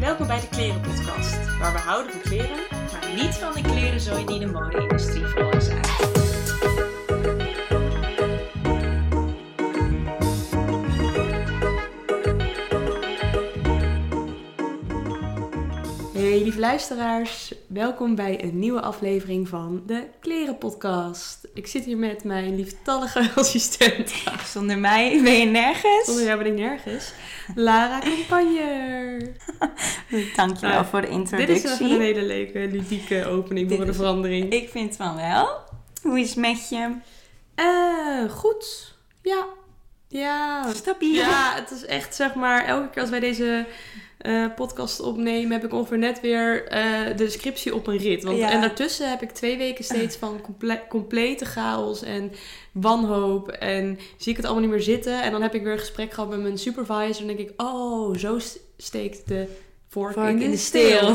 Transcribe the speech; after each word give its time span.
Welkom 0.00 0.26
bij 0.26 0.40
de 0.40 0.48
Klerenpodcast, 0.48 1.58
waar 1.58 1.72
we 1.72 1.78
houden 1.78 2.12
van 2.12 2.20
kleren, 2.20 2.56
maar 2.70 3.14
niet 3.14 3.34
van 3.34 3.52
de 3.52 3.60
klerenzooi 3.60 4.24
die 4.24 4.38
de 4.38 4.46
mode-industrie 4.46 5.26
veroorzaakt. 5.26 6.27
Lieve 16.58 16.70
luisteraars, 16.70 17.52
welkom 17.66 18.14
bij 18.14 18.42
een 18.42 18.58
nieuwe 18.58 18.80
aflevering 18.80 19.48
van 19.48 19.82
de 19.86 20.02
Klerenpodcast. 20.20 21.48
Ik 21.54 21.66
zit 21.66 21.84
hier 21.84 21.96
met 21.96 22.24
mijn 22.24 22.56
lieftallige 22.56 23.30
assistent. 23.40 24.12
Zonder 24.46 24.78
mij 24.78 25.20
ben 25.22 25.32
je 25.32 25.44
nergens. 25.44 26.04
Zonder 26.06 26.24
jou 26.24 26.38
ben 26.42 26.46
ik 26.52 26.58
nergens. 26.58 27.12
Lara 27.54 27.98
Campagne. 28.00 29.32
Dankjewel 30.36 30.70
Nou, 30.70 30.86
voor 30.86 31.00
de 31.00 31.06
Dit 31.06 31.16
introductie. 31.16 31.70
is 31.70 31.78
wel 31.78 31.90
een 31.90 32.00
hele 32.00 32.22
leuke, 32.22 32.58
ludieke 32.58 33.26
opening 33.26 33.68
Dit 33.68 33.76
voor 33.76 33.86
de 33.86 33.90
is- 33.92 33.96
verandering. 33.96 34.52
Ik 34.52 34.68
vind 34.68 34.96
van 34.96 35.16
wel. 35.16 35.48
Hoe 36.02 36.20
is 36.20 36.28
het 36.28 36.38
met 36.38 36.68
je? 36.68 36.94
Eh, 37.54 38.30
goed. 38.30 38.94
Ja. 39.22 39.44
Ja. 40.08 40.72
Stabiel. 40.74 41.14
Ja, 41.14 41.54
het 41.54 41.70
is 41.70 41.84
echt 41.86 42.14
zeg 42.14 42.34
maar, 42.34 42.64
elke 42.64 42.90
keer 42.90 43.00
als 43.00 43.10
wij 43.10 43.20
deze 43.20 43.66
eh, 44.18 44.44
podcast 44.56 45.00
opnemen, 45.00 45.52
heb 45.52 45.64
ik 45.64 45.72
ongeveer 45.72 45.98
net 45.98 46.20
weer 46.20 46.66
eh, 46.66 47.16
de 47.16 47.28
scriptie 47.30 47.74
op 47.74 47.86
een 47.86 47.96
rit. 47.96 48.24
Want, 48.24 48.38
Ja. 48.38 48.50
En 48.52 48.60
daartussen 48.60 49.10
heb 49.10 49.22
ik 49.22 49.30
twee 49.30 49.56
weken 49.56 49.84
steeds 49.84 50.16
van 50.16 50.40
comple- 50.40 50.82
complete 50.88 51.44
chaos 51.44 52.02
en 52.02 52.32
wanhoop. 52.72 53.48
En 53.48 53.98
zie 54.16 54.30
ik 54.30 54.36
het 54.36 54.44
allemaal 54.46 54.62
niet 54.64 54.72
meer 54.72 54.82
zitten. 54.82 55.22
En 55.22 55.32
dan 55.32 55.42
heb 55.42 55.54
ik 55.54 55.62
weer 55.62 55.72
een 55.72 55.78
gesprek 55.78 56.12
gehad 56.12 56.30
met 56.30 56.40
mijn 56.42 56.58
supervisor. 56.58 57.20
En 57.20 57.36
denk 57.36 57.48
ik, 57.48 57.62
oh, 57.62 58.16
zo 58.16 58.38
st- 58.38 58.58
steekt 58.76 59.28
de 59.28 59.46
vork, 59.88 60.16
in, 60.16 60.42
in 60.42 60.50
de 60.50 60.56
steel. 60.56 61.14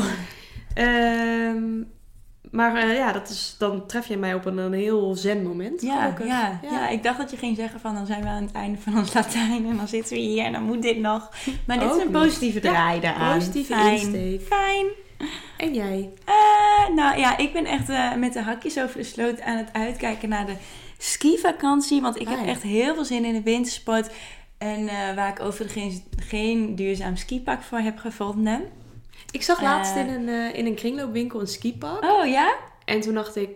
Maar 2.54 2.76
eh, 2.76 2.94
ja, 2.96 3.12
dat 3.12 3.28
is, 3.28 3.54
dan 3.58 3.86
tref 3.86 4.06
je 4.06 4.16
mij 4.16 4.34
op 4.34 4.44
een, 4.44 4.58
een 4.58 4.72
heel 4.72 5.14
zen 5.14 5.42
moment. 5.42 5.82
Ja, 5.82 6.14
ja, 6.24 6.60
ja. 6.70 6.88
ik 6.88 7.02
dacht 7.02 7.18
dat 7.18 7.30
je 7.30 7.36
ging 7.36 7.56
zeggen 7.56 7.80
van 7.80 7.94
dan 7.94 8.06
zijn 8.06 8.22
we 8.22 8.28
aan 8.28 8.42
het 8.42 8.52
einde 8.52 8.78
van 8.80 8.96
ons 8.98 9.14
Latijn 9.14 9.66
en 9.66 9.76
dan 9.76 9.88
zitten 9.88 10.14
we 10.14 10.20
hier 10.20 10.44
en 10.44 10.52
dan 10.52 10.62
moet 10.62 10.82
dit 10.82 10.98
nog. 10.98 11.30
Maar 11.66 11.78
dit 11.78 11.88
Ook 11.90 11.96
is 11.96 12.04
een 12.04 12.10
nog. 12.10 12.22
positieve 12.22 12.60
draai 12.60 13.00
daaraan. 13.00 13.38
Positieve 13.38 13.74
Fijn. 13.74 13.92
insteek. 13.92 14.40
Fijn. 14.42 14.86
En 15.56 15.74
jij? 15.74 16.10
Eh, 16.24 16.94
nou 16.94 17.18
ja, 17.18 17.36
ik 17.36 17.52
ben 17.52 17.64
echt 17.66 17.88
eh, 17.88 18.14
met 18.14 18.32
de 18.32 18.42
hakjes 18.42 18.78
over 18.80 18.96
de 18.98 19.04
sloot 19.04 19.40
aan 19.40 19.56
het 19.56 19.68
uitkijken 19.72 20.28
naar 20.28 20.46
de 20.46 20.54
skivakantie. 20.98 22.00
Want 22.00 22.20
ik 22.20 22.28
heb 22.28 22.38
Ah, 22.38 22.44
ja. 22.44 22.50
echt 22.50 22.62
heel 22.62 22.94
veel 22.94 23.04
zin 23.04 23.24
in 23.24 23.32
de 23.34 23.42
wintersport. 23.42 24.10
En 24.58 24.84
waar 25.14 25.28
ik 25.28 25.40
overigens 25.40 26.00
geen 26.16 26.74
duurzaam 26.74 27.16
skipak 27.16 27.62
voor 27.62 27.78
heb 27.78 27.98
gevonden. 27.98 28.62
Ik 29.30 29.42
zag 29.42 29.62
laatst 29.62 29.94
Eh. 29.96 30.00
in 30.06 30.08
een, 30.08 30.28
eh, 30.28 30.58
in 30.58 30.66
een 30.66 30.74
kringloopwinkel 30.74 31.40
een 31.40 31.46
skipak. 31.46 32.04
Oh 32.04 32.26
ja? 32.26 32.54
En 32.84 33.00
toen 33.00 33.14
dacht 33.14 33.36
ik, 33.36 33.48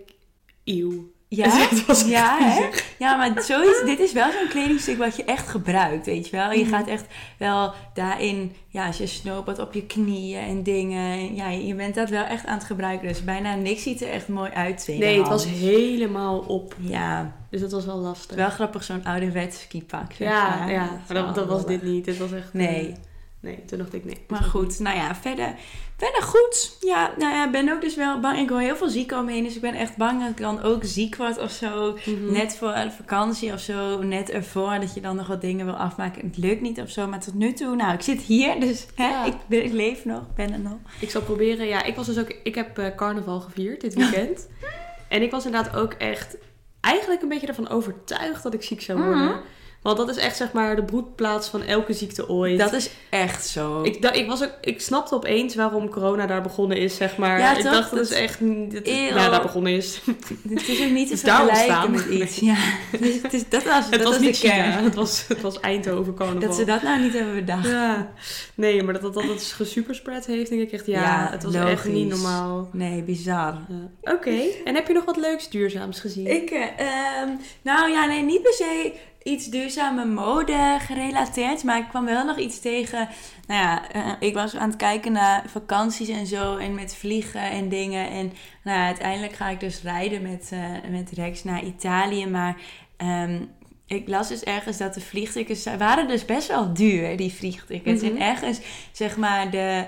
eeuw. 0.65 1.11
Ja, 1.31 1.45
echt 1.71 2.07
ja, 2.09 2.37
hè? 2.41 2.69
ja, 2.99 3.17
maar 3.17 3.43
zoiets, 3.43 3.83
dit 3.85 3.99
is 3.99 4.13
wel 4.13 4.31
zo'n 4.33 4.49
kledingstuk 4.49 4.99
wat 4.99 5.17
je 5.17 5.25
echt 5.25 5.49
gebruikt, 5.49 6.07
weet 6.07 6.29
je 6.29 6.37
wel. 6.37 6.51
Je 6.53 6.65
Mhm. 6.65 6.75
gaat 6.75 6.87
echt 6.89 7.05
wel 7.39 7.73
daarin, 7.95 8.53
ja, 8.69 8.87
als 8.87 8.99
je 8.99 9.07
snowboard 9.07 9.59
op 9.59 9.73
je 9.75 9.83
knieën 9.87 10.41
en 10.41 10.63
dingen. 10.63 11.35
Ja, 11.35 11.49
je 11.49 11.75
bent 11.75 11.95
dat 11.95 12.09
wel 12.09 12.25
echt 12.25 12.47
aan 12.47 12.57
het 12.59 12.67
gebruiken. 12.67 13.09
Dus 13.09 13.25
bijna 13.25 13.55
niks 13.55 13.83
ziet 13.83 14.03
er 14.03 14.09
echt 14.11 14.29
mooi 14.29 14.51
uit. 14.51 14.85
Nee, 14.99 15.19
het 15.19 15.29
was 15.29 15.45
helemaal 15.47 16.39
op. 16.39 16.75
Ja, 16.81 17.33
Dus 17.51 17.61
dat 17.61 17.73
was 17.73 17.85
wel 17.85 17.97
lastig. 17.99 18.37
wel 18.37 18.51
grappig 18.51 18.85
zo'n 18.85 19.05
ouderwets 19.05 19.61
skipak. 19.61 20.13
zeg 20.13 20.29
ja, 20.29 20.57
maar. 20.59 20.71
ja, 20.71 20.83
is 20.85 21.13
maar 21.13 21.25
dat, 21.25 21.35
dat 21.35 21.47
was 21.47 21.67
dit 21.67 21.83
niet. 21.83 22.05
Dit 22.05 22.19
was 22.19 22.33
echt... 22.33 22.47
eh, 22.47 22.53
Nee. 22.53 22.95
Nee, 23.41 23.65
toen 23.65 23.79
dacht 23.79 23.95
ik 23.95 24.05
nee. 24.05 24.25
Maar 24.29 24.43
goed, 24.43 24.79
nou 24.79 24.97
ja, 24.97 25.15
verder, 25.15 25.55
verder 25.97 26.23
goed. 26.23 26.77
Ja, 26.81 27.13
nou 27.19 27.35
ja, 27.35 27.51
ben 27.51 27.69
ook 27.73 27.81
dus 27.81 27.95
wel 27.95 28.21
bang. 28.21 28.39
Ik 28.39 28.49
hoor 28.49 28.61
heel 28.61 28.77
veel 28.77 28.89
ziek 28.89 29.13
omheen, 29.13 29.45
dus 29.45 29.55
ik 29.55 29.61
ben 29.61 29.75
echt 29.75 29.97
bang 29.97 30.21
dat 30.21 30.31
ik 30.31 30.37
dan 30.37 30.63
ook 30.63 30.85
ziek 30.85 31.17
word 31.17 31.39
of 31.39 31.51
zo. 31.51 31.99
Mhm. 32.07 32.33
Net 32.33 32.57
voor 32.57 32.73
de 32.73 32.91
vakantie 32.97 33.53
of 33.53 33.61
zo, 33.61 34.03
net 34.03 34.31
ervoor 34.31 34.79
dat 34.81 34.95
je 34.95 35.01
dan 35.01 35.17
nog 35.17 35.27
wat 35.27 35.41
dingen 35.41 35.65
wil 35.67 35.75
afmaken. 35.77 36.27
Het 36.27 36.37
lukt 36.37 36.61
niet 36.61 36.81
of 36.81 36.91
zo, 36.91 37.07
maar 37.07 37.21
tot 37.21 37.35
nu 37.35 37.53
toe, 37.53 37.77
nou, 37.77 37.95
ik 37.95 38.03
zit 38.03 38.21
hier, 38.21 38.61
dus 38.61 38.87
hè, 38.95 39.09
Ja. 39.09 39.25
ik, 39.25 39.35
ben- 39.47 39.65
ik 39.65 39.73
leef 39.73 40.05
nog, 40.05 40.23
ben 40.35 40.53
er 40.53 40.61
nog. 40.61 40.77
Ik 41.01 41.11
zal 41.11 41.23
proberen. 41.23 41.67
Ja, 41.67 41.83
ik 41.83 41.97
was 41.97 42.07
dus 42.07 42.19
ook... 42.19 42.37
Ik 42.43 42.55
heb 42.55 42.79
eh, 42.79 42.95
carnaval 42.97 43.41
gevierd 43.41 43.81
dit 43.81 43.95
weekend. 43.95 44.49
en 45.09 45.23
ik 45.23 45.31
was 45.31 45.45
inderdaad 45.47 45.77
ook 45.77 45.93
echt... 45.93 46.37
Eigenlijk 46.81 47.23
een 47.23 47.29
beetje 47.29 47.47
ervan 47.47 47.69
overtuigd 47.69 48.43
dat 48.43 48.55
ik 48.55 48.63
ziek 48.63 48.81
zou 48.83 48.99
worden. 49.03 49.25
Mhm. 49.25 49.37
Want 49.83 49.97
dat 49.97 50.09
is 50.09 50.17
echt 50.17 50.37
zeg 50.37 50.53
maar 50.53 50.77
de 50.77 50.85
broedplaats 50.85 51.49
van 51.49 51.63
elke 51.63 51.93
ziekte 51.93 52.29
ooit. 52.29 52.59
Dat 52.59 52.73
is 52.73 52.91
echt 53.11 53.47
zo. 53.47 53.83
Ik, 53.83 53.97
ik, 53.97 54.27
was 54.27 54.43
ook, 54.43 54.53
ik 54.61 54.81
snapte 54.81 55.15
opeens 55.15 55.55
waarom 55.55 55.89
corona 55.89 56.27
daar 56.27 56.43
begonnen 56.43 56.77
is, 56.77 56.97
zeg 56.97 57.17
maar. 57.17 57.39
Ja, 57.39 57.57
ik 57.57 57.63
toch? 57.63 57.73
dacht 57.73 57.91
dat 57.91 57.99
Dat 57.99 58.11
is 58.11 58.17
echt... 58.17 58.39
Dat, 58.41 58.85
nou, 58.85 59.31
daar 59.31 59.43
begonnen 59.43 59.73
is. 59.73 60.01
Het 60.49 60.69
is 60.69 60.83
ook 60.85 60.91
niet 60.91 61.09
te 61.11 61.17
vergelijken 61.17 61.49
ontstaan. 61.57 61.91
met 61.91 62.05
iets. 62.05 62.39
Ja, 62.39 62.57
dus 63.01 63.23
het 63.23 63.33
is, 63.33 63.49
dat 63.49 63.65
was, 63.65 63.85
Het 63.85 63.91
dat 63.93 64.03
was 64.03 64.11
was 64.11 64.19
niet 64.19 64.41
de 64.41 64.49
kern. 64.49 64.85
Het 64.85 64.95
was, 64.95 65.25
het 65.29 65.41
was 65.41 65.61
Eindhoven 65.61 66.15
carnaval. 66.15 66.41
Dat 66.41 66.55
ze 66.55 66.65
dat 66.65 66.83
nou 66.83 67.01
niet 67.01 67.13
hebben 67.13 67.35
bedacht. 67.35 67.67
Ja, 67.69 68.13
nee, 68.55 68.83
maar 68.83 68.93
dat 68.93 69.03
dat, 69.03 69.15
dat 69.15 69.25
het 69.25 69.43
gesuperspread 69.43 70.27
heeft, 70.27 70.51
denk 70.51 70.63
ik 70.63 70.73
echt, 70.73 70.87
ja, 70.87 71.03
Ja, 71.03 71.29
het 71.31 71.43
was 71.43 71.55
echt 71.55 71.65
logisch. 71.65 71.93
niet 71.93 72.09
normaal. 72.09 72.69
Nee, 72.73 73.03
bizar. 73.03 73.59
Ja. 73.69 74.13
Oké, 74.13 74.41
en 74.65 74.75
heb 74.75 74.87
je 74.87 74.93
nog 74.93 75.05
wat 75.05 75.17
leuks 75.17 75.49
duurzaams 75.49 76.01
gezien? 76.01 76.27
Ik, 76.27 76.51
ehm, 76.51 77.29
nou 77.63 77.91
ja, 77.91 78.07
nee, 78.07 78.23
niet 78.23 78.43
per 78.43 78.53
se 78.53 78.93
iets 79.29 79.47
duurzame 79.47 80.05
mode 80.05 80.77
gerelateerd. 80.79 81.65
Maar 81.65 81.79
ik 81.79 81.89
kwam 81.89 82.05
wel 82.05 82.25
nog 82.25 82.39
iets 82.39 82.61
tegen. 82.61 83.09
Nou 83.47 83.63
ja, 83.63 83.91
eh, 83.91 84.13
ik 84.21 84.35
was 84.35 84.57
aan 84.57 84.69
het 84.69 84.79
kijken 84.79 85.13
naar 85.13 85.45
vakanties 85.47 86.09
en 86.09 86.27
zo. 86.27 86.57
En 86.57 86.75
met 86.75 86.95
vliegen 86.95 87.51
en 87.51 87.69
dingen. 87.69 88.11
En 88.11 88.33
nou 88.63 88.79
ja, 88.79 88.87
uiteindelijk 88.87 89.33
ga 89.33 89.49
ik 89.49 89.61
dus 89.61 89.83
rijden 89.83 90.23
met, 90.23 90.49
eh, 90.53 90.91
met 90.91 91.11
Rex 91.11 91.45
naar 91.45 91.65
Italië. 91.65 92.27
Maar 92.27 92.57
ehm, 92.97 93.43
ik 93.87 94.09
las 94.09 94.29
dus 94.29 94.43
ergens 94.43 94.77
dat 94.77 94.95
de 94.95 95.01
vliegtickets 95.01 95.65
waren 95.79 96.09
dus 96.09 96.25
best 96.25 96.49
wel 96.49 96.75
duur, 96.75 97.17
die 97.17 97.33
vliegtickets. 97.33 98.03
Mhm. 98.03 98.11
En 98.11 98.21
ergens, 98.21 98.61
zeg 98.93 99.17
maar, 99.17 99.51
de 99.51 99.87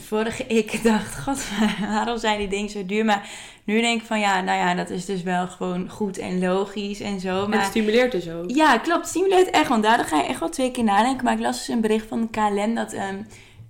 vorige 0.00 0.46
ik 0.46 0.82
dacht, 0.82 1.20
god, 1.20 1.48
waarom 1.94 2.18
zijn 2.18 2.38
die 2.38 2.48
dingen 2.48 2.70
zo 2.70 2.86
duur? 2.86 3.04
Maar 3.04 3.28
nu 3.64 3.80
denk 3.80 4.00
ik 4.00 4.06
van 4.06 4.20
ja, 4.20 4.40
nou 4.40 4.58
ja, 4.58 4.74
dat 4.74 4.90
is 4.90 5.04
dus 5.04 5.22
wel 5.22 5.46
gewoon 5.46 5.90
goed 5.90 6.18
en 6.18 6.40
logisch 6.40 7.00
en 7.00 7.20
zo. 7.20 7.40
Het 7.40 7.48
Maar 7.48 7.64
stimuleert 7.64 8.12
dus 8.12 8.30
ook. 8.30 8.50
ja, 8.50 8.78
klopt, 8.78 9.00
het 9.00 9.08
stimuleert 9.08 9.50
echt, 9.50 9.68
want 9.68 9.82
daardoor 9.82 10.06
ga 10.06 10.16
je 10.16 10.26
echt 10.28 10.40
wel 10.40 10.48
twee 10.48 10.70
keer 10.70 10.84
nadenken. 10.84 11.24
Maar 11.24 11.32
ik 11.32 11.40
las 11.40 11.58
dus 11.58 11.68
een 11.68 11.80
bericht 11.80 12.06
van 12.06 12.20
de 12.20 12.28
KLM 12.30 12.74
dat 12.74 12.92
ehm, 12.92 13.16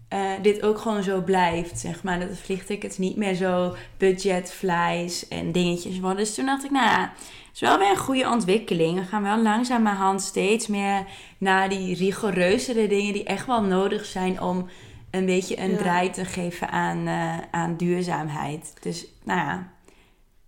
eh, 0.08 0.30
dit 0.42 0.62
ook 0.62 0.78
gewoon 0.78 1.02
zo 1.02 1.22
blijft, 1.22 1.78
zeg 1.78 2.02
maar. 2.02 2.20
Dat 2.20 2.28
de 2.28 2.36
vliegtickets 2.36 2.98
niet 2.98 3.16
meer 3.16 3.34
zo 3.34 3.76
budget 3.96 4.52
flies 4.52 5.28
en 5.28 5.52
dingetjes 5.52 6.00
worden. 6.00 6.18
Dus 6.18 6.34
toen 6.34 6.46
dacht 6.46 6.64
ik, 6.64 6.70
nou 6.70 6.86
ja, 6.86 7.12
het 7.46 7.54
is 7.54 7.60
wel 7.60 7.78
weer 7.78 7.90
een 7.90 7.96
goede 7.96 8.28
ontwikkeling. 8.28 8.98
We 8.98 9.04
gaan 9.04 9.22
wel 9.22 9.42
langzamerhand 9.42 10.22
steeds 10.22 10.66
meer 10.66 11.04
naar 11.38 11.68
die 11.68 11.96
rigoureuzere 11.96 12.86
dingen 12.88 13.12
die 13.12 13.24
echt 13.24 13.46
wel 13.46 13.62
nodig 13.62 14.04
zijn 14.04 14.40
om 14.40 14.68
een 15.18 15.26
beetje 15.26 15.58
een 15.58 15.70
Ja. 15.70 15.76
draai 15.76 16.10
te 16.10 16.24
geven 16.24 16.68
aan, 16.70 17.06
eh, 17.06 17.38
aan 17.50 17.76
duurzaamheid. 17.76 18.74
Dus, 18.80 19.06
nou 19.24 19.38
ja. 19.40 19.72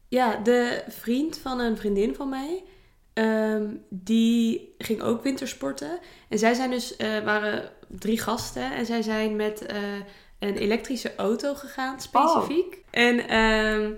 Ja, 0.08 0.36
de 0.36 0.84
vriend 0.88 1.38
van 1.38 1.60
een 1.60 1.76
vriendin 1.76 2.14
van 2.14 2.28
mij, 2.28 2.62
ehm, 3.12 3.66
die 3.88 4.75
ging 4.78 5.03
ook 5.03 5.22
wintersporten. 5.22 5.98
En 6.28 6.38
zij 6.38 6.54
zijn 6.54 6.70
dus, 6.70 6.97
eh, 6.97 7.19
waren 7.25 7.70
drie 7.88 8.19
gasten 8.20 8.72
en 8.75 8.86
zij 8.86 9.03
zijn 9.03 9.36
met 9.36 9.66
eh, 9.66 9.76
een 10.38 10.56
elektrische 10.56 11.14
auto 11.16 11.54
gegaan, 11.54 12.00
specifiek. 12.00 12.78
En 12.91 13.28
ehm, 13.28 13.92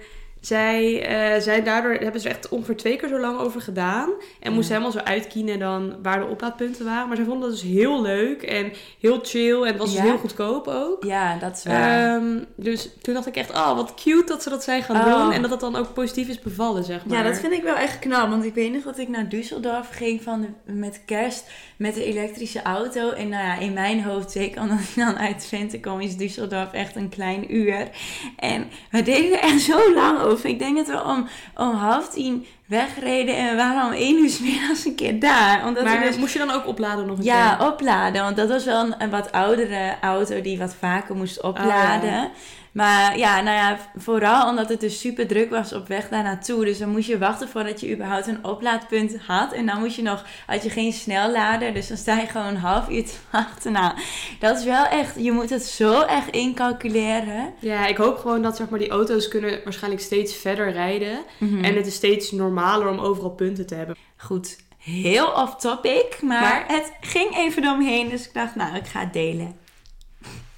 zij 0.46 1.06
zijn 1.40 1.64
daardoor, 1.64 1.92
hebben 1.94 2.20
ze 2.20 2.28
echt 2.28 2.48
ongeveer 2.48 2.76
twee 2.76 2.96
keer 2.96 3.08
zo 3.08 3.20
lang 3.20 3.38
over 3.38 3.60
gedaan. 3.60 4.10
En 4.40 4.52
moesten 4.52 4.74
helemaal 4.74 4.98
zo 4.98 5.04
uitkiezen 5.04 5.58
dan 5.58 5.94
waar 6.02 6.18
de 6.20 6.26
oplaadpunten 6.26 6.84
waren. 6.84 7.06
Maar 7.08 7.16
zij 7.16 7.24
vonden 7.26 7.50
dat 7.50 7.60
dus 7.60 7.68
heel 7.70 8.02
leuk 8.02 8.42
en 8.42 8.72
heel 9.00 9.18
chill 9.22 9.60
en 9.60 9.66
het 9.66 9.76
was 9.76 9.92
dus 9.92 10.00
heel 10.00 10.18
goedkoop 10.18 10.68
ook. 10.68 11.04
Ja, 11.04 11.36
dat 11.38 11.56
is 11.56 11.64
waar. 11.64 12.14
Ehm, 12.16 12.38
dus 12.56 12.90
toen 13.02 13.14
dacht 13.14 13.26
ik 13.26 13.36
echt, 13.36 13.50
oh, 13.50 13.74
wat 13.76 13.94
cute 13.94 14.24
dat 14.26 14.42
ze 14.42 14.50
dat 14.50 14.62
zijn 14.64 14.82
gaan 14.82 14.96
Oh. 14.96 15.22
doen. 15.22 15.32
En 15.32 15.42
dat 15.42 15.50
het 15.50 15.60
dan 15.60 15.76
ook 15.76 15.92
positief 15.94 16.28
is 16.28 16.38
bevallen, 16.40 16.84
zeg 16.84 17.04
maar. 17.06 17.18
Ja, 17.18 17.24
dat 17.24 17.38
vind 17.38 17.52
ik 17.52 17.62
wel 17.62 17.76
echt 17.76 17.98
knap. 17.98 18.28
Want 18.30 18.44
ik 18.44 18.54
weet 18.54 18.72
nog 18.72 18.82
dat 18.82 18.98
ik 18.98 19.08
naar 19.08 19.26
Düsseldorf 19.34 19.90
ging 19.90 20.22
van 20.22 20.40
de- 20.40 20.72
met 20.72 21.02
kerst 21.06 21.50
met 21.76 21.94
de 21.94 22.04
elektrische 22.04 22.62
auto. 22.62 23.10
En 23.10 23.28
nou 23.28 23.44
ja, 23.44 23.58
in 23.58 23.72
mijn 23.72 24.02
hoofd, 24.02 24.30
zeker 24.30 24.60
omdat 24.60 24.78
ik 24.78 24.92
dan 24.96 25.16
uit 25.18 25.38
Twente 25.38 25.80
kom, 25.80 26.00
is 26.00 26.14
Düsseldorf 26.16 26.70
echt 26.72 26.96
een 26.96 27.08
klein 27.08 27.54
uur. 27.56 27.88
En 28.36 28.64
we 28.90 29.02
deden 29.02 29.32
er 29.32 29.38
echt 29.44 29.60
zo 29.60 29.94
lang 29.94 30.18
over. 30.18 30.30
Ik 30.42 30.58
denk 30.58 30.76
dat 30.76 30.86
we 30.86 31.04
om, 31.04 31.26
om 31.56 31.74
half 31.74 32.08
tien 32.08 32.46
wegreden 32.66 33.36
en 33.36 33.50
we 33.50 33.56
waren 33.56 33.86
om 33.86 33.92
één 33.92 34.18
uur 34.18 34.30
's 34.30 34.40
middags 34.40 34.84
een 34.84 34.94
keer 34.94 35.20
daar. 35.20 35.66
Omdat 35.66 35.84
maar 35.84 36.00
dus 36.00 36.16
moest 36.16 36.32
je 36.32 36.38
dan 36.38 36.50
ook 36.50 36.66
opladen 36.66 37.06
nog 37.06 37.18
een 37.18 37.24
ja, 37.24 37.54
keer? 37.54 37.66
opladen. 37.66 38.22
Want 38.22 38.36
dat 38.36 38.48
was 38.48 38.64
wel 38.64 38.84
een, 38.84 38.94
een 38.98 39.10
wat 39.10 39.32
oudere 39.32 39.94
auto 40.00 40.40
die 40.40 40.58
wat 40.58 40.74
vaker 40.78 41.16
moest 41.16 41.42
opladen. 41.42 42.08
Oh, 42.08 42.14
ja. 42.14 42.30
Maar 42.72 43.18
ja, 43.18 43.40
nou 43.40 43.56
ja, 43.56 43.78
vooral 43.96 44.48
omdat 44.48 44.68
het 44.68 44.80
dus 44.80 45.00
super 45.00 45.26
druk 45.26 45.50
was 45.50 45.72
op 45.72 45.88
weg 45.88 46.08
daar 46.08 46.22
naartoe. 46.22 46.64
Dus 46.64 46.78
dan 46.78 46.88
moest 46.88 47.06
je 47.08 47.18
wachten 47.18 47.48
voordat 47.48 47.80
je 47.80 47.92
überhaupt 47.92 48.26
een 48.26 48.44
oplaadpunt 48.44 49.16
had. 49.26 49.52
En 49.52 49.66
dan 49.66 49.78
moest 49.78 49.96
je 49.96 50.02
nog, 50.02 50.24
had 50.46 50.62
je 50.62 50.70
geen 50.70 50.92
snellader. 50.92 51.74
Dus 51.74 51.88
dan 51.88 51.96
sta 51.96 52.18
je 52.18 52.26
gewoon 52.26 52.46
een 52.46 52.56
half 52.56 52.88
uur 52.88 53.04
te 53.04 53.14
wachten. 53.32 53.72
Nou, 53.72 53.94
dat 54.38 54.58
is 54.58 54.64
wel 54.64 54.84
echt, 54.84 55.14
je 55.18 55.32
moet 55.32 55.50
het 55.50 55.64
zo 55.64 56.00
echt 56.00 56.28
incalculeren. 56.30 57.54
Ja, 57.58 57.86
ik 57.86 57.96
hoop 57.96 58.18
gewoon 58.18 58.42
dat 58.42 58.56
zeg 58.56 58.68
maar, 58.68 58.78
die 58.78 58.90
auto's 58.90 59.28
kunnen 59.28 59.60
waarschijnlijk 59.64 60.02
steeds 60.02 60.34
verder 60.36 60.72
rijden. 60.72 61.18
Mhm. 61.38 61.64
En 61.64 61.76
het 61.76 61.86
is 61.86 61.94
steeds 61.94 62.30
normaler 62.30 62.88
om 62.88 62.98
overal 62.98 63.30
punten 63.30 63.66
te 63.66 63.74
hebben. 63.74 63.96
Goed, 64.16 64.56
heel 64.78 65.26
off 65.26 65.56
topic, 65.56 66.18
maar, 66.22 66.40
Maar- 66.40 66.64
het 66.66 66.92
ging 67.00 67.36
even 67.36 67.62
door 67.62 67.76
me 67.78 67.84
heen. 67.84 68.08
Dus 68.08 68.26
ik 68.26 68.34
dacht, 68.34 68.54
nou, 68.54 68.76
ik 68.76 68.86
ga 68.86 69.00
het 69.00 69.12
delen. 69.12 69.56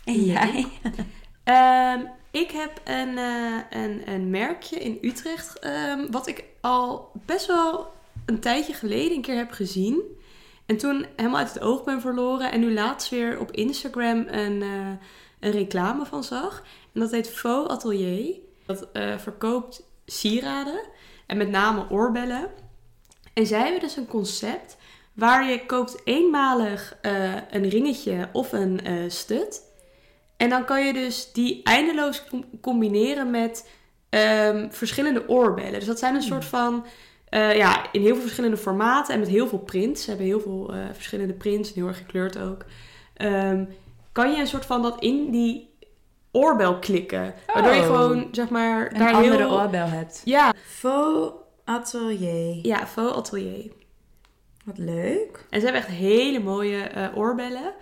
En 0.05 0.25
Ja. 0.33 0.49
Ehm, 1.45 2.01
ik 2.31 2.51
heb 2.51 2.81
een, 2.85 3.19
eh, 3.19 3.83
een, 3.83 4.11
een 4.11 4.31
merkje 4.31 4.77
in 4.77 4.99
Utrecht, 5.01 5.59
ehm, 5.59 6.11
wat 6.11 6.27
ik 6.27 6.45
al 6.61 7.11
best 7.27 7.47
wel 7.47 7.93
een 8.27 8.41
tijdje 8.41 8.73
geleden 8.73 9.17
een 9.17 9.23
keer 9.23 9.37
heb 9.37 9.51
gezien. 9.51 10.03
En 10.67 10.77
toen 10.77 11.07
helemaal 11.17 11.39
uit 11.39 11.53
het 11.53 11.63
oog 11.63 11.85
ben 11.85 12.01
verloren. 12.01 12.53
En 12.53 12.61
nu 12.61 12.73
laatst 12.73 13.09
weer 13.09 13.41
op 13.41 13.51
Instagram 13.51 14.27
een, 14.29 14.63
eh, 14.63 14.89
een 15.41 15.51
reclame 15.51 16.07
van 16.07 16.25
zag. 16.25 16.63
En 16.93 17.01
dat 17.01 17.11
heet 17.11 17.31
Faux 17.31 17.71
Atelier. 17.71 18.35
Dat 18.67 18.89
eh, 18.93 19.19
verkoopt 19.19 19.83
sieraden 20.07 20.81
en 21.27 21.37
met 21.37 21.49
name 21.49 21.87
oorbellen. 21.91 22.51
En 23.33 23.47
zij 23.47 23.61
hebben 23.61 23.81
dus 23.81 23.97
een 23.97 24.07
concept 24.07 24.77
waar 25.13 25.51
je 25.51 25.67
koopt 25.67 26.01
eenmalig 26.05 26.97
een 27.51 27.69
ringetje 27.69 28.29
of 28.33 28.53
een 28.53 28.81
stud. 29.11 29.74
En 30.37 30.49
dan 30.49 30.65
kan 30.65 30.87
je 30.87 30.93
dus 30.93 31.33
die 31.33 31.63
eindeloos 31.63 32.25
com- 32.25 32.45
combineren 32.61 33.31
met 33.31 33.71
ehm, 34.09 34.71
verschillende 34.71 35.29
oorbellen. 35.29 35.73
Dus 35.73 35.85
dat 35.85 35.99
zijn 35.99 36.15
een 36.15 36.23
soort 36.23 36.45
van, 36.45 36.85
eh, 37.29 37.57
ja, 37.57 37.93
in 37.93 38.01
heel 38.01 38.13
veel 38.15 38.23
verschillende 38.23 38.57
formaten 38.57 39.15
en 39.15 39.21
met 39.21 39.29
heel 39.29 39.49
veel 39.49 39.59
prints. 39.59 40.03
Ze 40.03 40.09
hebben 40.09 40.27
heel 40.27 40.41
veel 40.41 40.75
eh, 40.75 40.79
verschillende 40.93 41.33
prints 41.35 41.69
en 41.69 41.75
heel 41.75 41.87
erg 41.89 41.97
gekleurd 41.99 42.39
ook. 42.39 42.65
Ehm, 43.15 43.65
kan 44.13 44.31
je 44.33 44.41
een 44.41 44.47
soort 44.47 44.67
van 44.67 44.83
dat 44.83 45.01
in 45.01 45.31
die 45.31 45.73
oorbel 46.33 46.79
klikken. 46.79 47.35
Waardoor 47.55 47.73
je 47.73 47.81
Oh. 47.81 47.87
gewoon, 47.87 48.29
zeg 48.33 48.49
maar, 48.49 48.93
Een 48.93 48.99
daar 48.99 49.15
andere 49.15 49.37
heel... 49.37 49.61
oorbel 49.61 49.87
hebt. 49.87 50.23
Ja, 50.25 50.53
Faux 50.67 51.33
atelier. 51.65 52.59
ja, 52.67 52.87
Faux 52.87 53.17
Atelier. 53.17 53.73
Wat 54.65 54.79
leuk. 54.79 55.47
En 55.51 55.59
ze 55.61 55.65
hebben 55.67 55.83
echt 55.83 55.91
hele 55.93 56.41
mooie 56.41 56.83
eh, 56.83 57.17
oorbellen. 57.17 57.73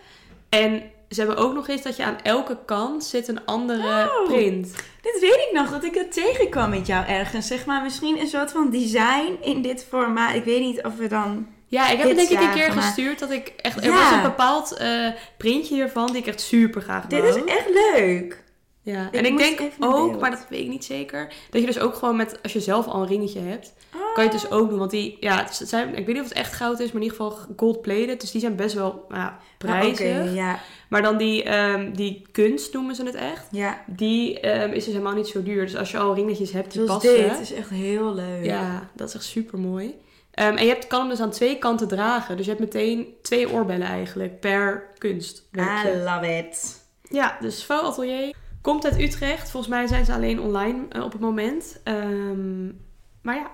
En 0.48 0.82
ze 1.14 1.20
hebben 1.20 1.36
ook 1.36 1.54
nog 1.54 1.68
eens 1.68 1.82
dat 1.82 1.96
je 1.96 2.04
aan 2.04 2.18
elke 2.22 2.58
kant 2.66 3.04
zit 3.04 3.28
een 3.28 3.44
andere 3.44 4.10
Oh. 4.20 4.24
print. 4.28 4.74
Dit 5.02 5.20
weet 5.20 5.46
ik 5.48 5.50
nog, 5.52 5.70
dat 5.70 5.84
ik 5.84 5.94
het 5.94 6.12
tegenkwam 6.12 6.70
met 6.70 6.86
jou 6.86 7.06
ergens. 7.06 7.46
Zeg 7.46 7.66
maar, 7.66 7.82
misschien 7.82 8.18
een 8.20 8.26
soort 8.26 8.50
van 8.52 8.70
design 8.70 9.36
in 9.40 9.62
dit 9.62 9.86
formaat. 9.88 10.34
Ik 10.34 10.44
weet 10.44 10.60
niet 10.60 10.82
of 10.84 10.96
we 10.96 11.06
dan... 11.06 11.46
Ja, 11.66 11.90
ik 11.90 11.98
heb 11.98 12.08
het 12.08 12.16
denk 12.16 12.28
ik 12.28 12.40
een 12.40 12.50
keer 12.52 12.74
maar- 12.74 12.82
gestuurd 12.82 13.18
dat 13.18 13.30
ik 13.30 13.52
echt... 13.56 13.84
Er 13.84 13.92
was 13.92 14.10
een 14.12 14.22
bepaald 14.22 14.72
eh, 14.76 15.08
printje 15.38 15.74
hiervan 15.74 16.06
die 16.06 16.16
ik 16.16 16.26
echt 16.26 16.40
super 16.40 16.82
graag 16.82 17.06
Dit 17.06 17.24
is 17.24 17.44
echt 17.44 17.68
leuk. 17.94 18.42
Ja. 18.82 19.06
Ik 19.10 19.18
En 19.18 19.24
ik 19.24 19.36
denk 19.36 19.60
ook, 19.80 20.20
maar 20.20 20.30
dat 20.30 20.46
weet 20.48 20.60
ik 20.60 20.68
niet 20.68 20.84
zeker, 20.84 21.32
dat 21.50 21.60
je 21.60 21.66
dus 21.66 21.78
ook 21.78 21.94
gewoon 21.94 22.16
met, 22.16 22.38
als 22.42 22.52
je 22.52 22.60
zelf 22.60 22.86
al 22.86 23.00
een 23.02 23.08
ringetje 23.08 23.40
hebt, 23.40 23.72
Oh. 23.94 24.00
Kan 24.14 24.24
je 24.24 24.30
het 24.30 24.40
dus 24.40 24.50
ook 24.50 24.68
doen. 24.68 24.78
Want 24.78 24.90
die, 24.90 25.16
ja, 25.20 25.44
het 25.44 25.60
zijn, 25.64 25.88
ik 25.88 26.06
weet 26.06 26.14
niet 26.14 26.24
of 26.24 26.28
het 26.28 26.38
echt 26.38 26.52
goud 26.52 26.80
is, 26.80 26.92
maar 26.92 27.02
in 27.02 27.08
ieder 27.08 27.16
geval 27.16 27.38
gold-plated. 27.56 28.20
Dus 28.20 28.30
die 28.30 28.40
zijn 28.40 28.56
best 28.56 28.74
wel 28.74 29.04
nou 29.08 29.20
ja, 29.20 29.38
prijzig. 29.58 30.18
Ah, 30.18 30.34
ja. 30.34 30.58
Maar 30.88 31.02
dan 31.02 31.16
die, 31.16 31.42
ehm, 31.42 31.92
die 31.92 32.26
kunst 32.32 32.72
noemen 32.72 32.94
ze 32.94 33.04
het 33.04 33.14
echt. 33.14 33.46
Ja, 33.50 33.82
Die 33.86 34.40
ehm, 34.40 34.70
is 34.70 34.84
dus 34.84 34.92
helemaal 34.92 35.14
niet 35.14 35.26
zo 35.26 35.42
duur. 35.42 35.64
Dus 35.64 35.76
als 35.76 35.90
je 35.90 35.98
al 35.98 36.14
ringetjes 36.14 36.52
hebt 36.52 36.72
die 36.72 36.86
zoals 36.86 37.02
passen. 37.02 37.28
dit 37.28 37.40
is 37.40 37.52
echt 37.52 37.70
heel 37.70 38.14
leuk. 38.14 38.44
Ja, 38.44 38.90
dat 38.94 39.08
is 39.08 39.14
echt 39.14 39.24
super 39.24 39.58
mooi. 39.58 39.94
en 40.30 40.56
je 40.56 40.68
hebt, 40.68 40.86
kan 40.86 41.00
hem 41.00 41.08
dus 41.08 41.20
aan 41.20 41.30
twee 41.30 41.58
kanten 41.58 41.88
dragen. 41.88 42.36
Dus 42.36 42.46
je 42.46 42.52
hebt 42.52 42.64
meteen 42.64 43.06
twee 43.22 43.52
oorbellen 43.52 43.86
eigenlijk 43.86 44.40
per 44.40 44.90
kunstwerkje. 44.98 45.92
I 45.92 45.96
love 45.96 46.38
it. 46.38 46.80
Ja, 47.02 47.36
dus 47.40 47.62
Faux 47.62 47.82
Atelier 47.82 48.34
komt 48.62 48.84
uit 48.84 49.00
Utrecht. 49.00 49.50
Volgens 49.50 49.72
mij 49.72 49.86
zijn 49.86 50.04
ze 50.04 50.12
alleen 50.12 50.40
online 50.40 50.78
eh, 50.88 51.02
op 51.02 51.12
het 51.12 51.20
moment. 51.20 51.80
Ehm, 51.84 52.66
maar 53.22 53.34
ja, 53.34 53.50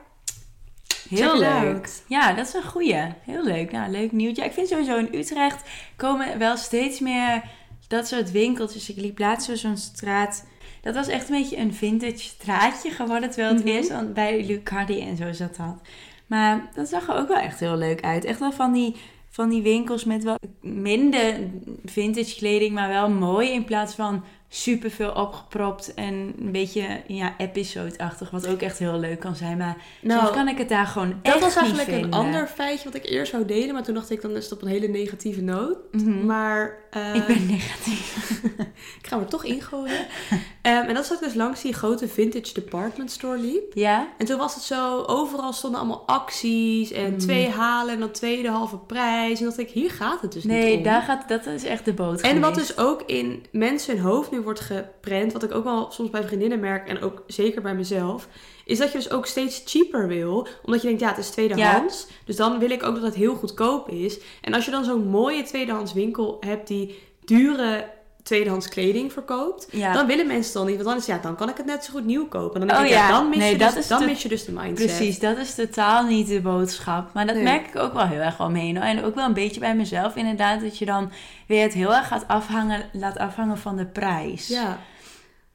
Heel 1.08 1.38
leuk. 1.38 1.88
Ja, 2.06 2.32
dat 2.32 2.46
is 2.46 2.54
een 2.54 2.62
goeie. 2.62 2.94
Heel 3.24 3.44
leuk. 3.44 3.72
Nou, 3.72 3.90
leuk 3.90 4.12
nieuwtje. 4.12 4.42
Ja, 4.42 4.48
ik 4.48 4.54
vind 4.54 4.68
sowieso 4.68 4.96
in 4.96 5.08
Utrecht 5.14 5.62
komen 5.96 6.38
wel 6.38 6.56
steeds 6.56 7.00
meer 7.00 7.42
dat 7.88 8.08
soort 8.08 8.30
winkeltjes. 8.30 8.90
Ik 8.90 8.96
liep 8.96 9.18
laatst 9.18 9.58
zo'n 9.58 9.76
straat. 9.76 10.46
Dat 10.82 10.94
was 10.94 11.08
echt 11.08 11.28
een 11.28 11.36
beetje 11.40 11.56
een 11.56 11.74
vintage 11.74 12.18
straatje 12.18 12.90
geworden. 12.90 13.30
Terwijl 13.30 13.54
het 13.54 13.64
eerst 13.64 13.90
aan- 13.90 14.12
bij 14.12 14.44
Lucardi 14.46 15.00
en 15.00 15.16
zo 15.16 15.32
zat 15.32 15.56
had. 15.56 15.80
Maar 16.26 16.68
dat 16.74 16.88
zag 16.88 17.08
er 17.08 17.16
ook 17.16 17.28
wel 17.28 17.36
echt 17.36 17.60
heel 17.60 17.76
leuk 17.76 18.00
uit. 18.02 18.24
Echt 18.24 18.38
wel 18.38 18.52
van 18.52 18.72
die, 18.72 18.96
van 19.30 19.48
die 19.48 19.62
winkels 19.62 20.04
met 20.04 20.24
wat 20.24 20.38
minder 20.60 21.34
vintage 21.84 22.36
kleding, 22.36 22.72
maar 22.74 22.88
wel 22.88 23.10
mooi. 23.10 23.50
In 23.50 23.64
plaats 23.64 23.94
van 23.94 24.24
super 24.48 24.90
veel 24.90 25.10
opgepropt 25.12 25.94
en 25.94 26.34
een 26.38 26.52
beetje 26.52 27.02
ja, 27.06 27.34
episode-achtig. 27.38 28.30
Wat 28.30 28.46
ook 28.46 28.60
echt 28.62 28.78
heel 28.78 28.98
leuk 28.98 29.20
kan 29.20 29.36
zijn. 29.36 29.56
Maar 29.56 29.76
nou, 30.02 30.20
Soms 30.20 30.32
kan 30.36 30.48
ik 30.48 30.58
het 30.58 30.68
daar 30.68 30.86
gewoon 30.86 31.08
dat 31.22 31.34
echt 31.34 31.40
was 31.40 31.54
niet 31.54 31.64
eigenlijk 31.76 32.04
een 32.04 32.12
ander 32.12 32.46
feitje 32.46 32.84
wat 32.84 32.94
ik 32.94 33.06
eerst 33.06 33.30
zou 33.30 33.44
delen. 33.44 33.74
Maar 33.74 33.82
toen 33.82 33.94
dacht 33.94 34.10
ik, 34.10 34.22
dan 34.22 34.36
is 34.36 34.44
het 34.44 34.52
op 34.52 34.62
een 34.62 34.68
hele 34.68 34.88
negatieve 34.88 35.40
noot. 35.40 35.76
Mhm. 35.92 36.26
Maar 36.26 36.78
eh, 36.90 37.14
Ik 37.14 37.26
ben 37.26 37.46
negatief. 37.46 38.30
ik 39.00 39.06
ga 39.06 39.18
er 39.18 39.26
toch 39.26 39.44
ingooien. 39.44 40.06
Ehm, 40.62 40.88
en 40.88 40.94
dat 40.94 41.06
zat 41.06 41.18
ik 41.20 41.24
dus 41.24 41.34
langs 41.34 41.62
die 41.62 41.72
grote 41.72 42.08
vintage 42.08 42.54
department 42.54 43.10
store 43.10 43.38
liep. 43.38 43.74
Ja? 43.74 44.08
En 44.18 44.26
toen 44.26 44.38
was 44.38 44.54
het 44.54 44.62
zo, 44.64 45.02
overal 45.06 45.52
stonden 45.52 45.80
allemaal 45.80 46.02
acties 46.06 46.92
en 46.92 47.12
Mm. 47.12 47.18
twee 47.18 47.48
halen 47.48 47.94
en 47.94 48.00
dan 48.00 48.10
tweede 48.10 48.48
halve 48.48 48.76
prijs. 48.76 49.38
En 49.38 49.44
dacht 49.44 49.58
ik, 49.58 49.70
hier 49.70 49.90
gaat 49.90 50.20
het 50.20 50.32
dus 50.32 50.44
niet 50.44 50.52
Nee, 50.52 50.82
daar 50.82 51.02
gaat, 51.02 51.28
dat 51.28 51.46
is 51.46 51.64
echt 51.64 51.84
de 51.84 51.92
boot 51.92 52.20
En 52.20 52.40
wat 52.40 52.54
dus 52.54 52.78
ook 52.78 53.02
in 53.06 53.44
mensen 53.52 53.94
hun 53.96 54.04
hoofd 54.04 54.30
nu 54.30 54.37
wordt 54.42 54.60
geprent, 54.60 55.32
wat 55.32 55.42
ik 55.42 55.54
ook 55.54 55.64
wel 55.64 55.90
soms 55.90 56.10
bij 56.10 56.22
vriendinnen 56.22 56.60
merk 56.60 56.88
en 56.88 57.00
ook 57.00 57.22
zeker 57.26 57.62
bij 57.62 57.74
mezelf, 57.74 58.28
is 58.64 58.78
dat 58.78 58.92
je 58.92 58.98
dus 58.98 59.10
ook 59.10 59.26
steeds 59.26 59.62
cheaper 59.64 60.08
wil. 60.08 60.46
Omdat 60.64 60.80
je 60.80 60.86
denkt, 60.86 61.02
ja, 61.02 61.08
het 61.08 61.18
is 61.18 61.30
tweedehands. 61.30 62.06
Dus 62.24 62.36
dan 62.36 62.58
wil 62.58 62.70
ik 62.70 62.82
ook 62.82 62.94
dat 62.94 63.04
het 63.04 63.14
heel 63.14 63.34
goedkoop 63.34 63.88
is. 63.88 64.18
En 64.40 64.54
als 64.54 64.64
je 64.64 64.70
dan 64.70 64.84
zo'n 64.84 65.08
mooie 65.08 65.42
tweedehands 65.42 65.92
winkel 65.92 66.36
hebt 66.40 66.68
die 66.68 66.98
dure 67.24 67.90
tweedehands 68.28 68.68
kleding 68.68 69.12
verkoopt, 69.12 69.68
Ja. 69.70 69.92
dan 69.92 70.06
willen 70.06 70.26
mensen 70.26 70.52
dan 70.54 70.66
niet. 70.66 70.74
Want 70.74 70.88
dan 70.88 70.96
is 70.96 71.06
ja, 71.06 71.18
dan 71.18 71.36
kan 71.36 71.48
ik 71.48 71.56
het 71.56 71.66
net 71.66 71.84
zo 71.84 71.92
goed 71.92 72.04
nieuw 72.04 72.26
kopen. 72.28 72.60
En 72.60 72.66
dan 72.66 72.76
denk 72.76 72.80
Oh 72.80 72.86
ik, 72.86 72.92
ja, 72.92 73.08
dan, 73.10 73.28
mis, 73.28 73.38
Nee, 73.38 73.50
je 73.52 73.58
dus, 73.74 73.86
dan 73.88 74.00
de- 74.00 74.06
mis 74.06 74.22
je 74.22 74.28
dus 74.28 74.44
de 74.44 74.52
mindset. 74.52 74.74
Precies, 74.86 75.18
dat 75.18 75.36
is 75.38 75.54
totaal 75.54 76.04
niet 76.06 76.28
de 76.28 76.40
boodschap. 76.40 77.12
Maar 77.14 77.26
dat 77.26 77.34
Nee. 77.34 77.44
merk 77.44 77.66
ik 77.68 77.76
ook 77.76 77.92
wel 77.92 78.06
heel 78.06 78.20
erg 78.20 78.36
wel 78.36 78.50
mee. 78.50 78.74
hoor. 78.74 78.82
En 78.84 79.04
ook 79.04 79.14
wel 79.14 79.26
een 79.26 79.32
beetje 79.34 79.60
bij 79.60 79.76
mezelf 79.76 80.16
inderdaad. 80.16 80.60
Dat 80.60 80.78
je 80.78 80.84
dan 80.84 81.10
weer 81.46 81.62
het 81.62 81.74
heel 81.74 81.94
erg 81.94 82.06
gaat 82.08 82.24
afhangen, 82.28 82.84
laat 82.92 83.18
afhangen 83.18 83.58
van 83.58 83.76
de 83.76 83.86
prijs. 83.86 84.48
Ja, 84.48 84.78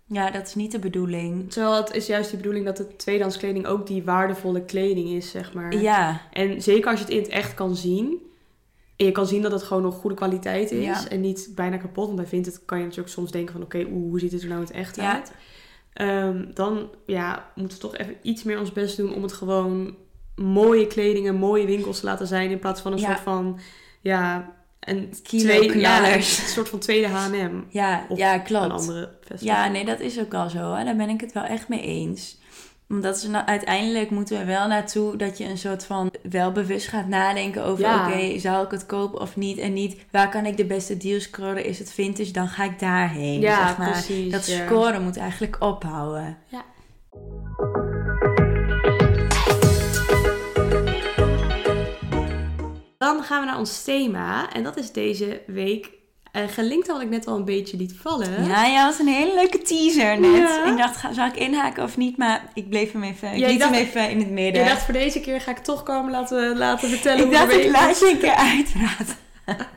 Ja, 0.07 0.31
dat 0.31 0.47
is 0.47 0.55
niet 0.55 0.71
de 0.71 0.79
bedoeling. 0.79 1.51
terwijl 1.51 1.75
het 1.75 1.93
is 1.93 2.05
juist 2.07 2.31
de 2.31 2.37
bedoeling 2.37 2.65
dat 2.65 2.77
de 2.77 2.95
tweedehands 2.95 3.37
kleding 3.37 3.65
ook 3.65 3.87
die 3.87 4.03
waardevolle 4.03 4.61
kleding 4.65 5.09
is, 5.09 5.31
zeg 5.31 5.53
maar. 5.53 5.75
Ja, 5.75 6.21
En 6.31 6.61
zeker 6.61 6.89
als 6.89 6.99
je 6.99 7.05
het 7.05 7.13
in 7.13 7.21
het 7.21 7.29
echt 7.31 7.53
kan 7.53 7.75
zien. 7.75 8.21
En 9.03 9.09
je 9.09 9.15
kan 9.15 9.27
zien 9.27 9.41
dat 9.41 9.51
het 9.51 9.63
gewoon 9.63 9.83
nog 9.83 9.95
goede 9.95 10.15
kwaliteit 10.15 10.71
is. 10.71 10.85
Ja. 10.85 11.07
En 11.09 11.21
niet 11.21 11.51
bijna 11.55 11.77
kapot. 11.77 12.05
Want 12.05 12.17
bij 12.17 12.27
Vinted 12.27 12.65
kan 12.65 12.77
je 12.77 12.83
natuurlijk 12.83 13.13
soms 13.13 13.31
denken 13.31 13.53
van... 13.53 13.63
Oké, 13.63 13.83
hoe 13.83 14.19
ziet 14.19 14.31
het 14.31 14.41
er 14.41 14.47
nou 14.47 14.59
in 14.59 14.65
het 14.67 14.75
echt 14.75 14.95
Ja. 14.95 15.13
uit? 15.15 15.31
Ehm, 15.93 16.45
dan 16.53 16.89
ja, 17.05 17.51
moeten 17.55 17.77
we 17.77 17.83
toch 17.83 17.97
even 17.97 18.15
iets 18.21 18.43
meer 18.43 18.59
ons 18.59 18.71
best 18.71 18.97
doen... 18.97 19.13
om 19.13 19.21
het 19.21 19.33
gewoon 19.33 19.95
mooie 20.35 20.87
kleding 20.87 21.27
en 21.27 21.35
mooie 21.35 21.65
winkels 21.65 21.99
te 21.99 22.05
laten 22.05 22.27
zijn... 22.27 22.49
in 22.49 22.59
plaats 22.59 22.81
van 22.81 22.91
een 22.91 22.99
Ja. 22.99 23.05
soort 23.05 23.19
van... 23.19 23.59
Ja, 24.01 24.53
een 24.79 25.13
Kilo 25.23 25.63
ja, 25.73 26.15
een 26.15 26.23
soort 26.23 26.69
van 26.69 26.79
tweede 26.79 27.07
H&M. 27.07 27.61
ja, 27.69 28.05
ja 28.15 28.33
Een 28.33 28.43
klopt. 28.43 28.71
andere 28.71 29.09
festival. 29.21 29.55
Ja, 29.55 29.67
nee, 29.67 29.85
dat 29.85 29.99
is 29.99 30.19
ook 30.19 30.33
al 30.33 30.49
zo. 30.49 30.73
Hè. 30.73 30.83
Daar 30.83 30.95
ben 30.95 31.09
ik 31.09 31.21
het 31.21 31.31
wel 31.31 31.43
echt 31.43 31.67
mee 31.67 31.81
eens. 31.81 32.41
Omdat 32.93 33.19
ze 33.19 33.29
nou, 33.29 33.45
uiteindelijk 33.45 34.09
moeten 34.09 34.37
we 34.37 34.45
wel 34.45 34.67
naartoe 34.67 35.15
dat 35.15 35.37
je 35.37 35.45
een 35.45 35.57
soort 35.57 35.85
van 35.85 36.13
wel 36.29 36.51
bewust 36.51 36.87
gaat 36.87 37.07
nadenken 37.07 37.63
over: 37.63 37.83
Ja. 37.83 38.07
oké, 38.07 38.39
zal 38.39 38.63
ik 38.63 38.71
het 38.71 38.85
kopen 38.85 39.21
of 39.21 39.35
niet? 39.35 39.57
En 39.57 39.73
niet 39.73 40.05
waar 40.11 40.29
kan 40.29 40.45
ik 40.45 40.57
de 40.57 40.65
beste 40.65 40.97
deals 40.97 41.23
scoren? 41.23 41.65
Is 41.65 41.79
het 41.79 41.93
vintage? 41.93 42.31
Dan 42.31 42.47
ga 42.47 42.63
ik 42.63 42.79
daarheen. 42.79 43.39
Ja, 43.39 43.67
zeg 43.67 43.77
maar. 43.77 43.91
precies. 43.91 44.31
Dat 44.31 44.45
ja. 44.45 44.65
scoren 44.65 45.03
moet 45.03 45.17
eigenlijk 45.17 45.55
ophouden. 45.59 46.37
Ja. 46.47 46.65
Dan 52.97 53.23
gaan 53.23 53.39
we 53.39 53.45
naar 53.45 53.59
ons 53.59 53.83
thema. 53.83 54.53
En 54.53 54.63
dat 54.63 54.77
is 54.77 54.91
deze 54.91 55.41
week 55.47 55.91
eh, 56.33 56.43
gelinkt 56.47 56.87
wat 56.87 57.01
ik 57.01 57.09
net 57.09 57.27
al 57.27 57.35
een 57.35 57.45
beetje 57.45 57.77
liet 57.77 57.93
vallen. 58.01 58.45
Ja, 58.45 58.65
ja, 58.65 58.85
was 58.85 58.99
een 58.99 59.07
hele 59.07 59.33
leuke 59.33 59.61
teaser 59.61 60.19
net. 60.19 60.35
Ja. 60.35 60.65
Ik 60.65 60.77
dacht, 60.77 60.97
ga, 60.97 61.13
zal 61.13 61.25
ik 61.25 61.35
inhaken 61.35 61.83
of 61.83 61.97
niet? 61.97 62.17
Maar 62.17 62.51
ik 62.53 62.69
bleef 62.69 62.91
hem 62.91 63.03
even, 63.03 63.31
ik 63.31 63.37
Ja, 63.37 63.47
liet 63.47 63.63
hem 63.63 63.73
even 63.73 64.09
in 64.09 64.19
het 64.19 64.29
midden. 64.29 64.63
Je 64.63 64.69
dacht 64.69 64.83
voor 64.83 64.93
deze 64.93 65.19
keer 65.19 65.41
ga 65.41 65.51
ik 65.51 65.57
toch 65.57 65.83
komen 65.83 66.11
laten, 66.11 66.57
laten 66.57 66.89
vertellen 66.89 67.17
ik 67.17 67.23
hoe 67.23 67.33
dacht, 67.33 67.51
ik 67.51 67.71
laat 67.71 67.99
je 67.99 68.09
een 68.09 68.17
keer 68.17 68.35
uitpraten. 68.35 69.15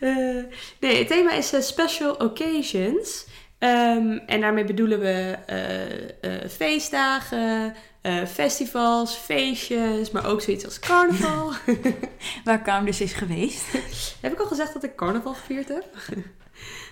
Eh, 0.00 0.44
nee, 0.80 0.98
het 0.98 1.08
thema 1.08 1.32
is 1.32 1.52
eh, 1.52 1.60
special 1.60 2.12
occasions. 2.14 3.26
Ehm, 3.58 4.18
en 4.26 4.40
daarmee 4.40 4.64
bedoelen 4.64 5.00
we 5.00 5.38
feestdagen, 6.48 7.74
eh, 8.06 8.24
festivals, 8.24 9.14
feestjes, 9.14 10.10
maar 10.10 10.26
ook 10.26 10.40
zoiets 10.40 10.64
als 10.64 10.78
carnaval. 10.78 11.52
Waar 12.44 12.62
Carm 12.62 12.84
dus 12.84 13.00
is 13.00 13.12
geweest. 13.12 13.72
heb 14.20 14.32
ik 14.32 14.38
al 14.40 14.46
gezegd 14.46 14.72
dat 14.72 14.82
ik 14.84 14.94
carnaval 14.96 15.34
gevierd 15.34 15.68
heb? 15.68 15.84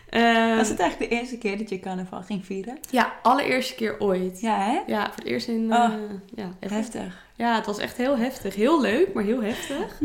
Ehm, 0.09 0.57
Was 0.57 0.69
het 0.69 0.79
eigenlijk 0.79 1.11
de 1.11 1.17
eerste 1.17 1.39
keer 1.39 1.59
dat 1.59 1.69
je 1.69 1.81
carnaval 1.81 2.23
ging 2.23 2.45
vieren? 2.45 2.79
Ja, 2.91 3.13
allereerste 3.23 3.75
keer 3.75 4.01
ooit. 4.01 4.41
Ja, 4.41 4.67
Ja, 4.67 4.73
hè? 4.73 4.81
voor 4.87 5.15
het 5.15 5.25
eerst 5.25 5.49
in... 5.49 5.73
Oh, 5.73 5.85
eh, 5.85 5.93
ja, 6.35 6.51
echt. 6.61 6.73
Heftig. 6.73 7.25
ja, 7.37 7.55
het 7.55 7.67
was 7.67 7.79
echt 7.79 7.97
heel 7.97 8.17
heftig. 8.19 8.55
Heel 8.55 8.81
leuk, 8.81 9.13
maar 9.15 9.25
heel 9.25 9.43
heftig. 9.43 10.01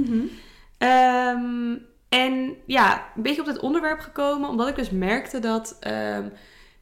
Ehm, 0.77 1.75
en 2.09 2.55
ja, 2.65 3.05
een 3.15 3.21
beetje 3.21 3.41
op 3.41 3.47
dit 3.47 3.59
onderwerp 3.59 3.99
gekomen, 3.99 4.49
omdat 4.49 4.67
ik 4.67 4.75
dus 4.75 4.89
merkte 4.89 5.39
dat 5.39 5.77
ehm, 5.79 6.29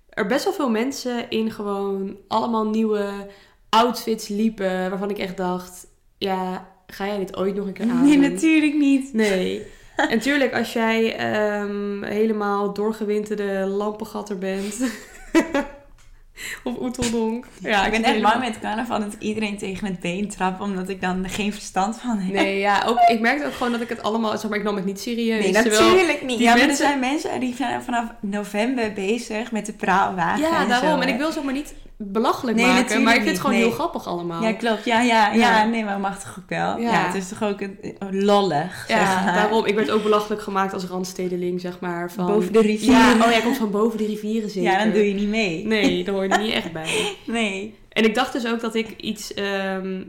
er 0.10 0.25
best 0.25 0.43
wel 0.43 0.53
veel 0.53 0.69
mensen 0.69 1.29
in 1.29 1.51
gewoon 1.51 2.17
allemaal 2.27 2.65
nieuwe 2.65 3.27
outfits 3.69 4.27
liepen, 4.27 4.89
waarvan 4.89 5.09
ik 5.09 5.17
echt 5.17 5.38
dacht, 5.38 5.88
ja, 6.17 6.67
ga 6.88 7.05
jij 7.05 7.17
dit 7.17 7.38
ooit 7.38 7.55
nog 7.55 7.65
een 7.67 7.74
keer 7.74 7.89
aan? 7.89 8.05
Nee, 8.05 8.17
natuurlijk 8.17 8.74
niet. 8.75 9.13
Nee. 9.13 9.62
En 9.97 10.09
natuurlijk, 10.09 10.53
als 10.53 10.74
jij 10.74 11.15
ehm, 11.15 12.03
helemaal 12.03 12.74
doorgewinterde 12.74 13.65
lampengatter 13.65 14.38
bent. 14.38 14.75
of 16.63 16.79
oeteldonk. 16.81 17.45
Ja, 17.59 17.86
ik 17.86 17.91
ben 17.91 18.00
echt 18.03 18.09
helemaal- 18.12 18.31
bang 18.31 18.43
met 18.45 18.59
carnaval 18.59 19.00
dat 19.00 19.13
ik 19.13 19.21
iedereen 19.21 19.57
tegen 19.57 19.88
het 19.88 20.00
been 20.00 20.29
trap, 20.29 20.62
omdat 20.62 20.89
ik 20.89 21.01
dan 21.01 21.29
geen 21.29 21.53
verstand 21.53 22.00
van 22.00 22.17
heb. 22.17 22.33
Nee, 22.33 22.59
ja, 22.59 22.83
ook, 22.88 23.00
ik 23.07 23.19
merkte 23.19 23.45
ook 23.45 23.53
gewoon 23.53 23.71
dat 23.71 23.81
ik 23.81 23.89
het 23.89 24.03
allemaal, 24.03 24.38
zeg 24.38 24.50
maar, 24.50 24.57
ik 24.59 24.63
nam 24.65 24.75
het 24.75 24.86
niet 24.86 25.00
serieus. 25.00 25.43
Nee, 25.43 25.51
natuurlijk 25.51 26.21
niet. 26.21 26.38
die 26.38 26.47
Ja, 26.47 26.51
maar 26.51 26.59
er 26.62 26.67
mensen- 26.67 26.86
zijn 26.88 27.00
mensen 27.00 27.39
die 27.39 27.55
zijn 27.55 27.83
vanaf 27.83 28.05
november 28.19 28.93
bezig 28.93 29.51
met 29.51 29.65
de 29.65 29.74
praalwagen 29.74 30.41
Ja, 30.41 30.62
en 30.62 30.67
daarom. 30.67 30.89
zo, 30.89 31.00
En 31.00 31.07
ik 31.13 31.17
wil 31.17 31.27
ook 31.38 31.43
maar 31.43 31.53
niet 31.53 31.74
belachelijk 31.98 32.58
Nee, 32.58 32.66
maken, 32.66 33.04
maar 33.04 33.13
ik 33.16 33.22
vind 33.22 33.32
het 33.32 33.39
gewoon 33.39 33.56
nee. 33.56 33.66
heel 33.66 33.75
grappig 33.75 34.08
allemaal. 34.08 34.44
Ja, 34.44 34.54
klopt. 34.54 34.86
Ja, 34.86 35.01
ja, 35.01 35.34
ja, 35.34 35.60
Ja. 35.60 35.66
nee, 35.66 35.84
maar 35.84 36.00
mag 36.00 36.20
toch 36.24 36.36
ook 36.39 36.50
wel. 36.50 36.77
Ja. 36.77 36.92
Ja, 36.92 37.06
het 37.06 37.16
is 37.16 37.27
toch 37.27 37.44
ook 37.44 37.62
een, 37.62 37.77
lollig, 38.12 38.86
zeg 38.88 39.00
Ja, 39.00 39.24
maar. 39.24 39.34
daarom. 39.34 39.66
Ik 39.66 39.75
werd 39.75 39.92
ook 39.92 40.04
belachelijk 40.04 40.42
gemaakt 40.42 40.74
als 40.74 40.86
randstedeling, 40.86 41.62
zeg 41.62 41.80
maar. 41.80 42.12
Van... 42.12 42.25
Boven 42.25 42.54
de 42.54 42.62
rivier. 42.62 42.92
Ja, 42.92 43.13
oh, 43.13 43.32
jij 43.32 43.42
komt 43.42 43.58
van 43.58 43.72
boven 43.72 43.98
de 43.98 44.06
rivieren 44.06 44.50
zeker. 44.50 44.72
Ja, 44.72 44.84
dan 44.84 44.94
doe 44.94 45.08
je 45.08 45.13
niet 45.13 45.30
mee. 45.30 45.66
Nee, 45.66 46.04
daar 46.04 46.13
hoor 46.13 46.24
je 46.27 46.38
niet 46.38 46.54
echt 46.54 46.72
bij. 46.72 47.16
Nee. 47.25 47.75
En 47.89 48.04
ik 48.04 48.16
dacht 48.16 48.34
dus 48.34 48.48
ook 48.48 48.60
dat 48.60 48.75
ik 48.75 48.89
iets... 48.98 49.34
ehm, 49.34 50.01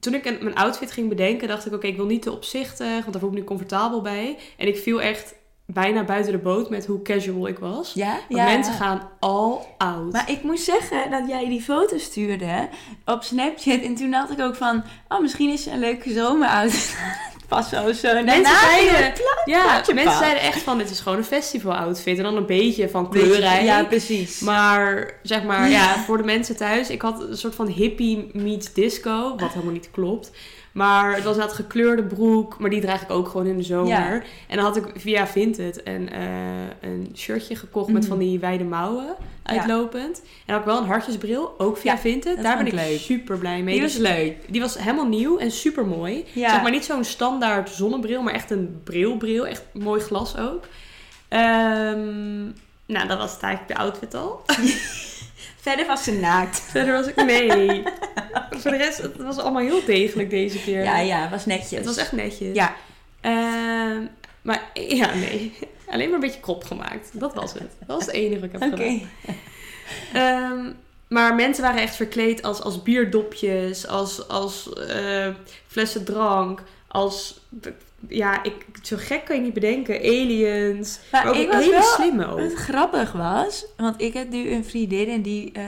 Toen 0.00 0.14
ik 0.14 0.42
mijn 0.42 0.54
outfit 0.54 0.92
ging 0.92 1.08
bedenken, 1.08 1.48
dacht 1.48 1.66
ik... 1.66 1.72
Oké, 1.72 1.86
ik 1.86 1.96
wil 1.96 2.06
niet 2.06 2.22
te 2.22 2.32
opzichtig, 2.32 2.88
want 2.88 3.12
daar 3.12 3.18
voel 3.20 3.28
ik 3.28 3.30
me 3.34 3.38
niet 3.40 3.44
comfortabel 3.48 4.02
bij. 4.02 4.36
En 4.56 4.66
ik 4.66 4.76
viel 4.76 5.00
echt 5.02 5.34
bijna 5.66 6.04
buiten 6.04 6.32
de 6.32 6.38
boot 6.38 6.70
met 6.70 6.86
hoe 6.86 7.02
casual 7.02 7.48
ik 7.48 7.58
was. 7.58 7.92
Ja? 7.94 8.18
Want 8.28 8.44
mensen 8.44 8.74
gaan 8.74 9.08
all 9.18 9.58
out. 9.78 10.12
Maar 10.12 10.30
ik 10.30 10.42
moest 10.42 10.64
zeggen 10.64 11.10
dat 11.10 11.28
jij 11.28 11.48
die 11.48 11.62
foto 11.62 11.98
stuurde 11.98 12.68
op 13.04 13.22
Snapchat. 13.22 13.80
En 13.80 13.94
toen 13.94 14.10
dacht 14.10 14.30
ik 14.30 14.40
ook 14.40 14.56
van, 14.56 14.84
oh, 15.08 15.20
misschien 15.20 15.50
is 15.50 15.62
ze 15.62 15.70
een 15.70 15.78
leuke 15.78 16.12
zomeroutfit. 16.12 16.96
Pas 17.48 17.68
zo 17.68 17.92
zo. 17.92 18.06
En 18.06 18.24
Mensen 18.24 18.56
zeiden, 18.56 19.12
ja, 19.44 19.82
mensen 19.94 20.18
zeiden 20.18 20.42
echt 20.42 20.62
van, 20.62 20.78
dit 20.78 20.90
is 20.90 21.00
gewoon 21.00 21.18
een 21.18 21.24
festival 21.24 21.74
outfit. 21.74 22.16
En 22.16 22.22
dan 22.22 22.36
een 22.36 22.46
beetje 22.46 22.88
van 22.88 23.10
kleurrijk. 23.10 23.62
Ja, 23.62 23.84
precies. 23.84 24.40
Maar 24.40 25.14
zeg 25.22 25.42
maar, 25.42 25.68
ja, 25.68 25.96
voor 26.06 26.16
de 26.16 26.22
mensen 26.22 26.56
thuis. 26.56 26.90
Ik 26.90 27.02
had 27.02 27.20
een 27.22 27.36
soort 27.36 27.54
van 27.54 27.66
hippie 27.66 28.30
meets 28.32 28.72
disco. 28.72 29.34
Wat 29.36 29.52
helemaal 29.52 29.72
niet 29.72 29.90
klopt. 29.90 30.30
Maar 30.74 31.14
het 31.14 31.24
was 31.24 31.32
inderdaad 31.32 31.56
gekleurde 31.56 32.02
broek. 32.02 32.58
Maar 32.58 32.70
die 32.70 32.80
draag 32.80 33.02
ik 33.02 33.10
ook 33.10 33.28
gewoon 33.28 33.46
in 33.46 33.56
de 33.56 33.62
zomer. 33.62 33.88
Ja. 33.88 34.22
En 34.48 34.56
dan 34.56 34.64
had 34.64 34.76
ik 34.76 34.84
via 34.96 35.26
Vinted 35.26 35.80
een, 35.84 36.10
eh, 36.10 36.20
een 36.80 37.10
shirtje 37.14 37.56
gekocht 37.56 37.90
met 37.92 38.00
Mhm. 38.02 38.10
van 38.10 38.18
die 38.18 38.38
wijde 38.38 38.64
mouwen. 38.64 39.14
Uitlopend. 39.42 40.18
En 40.20 40.24
dan 40.46 40.54
had 40.54 40.58
ik 40.64 40.70
wel 40.72 40.78
een 40.78 40.86
hartjesbril. 40.88 41.54
Ook 41.58 41.76
via 41.76 41.92
Ja, 41.92 41.98
Vinted. 41.98 42.42
Daar 42.42 42.56
ben 42.56 42.66
ik 42.66 42.72
leuk. 42.72 42.98
super 42.98 43.38
blij 43.38 43.62
mee. 43.62 43.74
Die 43.74 43.82
was 43.82 43.92
Dus 43.92 44.02
leuk. 44.02 44.36
die 44.48 44.60
was 44.60 44.78
helemaal 44.78 45.06
nieuw 45.08 45.38
en 45.38 45.50
super 45.50 45.86
mooi. 45.86 46.24
Zeg 46.34 46.62
maar 46.62 46.70
niet 46.70 46.84
zo'n 46.84 47.04
standaard 47.04 47.70
zonnebril. 47.70 48.22
Maar 48.22 48.34
echt 48.34 48.50
een 48.50 48.80
brilbril. 48.84 49.46
Echt 49.46 49.62
mooi 49.72 50.00
glas 50.00 50.36
ook. 50.38 50.64
Ehm, 51.28 52.42
nou, 52.86 53.08
dat 53.08 53.18
was 53.18 53.32
het 53.32 53.42
eigenlijk 53.42 53.68
de 53.68 53.76
outfit 53.76 54.14
al. 54.14 54.42
Verder 55.64 55.86
was 55.86 56.04
ze 56.04 56.12
naakt. 56.12 56.60
Verder 56.70 56.92
was 56.92 57.06
ik... 57.06 57.16
Nee. 57.16 57.82
Voor 58.50 58.70
de 58.70 58.76
rest, 58.76 58.98
het 58.98 59.16
was 59.16 59.38
allemaal 59.38 59.62
heel 59.62 59.84
degelijk 59.84 60.30
deze 60.30 60.62
keer. 60.62 60.82
Ja, 60.82 60.98
ja, 60.98 61.30
was 61.30 61.46
netjes. 61.46 61.70
Het 61.70 61.84
was 61.84 61.96
echt 61.96 62.12
netjes. 62.12 62.54
Ja, 62.54 62.74
Ehm, 63.24 64.06
maar 64.42 64.70
ja, 64.74 65.14
nee. 65.14 65.52
Alleen 65.86 66.06
maar 66.06 66.14
een 66.14 66.20
beetje 66.20 66.40
krop 66.40 66.64
gemaakt. 66.64 67.20
Dat 67.20 67.34
was 67.34 67.52
het. 67.52 67.70
Dat 67.78 67.96
was 67.96 68.06
het 68.06 68.14
enige 68.14 68.40
wat 68.40 68.52
ik 68.52 68.58
heb 68.60 68.72
oké. 68.72 68.82
gedaan. 68.82 69.08
Ehm, 70.12 70.72
maar 71.08 71.34
mensen 71.34 71.64
waren 71.64 71.82
echt 71.82 71.96
verkleed 71.96 72.42
als, 72.42 72.60
als 72.60 72.82
bierdopjes, 72.82 73.86
als, 73.86 74.28
als 74.28 74.72
eh, 74.72 75.28
flessen 75.66 76.04
drank, 76.04 76.62
als... 76.88 77.40
Ja, 78.08 78.42
ik, 78.42 78.54
zo 78.82 78.96
gek 78.98 79.24
kan 79.24 79.36
je 79.36 79.42
niet 79.42 79.52
bedenken. 79.52 79.98
Aliens. 79.98 81.00
Maar 81.12 81.24
Maar 81.24 81.34
ook 81.34 81.40
ik 81.40 81.50
was 81.50 81.64
hele 81.64 81.82
slimme 81.82 82.26
ook. 82.26 82.40
Wat 82.40 82.54
grappig 82.54 83.12
was, 83.12 83.66
want 83.76 84.00
ik 84.00 84.14
heb 84.14 84.30
nu 84.30 84.50
een 84.50 84.64
vriendin 84.64 85.08
en 85.08 85.22
die 85.22 85.52
eh, 85.52 85.64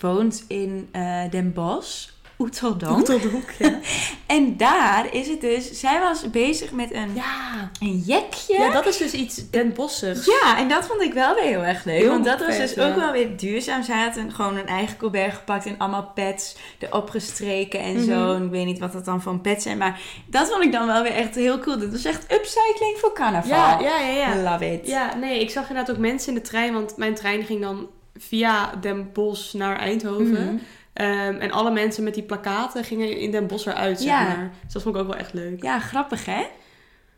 woont 0.00 0.44
in 0.48 0.88
eh, 0.92 1.30
Den 1.30 1.52
Bosch, 1.52 2.08
Oeteldonk. 2.38 2.98
Oeteldonk, 2.98 3.50
ja. 3.58 3.78
En 4.26 4.56
daar 4.56 5.14
is 5.14 5.28
het 5.28 5.40
dus, 5.40 5.70
zij 5.80 6.00
was 6.00 6.30
bezig 6.30 6.72
met 6.72 6.92
een, 6.94 7.14
Ja. 7.14 7.70
een 7.80 7.98
jekje. 8.06 8.58
ja, 8.58 8.70
dat 8.70 8.86
is 8.86 8.96
dus 8.96 9.12
iets 9.12 9.50
Den 9.50 9.72
Bossigs. 9.72 10.24
Ja, 10.26 10.58
en 10.58 10.68
dat 10.68 10.86
vond 10.86 11.00
ik 11.00 11.12
wel 11.12 11.34
weer 11.34 11.44
heel 11.44 11.64
erg 11.64 11.84
leuk. 11.84 11.98
Heel 11.98 12.08
want 12.10 12.24
dat 12.24 12.46
was 12.46 12.56
dus 12.56 12.74
ja. 12.74 12.88
ook 12.88 12.96
wel 12.96 13.12
weer 13.12 13.36
duurzaam. 13.36 13.82
Zij 13.82 14.02
had 14.02 14.16
een, 14.16 14.32
gewoon 14.32 14.56
een 14.56 14.66
eigen 14.66 14.96
colbert 14.96 15.34
gepakt 15.34 15.66
en 15.66 15.78
allemaal 15.78 16.12
pads 16.14 16.56
erop 16.78 17.10
gestreken 17.10 17.80
en 17.80 17.94
Mhm. 17.94 18.04
zo. 18.04 18.34
En 18.34 18.44
ik 18.44 18.50
weet 18.50 18.64
niet 18.66 18.78
wat 18.78 18.92
dat 18.92 19.04
dan 19.04 19.22
voor 19.22 19.32
een 19.32 19.40
pads 19.40 19.62
zijn. 19.62 19.78
Maar 19.78 20.00
dat 20.26 20.48
vond 20.50 20.64
ik 20.64 20.72
dan 20.72 20.86
wel 20.86 21.02
weer 21.02 21.12
echt 21.12 21.34
heel 21.34 21.58
cool. 21.58 21.78
Dat 21.78 21.90
was 21.90 22.04
echt 22.04 22.32
upcycling 22.32 22.96
voor 22.98 23.12
carnaval. 23.14 23.48
Ja, 23.50 23.78
ja, 23.80 23.98
ja. 24.00 24.34
ja. 24.34 24.50
Love 24.52 24.72
it. 24.72 24.86
Ja, 24.86 25.14
nee, 25.16 25.40
ik 25.40 25.50
zag 25.50 25.68
inderdaad 25.68 25.94
ook 25.94 26.00
mensen 26.00 26.28
in 26.28 26.34
de 26.34 26.40
trein, 26.48 26.72
want 26.72 26.96
mijn 26.96 27.14
trein 27.14 27.44
ging 27.44 27.60
dan 27.60 27.86
via 28.18 28.72
Den 28.80 29.10
Bosch 29.12 29.52
naar 29.54 29.76
Eindhoven. 29.78 30.44
Mhm. 30.44 30.56
Ehm, 30.94 31.34
en 31.34 31.50
alle 31.50 31.70
mensen 31.70 32.04
met 32.04 32.14
die 32.14 32.22
plakaten 32.22 32.84
gingen 32.84 33.16
in 33.18 33.30
Den 33.30 33.46
Bosch 33.46 33.66
eruit, 33.66 33.98
zeg 34.00 34.08
Ja. 34.08 34.22
maar. 34.22 34.52
Dus 34.64 34.72
dat 34.72 34.82
vond 34.82 34.94
ik 34.94 35.00
ook 35.00 35.08
wel 35.08 35.16
echt 35.18 35.32
leuk. 35.32 35.62
Ja, 35.62 35.78
grappig 35.78 36.24
hè? 36.24 36.42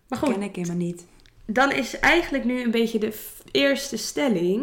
Maar 0.08 0.18
goed, 0.18 0.32
Ken 0.32 0.42
ik 0.42 0.56
helemaal 0.56 0.76
niet. 0.76 1.06
dan 1.46 1.72
is 1.72 1.98
eigenlijk 2.00 2.44
nu 2.44 2.62
een 2.62 2.70
beetje 2.70 2.98
de 2.98 3.18
eerste 3.50 3.96
stelling. 3.96 4.62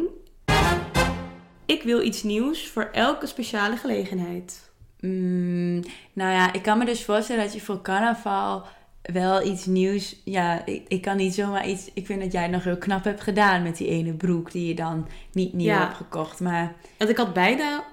Ik 1.65 1.83
wil 1.83 2.01
iets 2.01 2.23
nieuws 2.23 2.67
voor 2.67 2.89
elke 2.91 3.25
speciale 3.27 3.75
gelegenheid. 3.77 4.71
Mm, 4.99 5.79
nou 6.13 6.31
ja, 6.31 6.53
ik 6.53 6.61
kan 6.61 6.77
me 6.77 6.85
dus 6.85 7.03
voorstellen 7.05 7.43
dat 7.43 7.53
je 7.53 7.61
voor 7.61 7.81
carnaval 7.81 8.63
wel 9.01 9.45
iets 9.45 9.65
nieuws... 9.65 10.21
Ja, 10.23 10.65
ik, 10.65 10.83
ik 10.87 11.01
kan 11.01 11.17
niet 11.17 11.33
zomaar 11.33 11.67
iets... 11.67 11.89
Ik 11.93 12.05
vind 12.05 12.21
dat 12.21 12.31
jij 12.31 12.41
het 12.41 12.51
nog 12.51 12.63
heel 12.63 12.77
knap 12.77 13.03
hebt 13.03 13.21
gedaan 13.21 13.63
met 13.63 13.77
die 13.77 13.87
ene 13.87 14.13
broek 14.13 14.51
die 14.51 14.67
je 14.67 14.75
dan 14.75 15.07
niet 15.31 15.53
nieuw 15.53 15.67
Ja. 15.67 15.79
hebt 15.79 15.95
gekocht. 15.97 16.39
Maar 16.39 16.73
Want 16.97 17.09
ik 17.09 17.17
had 17.17 17.33
bijna 17.33 17.83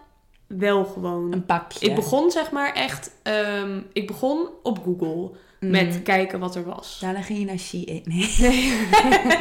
wel 0.59 0.85
gewoon... 0.85 1.33
een 1.33 1.45
pakje. 1.45 1.87
Ik 1.89 1.95
begon 1.95 2.31
zeg 2.31 2.51
maar 2.51 2.73
echt... 2.73 3.11
ehm, 3.23 3.81
ik 3.93 4.07
begon 4.07 4.49
op 4.63 4.79
Google 4.85 5.31
Mm. 5.61 5.71
met 5.71 6.03
kijken 6.03 6.41
wat 6.41 6.55
er 6.55 6.65
was. 6.65 6.99
Daarna 7.01 7.23
ging 7.23 7.39
je 7.39 7.45
naar 7.45 7.59
Shein. 7.59 8.03
Nee. 8.05 8.37
Nee, 8.39 9.39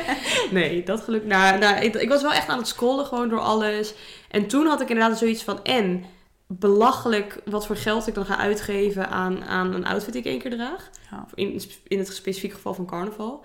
nee 0.52 0.84
dat 0.84 1.02
geluk. 1.02 1.26
Nou, 1.26 1.60
nou 1.60 1.76
ik, 1.76 1.96
ik 1.96 2.10
was 2.10 2.22
wel 2.22 2.34
echt 2.34 2.48
aan 2.48 2.58
het 2.58 2.68
scrollen 2.68 3.06
gewoon 3.06 3.30
door 3.30 3.40
alles. 3.40 3.94
En 4.30 4.48
toen 4.48 4.66
had 4.66 4.82
ik 4.82 4.90
inderdaad 4.90 5.18
zoiets 5.18 5.44
van... 5.44 5.64
En 5.64 6.04
belachelijk 6.48 7.42
wat 7.46 7.66
voor 7.66 7.76
geld 7.76 8.08
ik 8.08 8.14
dan 8.14 8.26
ga 8.26 8.38
uitgeven 8.38 9.10
aan, 9.10 9.44
aan 9.44 9.74
een 9.74 9.86
outfit 9.86 10.14
die 10.14 10.22
ik 10.22 10.28
één 10.28 10.40
keer 10.40 10.52
draag. 10.52 10.90
Ja. 11.12 11.26
In, 11.34 11.62
in 11.88 11.98
het 11.98 12.08
specifieke 12.08 12.56
geval 12.56 12.74
van 12.74 12.86
carnaval. 12.86 13.44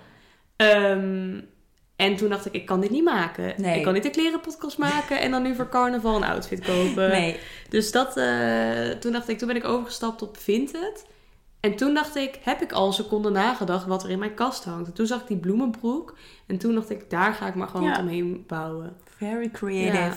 Ehm, 0.56 1.40
en 1.96 2.16
toen 2.16 2.28
dacht 2.28 2.46
ik, 2.46 2.52
ik 2.52 2.66
kan 2.66 2.80
dit 2.80 2.90
niet 2.90 3.04
maken. 3.04 3.54
Nee. 3.56 3.76
Ik 3.76 3.82
kan 3.82 3.92
niet 3.92 4.04
een 4.04 4.10
klerenpodcast 4.10 4.78
maken 4.78 5.20
en 5.20 5.30
dan 5.30 5.42
nu 5.42 5.54
voor 5.54 5.68
carnaval 5.68 6.16
een 6.16 6.24
outfit 6.24 6.60
kopen. 6.60 7.08
Nee. 7.10 7.38
Dus 7.68 7.92
dat, 7.92 8.16
eh, 8.16 8.88
toen 9.00 9.12
dacht 9.12 9.28
ik, 9.28 9.38
toen 9.38 9.48
ben 9.48 9.56
ik 9.56 9.64
overgestapt 9.64 10.22
op 10.22 10.36
Vinted. 10.38 11.06
En 11.60 11.76
toen 11.76 11.94
dacht 11.94 12.16
ik, 12.16 12.38
heb 12.42 12.62
ik 12.62 12.72
al 12.72 12.86
een 12.86 12.92
seconde 12.92 13.30
nagedacht 13.30 13.86
wat 13.86 14.02
er 14.02 14.10
in 14.10 14.18
mijn 14.18 14.34
kast 14.34 14.64
hangt. 14.64 14.86
En 14.86 14.92
toen 14.94 15.06
zag 15.06 15.20
ik 15.20 15.26
die 15.26 15.36
bloemenbroek. 15.36 16.16
En 16.46 16.58
toen 16.58 16.74
dacht 16.74 16.90
ik, 16.90 17.10
daar 17.10 17.32
ga 17.34 17.46
ik 17.46 17.54
maar 17.54 17.68
gewoon 17.68 17.88
Ja. 17.88 17.98
omheen 18.00 18.44
bouwen. 18.46 18.96
Very 19.16 19.50
creative. 19.50 19.96
Ja. 19.96 20.12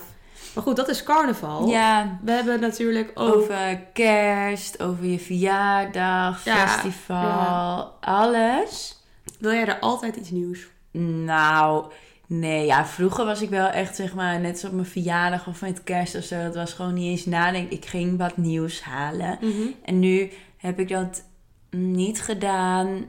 Maar 0.55 0.63
goed, 0.63 0.75
dat 0.75 0.89
is 0.89 1.03
carnaval. 1.03 1.67
Ja, 1.67 2.19
We 2.23 2.31
hebben 2.31 2.59
natuurlijk 2.59 3.11
ook... 3.13 3.33
over 3.35 3.79
kerst, 3.93 4.81
over 4.83 5.05
je 5.05 5.19
verjaardag, 5.19 6.45
Ja, 6.45 6.67
festival, 6.67 7.93
alles. 8.01 8.97
Wil 9.39 9.51
jij 9.51 9.65
er 9.67 9.79
altijd 9.79 10.15
iets 10.15 10.29
nieuws? 10.29 10.67
Nou, 10.91 11.85
Nee, 12.29 12.65
ja, 12.65 12.85
vroeger 12.85 13.25
was 13.25 13.41
ik 13.41 13.49
wel 13.49 13.67
echt, 13.67 13.95
zeg 13.95 14.13
maar, 14.13 14.39
net 14.39 14.59
zoals 14.59 14.73
op 14.75 14.79
mijn 14.81 14.91
verjaardag 14.91 15.47
of 15.47 15.61
met 15.61 15.83
kerst 15.83 16.15
of 16.15 16.23
zo. 16.23 16.43
Dat 16.43 16.55
was 16.55 16.73
gewoon 16.73 16.93
niet 16.93 17.09
eens 17.09 17.25
nadenken. 17.25 17.77
Ik 17.77 17.85
ging 17.85 18.17
wat 18.17 18.37
nieuws 18.37 18.81
halen. 18.81 19.37
Mhm. 19.41 19.67
En 19.83 19.99
nu 19.99 20.29
heb 20.57 20.79
ik 20.79 20.87
dat 20.89 21.23
niet 21.69 22.21
gedaan. 22.21 23.05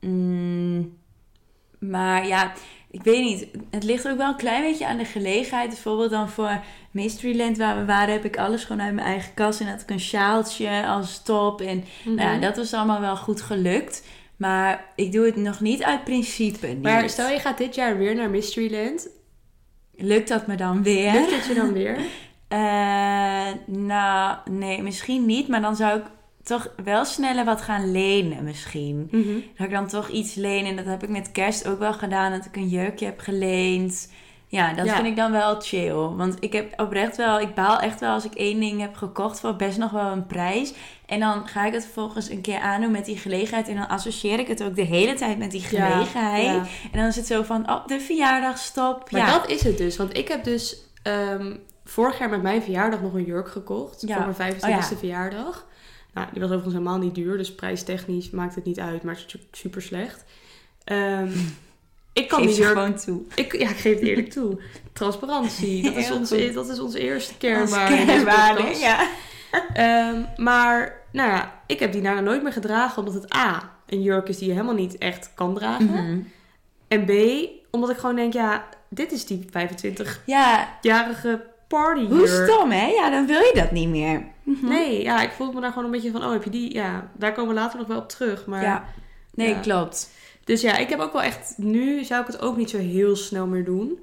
Mm, 0.00 0.96
maar 1.78 2.26
ja, 2.26 2.52
ik 2.90 3.02
weet 3.02 3.24
niet. 3.24 3.46
Het 3.70 3.84
ligt 3.84 4.08
ook 4.08 4.16
wel 4.16 4.28
een 4.28 4.36
klein 4.36 4.62
beetje 4.62 4.86
aan 4.86 4.96
de 4.98 5.04
gelegenheid. 5.04 5.68
Bijvoorbeeld 5.68 6.10
dan 6.10 6.28
voor 6.28 6.60
Mysteryland 6.90 7.56
waar 7.58 7.76
we 7.78 7.84
waren, 7.84 8.12
heb 8.14 8.24
ik 8.24 8.36
alles 8.38 8.64
gewoon 8.64 8.82
uit 8.82 8.94
mijn 8.94 9.06
eigen 9.06 9.34
kast. 9.34 9.60
En 9.60 9.66
had 9.68 9.80
ik 9.80 9.90
een 9.90 10.00
sjaaltje 10.00 10.86
als 10.86 11.22
top. 11.22 11.60
En 11.60 11.84
Mhm. 12.04 12.14
nou 12.14 12.30
ja, 12.34 12.38
dat 12.40 12.56
was 12.56 12.72
allemaal 12.74 13.00
wel 13.00 13.16
goed 13.16 13.42
gelukt. 13.42 14.02
Maar 14.44 14.84
ik 14.94 15.12
doe 15.12 15.26
het 15.26 15.36
nog 15.36 15.60
niet 15.60 15.82
uit 15.82 16.04
principe. 16.04 16.66
Niet. 16.66 16.82
Maar 16.82 17.08
stel 17.10 17.28
je 17.28 17.38
gaat 17.38 17.58
dit 17.58 17.74
jaar 17.74 17.98
weer 17.98 18.14
naar 18.14 18.30
Mysteryland. 18.30 19.08
Lukt 19.96 20.28
dat 20.28 20.46
me 20.46 20.56
dan 20.56 20.82
weer? 20.82 21.12
Lukt 21.12 21.30
het 21.30 21.46
je 21.46 21.54
dan 21.54 21.72
weer? 21.72 21.98
Eh, 22.48 23.46
nou, 23.66 24.36
nee, 24.50 24.82
misschien 24.82 25.26
niet. 25.26 25.48
Maar 25.48 25.60
dan 25.60 25.76
zou 25.76 25.98
ik 25.98 26.04
toch 26.42 26.74
wel 26.84 27.04
sneller 27.04 27.44
wat 27.44 27.60
gaan 27.60 27.92
lenen 27.92 28.44
misschien. 28.44 29.08
Dat 29.56 29.66
ik 29.66 29.72
dan 29.72 29.88
toch 29.88 30.08
iets 30.08 30.34
leen. 30.34 30.64
En 30.64 30.76
dat 30.76 30.84
heb 30.84 31.02
ik 31.02 31.08
met 31.08 31.32
kerst 31.32 31.68
ook 31.68 31.78
wel 31.78 31.92
gedaan. 31.92 32.32
Dat 32.32 32.44
ik 32.44 32.56
een 32.56 32.68
jurkje 32.68 33.04
heb 33.04 33.20
geleend. 33.20 34.12
Ja, 34.48 34.72
dat 34.74 34.86
Ja. 34.86 34.94
vind 34.94 35.06
ik 35.06 35.16
dan 35.16 35.32
wel 35.32 35.60
chill. 35.60 35.92
Want 35.92 36.36
ik 36.40 36.52
heb 36.52 36.80
oprecht 36.80 37.16
wel... 37.16 37.40
Ik 37.40 37.54
baal 37.54 37.78
echt 37.80 38.00
wel 38.00 38.12
als 38.12 38.24
ik 38.24 38.34
één 38.34 38.60
ding 38.60 38.80
heb 38.80 38.94
gekocht 38.96 39.40
voor 39.40 39.56
best 39.56 39.78
nog 39.78 39.90
wel 39.90 40.12
een 40.12 40.26
prijs. 40.26 40.72
En 41.06 41.20
dan 41.20 41.48
ga 41.48 41.66
ik 41.66 41.72
het 41.72 41.84
vervolgens 41.84 42.30
een 42.30 42.40
keer 42.40 42.58
aandoen 42.58 42.90
met 42.90 43.04
die 43.04 43.16
gelegenheid. 43.16 43.68
En 43.68 43.76
dan 43.76 43.88
associeer 43.88 44.38
ik 44.38 44.46
het 44.46 44.62
ook 44.62 44.74
de 44.74 44.82
hele 44.82 45.14
tijd 45.14 45.38
met 45.38 45.50
die 45.50 45.60
gelegenheid. 45.60 46.44
ja. 46.44 46.54
En 46.92 46.98
dan 46.98 47.04
is 47.06 47.16
het 47.16 47.26
zo 47.26 47.42
van, 47.42 47.70
oh, 47.70 47.86
de 47.86 48.00
verjaardagstop. 48.00 49.10
Maar 49.10 49.20
ja. 49.20 49.38
dat 49.38 49.48
is 49.50 49.62
het 49.62 49.78
dus. 49.78 49.96
Want 49.96 50.16
ik 50.16 50.28
heb 50.28 50.44
dus 50.44 50.76
ehm, 51.02 51.56
vorig 51.84 52.18
jaar 52.18 52.28
met 52.28 52.42
mijn 52.42 52.62
verjaardag 52.62 53.00
nog 53.00 53.14
een 53.14 53.24
jurk 53.24 53.48
gekocht. 53.48 54.04
Voor 54.08 54.34
mijn 54.38 54.54
25e 54.54 54.62
Oh 54.64 54.68
ja. 54.68 54.82
verjaardag. 54.82 55.66
Nou, 56.14 56.26
die 56.32 56.40
was 56.40 56.50
overigens 56.50 56.74
helemaal 56.74 56.98
niet 56.98 57.14
duur. 57.14 57.36
Dus 57.36 57.54
prijstechnisch 57.54 58.30
maakt 58.30 58.54
het 58.54 58.64
niet 58.64 58.80
uit. 58.80 59.02
Maar 59.02 59.14
het 59.14 59.24
is 59.26 59.32
natuurlijk 59.32 59.56
super 59.56 59.82
slecht. 59.82 60.24
Ehm, 60.84 61.30
ik 62.14 62.28
kan 62.28 62.42
Geef 62.42 62.56
jurk... 62.56 62.68
gewoon 62.72 62.94
toe. 62.94 63.22
Ik, 63.34 63.52
ja, 63.58 63.68
ik 63.68 63.76
geef 63.76 63.94
het 63.98 64.08
eerlijk 64.08 64.30
toe. 64.30 64.60
Transparantie. 64.92 65.82
Dat 65.82 65.96
is, 65.96 66.08
goed. 66.28 66.54
dat 66.54 66.68
is 66.68 66.80
onze 66.80 66.98
eerste 67.00 67.36
kernwaarde. 67.36 68.74
ja. 68.78 69.06
Ehm, 69.74 70.22
maar, 70.36 71.00
nou 71.12 71.30
ja, 71.30 71.60
ik 71.66 71.78
heb 71.80 71.92
die 71.92 72.02
daarna 72.02 72.20
nooit 72.20 72.42
meer 72.42 72.52
gedragen. 72.52 72.98
Omdat 72.98 73.14
het 73.22 73.34
A, 73.36 73.70
een 73.86 74.02
jurk 74.02 74.28
is 74.28 74.38
die 74.38 74.46
je 74.46 74.52
helemaal 74.52 74.74
niet 74.74 74.98
echt 74.98 75.30
kan 75.34 75.54
dragen. 75.54 75.84
Mhm. 75.86 76.18
En 76.88 77.04
B, 77.04 77.10
omdat 77.70 77.90
ik 77.90 77.96
gewoon 77.96 78.16
denk, 78.16 78.32
ja, 78.32 78.64
dit 78.88 79.12
is 79.12 79.26
die 79.26 79.44
25-jarige 79.50 80.18
Ja, 80.26 80.68
partyjurk. 81.68 82.10
hoe 82.12 82.26
stom, 82.48 82.70
hè? 82.70 82.86
Ja, 82.86 83.10
dan 83.10 83.26
wil 83.26 83.40
je 83.40 83.52
dat 83.54 83.70
niet 83.70 83.88
meer. 83.88 84.22
Mhm. 84.42 84.68
Nee, 84.68 85.02
ja, 85.02 85.22
ik 85.22 85.30
voelde 85.30 85.54
me 85.54 85.60
daar 85.60 85.70
gewoon 85.70 85.84
een 85.84 85.90
beetje 85.90 86.10
van, 86.10 86.24
oh, 86.24 86.32
heb 86.32 86.44
je 86.44 86.50
die? 86.50 86.72
Ja, 86.74 87.10
daar 87.16 87.32
komen 87.32 87.54
we 87.54 87.60
later 87.60 87.78
nog 87.78 87.86
wel 87.88 87.98
op 87.98 88.08
terug. 88.08 88.46
Maar, 88.46 88.62
Ja, 88.62 88.84
nee, 89.34 89.48
Ja. 89.48 89.58
klopt. 89.60 90.10
Dus 90.44 90.60
ja, 90.60 90.76
ik 90.76 90.88
heb 90.88 90.98
ook 91.00 91.12
wel 91.12 91.22
echt, 91.22 91.54
nu 91.56 92.04
zou 92.04 92.20
ik 92.20 92.26
het 92.26 92.40
ook 92.40 92.56
niet 92.56 92.70
zo 92.70 92.78
heel 92.78 93.16
snel 93.16 93.46
meer 93.46 93.64
doen. 93.64 93.98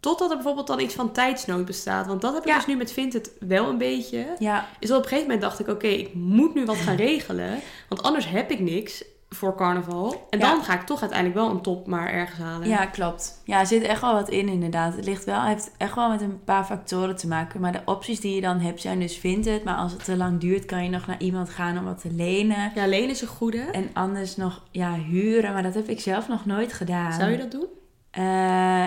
Totdat 0.00 0.28
er 0.30 0.36
bijvoorbeeld 0.36 0.66
dan 0.66 0.80
iets 0.80 0.94
van 0.94 1.12
tijdsnood 1.12 1.64
bestaat. 1.64 2.06
Want 2.06 2.20
dat 2.20 2.32
heb 2.34 2.42
ik 2.42 2.48
Ja. 2.48 2.56
dus 2.56 2.66
nu 2.66 2.76
met 2.76 2.92
Vinted 2.92 3.30
wel 3.40 3.68
een 3.68 3.78
beetje. 3.78 4.26
Ja, 4.38 4.68
Is 4.80 4.88
dat 4.88 4.96
op 4.98 5.02
een 5.02 5.08
gegeven 5.08 5.30
moment 5.30 5.40
dacht 5.48 5.60
ik, 5.60 5.68
oké, 5.68 5.86
ik 5.86 6.14
moet 6.14 6.54
nu 6.54 6.64
wat 6.64 6.76
gaan 6.76 6.96
regelen. 6.96 7.60
Want 7.88 8.02
anders 8.02 8.28
heb 8.28 8.50
ik 8.50 8.58
niks 8.60 9.04
voor 9.34 9.56
carnaval. 9.56 10.26
En 10.30 10.38
Ja. 10.38 10.50
dan 10.50 10.62
ga 10.64 10.74
ik 10.74 10.82
toch 10.82 11.00
uiteindelijk 11.00 11.40
wel 11.40 11.50
een 11.50 11.60
top 11.62 11.86
maar 11.86 12.08
ergens 12.08 12.38
halen. 12.38 12.68
ja, 12.68 12.86
klopt. 12.86 13.40
Ja, 13.44 13.58
er 13.60 13.66
zit 13.66 13.82
echt 13.82 14.00
wel 14.00 14.12
wat 14.12 14.28
in 14.28 14.48
inderdaad. 14.48 14.96
Het 14.96 15.04
ligt 15.04 15.24
wel, 15.24 15.42
heeft 15.42 15.70
echt 15.76 15.94
wel 15.94 16.08
met 16.08 16.20
een 16.20 16.44
paar 16.44 16.64
factoren 16.64 17.16
te 17.16 17.28
maken. 17.28 17.60
Maar 17.60 17.72
de 17.72 17.82
opties 17.84 18.20
die 18.20 18.34
je 18.34 18.40
dan 18.40 18.60
hebt 18.60 18.80
zijn 18.80 19.00
dus 19.00 19.16
vindt 19.16 19.46
het. 19.46 19.64
Maar 19.64 19.76
als 19.76 19.92
het 19.92 20.04
te 20.04 20.16
lang 20.16 20.40
duurt, 20.40 20.64
kan 20.64 20.84
je 20.84 20.90
nog 20.90 21.06
naar 21.06 21.20
iemand 21.20 21.50
gaan 21.50 21.78
om 21.78 21.84
wat 21.84 22.00
te 22.00 22.10
lenen. 22.12 22.72
Ja, 22.74 22.86
Leen 22.86 23.08
is 23.08 23.22
een 23.22 23.28
goede. 23.28 23.58
En 23.60 23.90
anders 23.92 24.36
nog, 24.36 24.62
ja, 24.70 24.94
huren. 24.94 25.52
Maar 25.52 25.62
dat 25.62 25.74
heb 25.74 25.88
ik 25.88 26.00
zelf 26.00 26.28
nog 26.28 26.46
nooit 26.46 26.72
gedaan. 26.72 27.12
Zou 27.12 27.30
je 27.30 27.38
dat 27.38 27.50
doen? 27.50 27.66
Eh, 28.10 28.22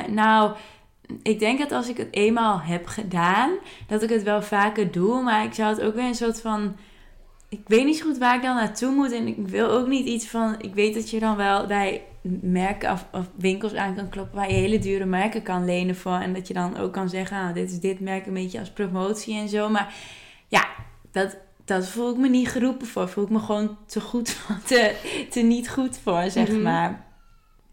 nou, 0.09 0.51
ik 1.21 1.39
denk 1.39 1.59
dat 1.59 1.71
als 1.71 1.89
ik 1.89 1.97
het 1.97 2.07
eenmaal 2.11 2.59
heb 2.61 2.87
gedaan, 2.87 3.51
dat 3.87 4.01
ik 4.03 4.09
het 4.09 4.23
wel 4.23 4.41
vaker 4.41 4.91
doe. 4.91 5.21
Maar 5.21 5.43
ik 5.43 5.53
zou 5.53 5.69
het 5.69 5.81
ook 5.81 5.95
weer 5.95 6.03
een 6.07 6.15
soort 6.15 6.41
van. 6.41 6.75
Ik 7.59 7.67
weet 7.67 7.85
niet 7.85 7.97
zo 7.97 8.05
goed 8.05 8.17
waar 8.17 8.35
ik 8.35 8.41
dan 8.41 8.55
naartoe 8.55 8.91
moet. 8.91 9.11
En 9.11 9.27
ik 9.27 9.37
wil 9.47 9.69
ook 9.69 9.87
niet 9.87 10.05
iets 10.07 10.27
van. 10.27 10.55
Ik 10.61 10.73
weet 10.73 10.93
dat 10.93 11.09
je 11.09 11.19
dan 11.19 11.35
wel 11.35 11.65
bij 11.67 12.01
merken 12.41 12.91
of, 12.91 13.05
of 13.11 13.25
winkels 13.37 13.73
aan 13.73 13.95
kan 13.95 14.09
kloppen 14.09 14.35
waar 14.35 14.47
je 14.49 14.53
hele 14.55 14.79
dure 14.79 15.05
merken 15.05 15.41
kan 15.43 15.65
lenen 15.65 15.95
voor. 15.95 16.17
En 16.19 16.33
dat 16.33 16.47
je 16.47 16.53
dan 16.53 16.77
ook 16.77 16.93
kan 16.93 17.09
zeggen: 17.09 17.37
ah, 17.37 17.53
dit 17.53 17.71
is 17.71 17.79
dit 17.79 17.99
merk 17.99 18.25
een 18.25 18.33
beetje 18.33 18.59
als 18.59 18.71
promotie 18.71 19.35
en 19.35 19.49
zo. 19.49 19.69
Maar 19.69 19.93
ja, 20.47 20.65
dat. 21.11 21.37
Dat 21.65 21.87
voel 21.87 22.11
ik 22.11 22.17
me 22.17 22.27
niet 22.29 22.47
geroepen 22.47 22.87
voor. 22.87 23.09
Voel 23.09 23.23
ik 23.23 23.29
me 23.29 23.39
gewoon 23.39 23.77
te 23.85 24.01
goed 24.01 24.37
te, 24.65 24.95
te 25.29 25.39
niet 25.41 25.69
goed 25.69 25.97
voor, 26.03 26.23
zeg 26.29 26.49
Mhm. 26.49 26.61
maar. 26.61 27.05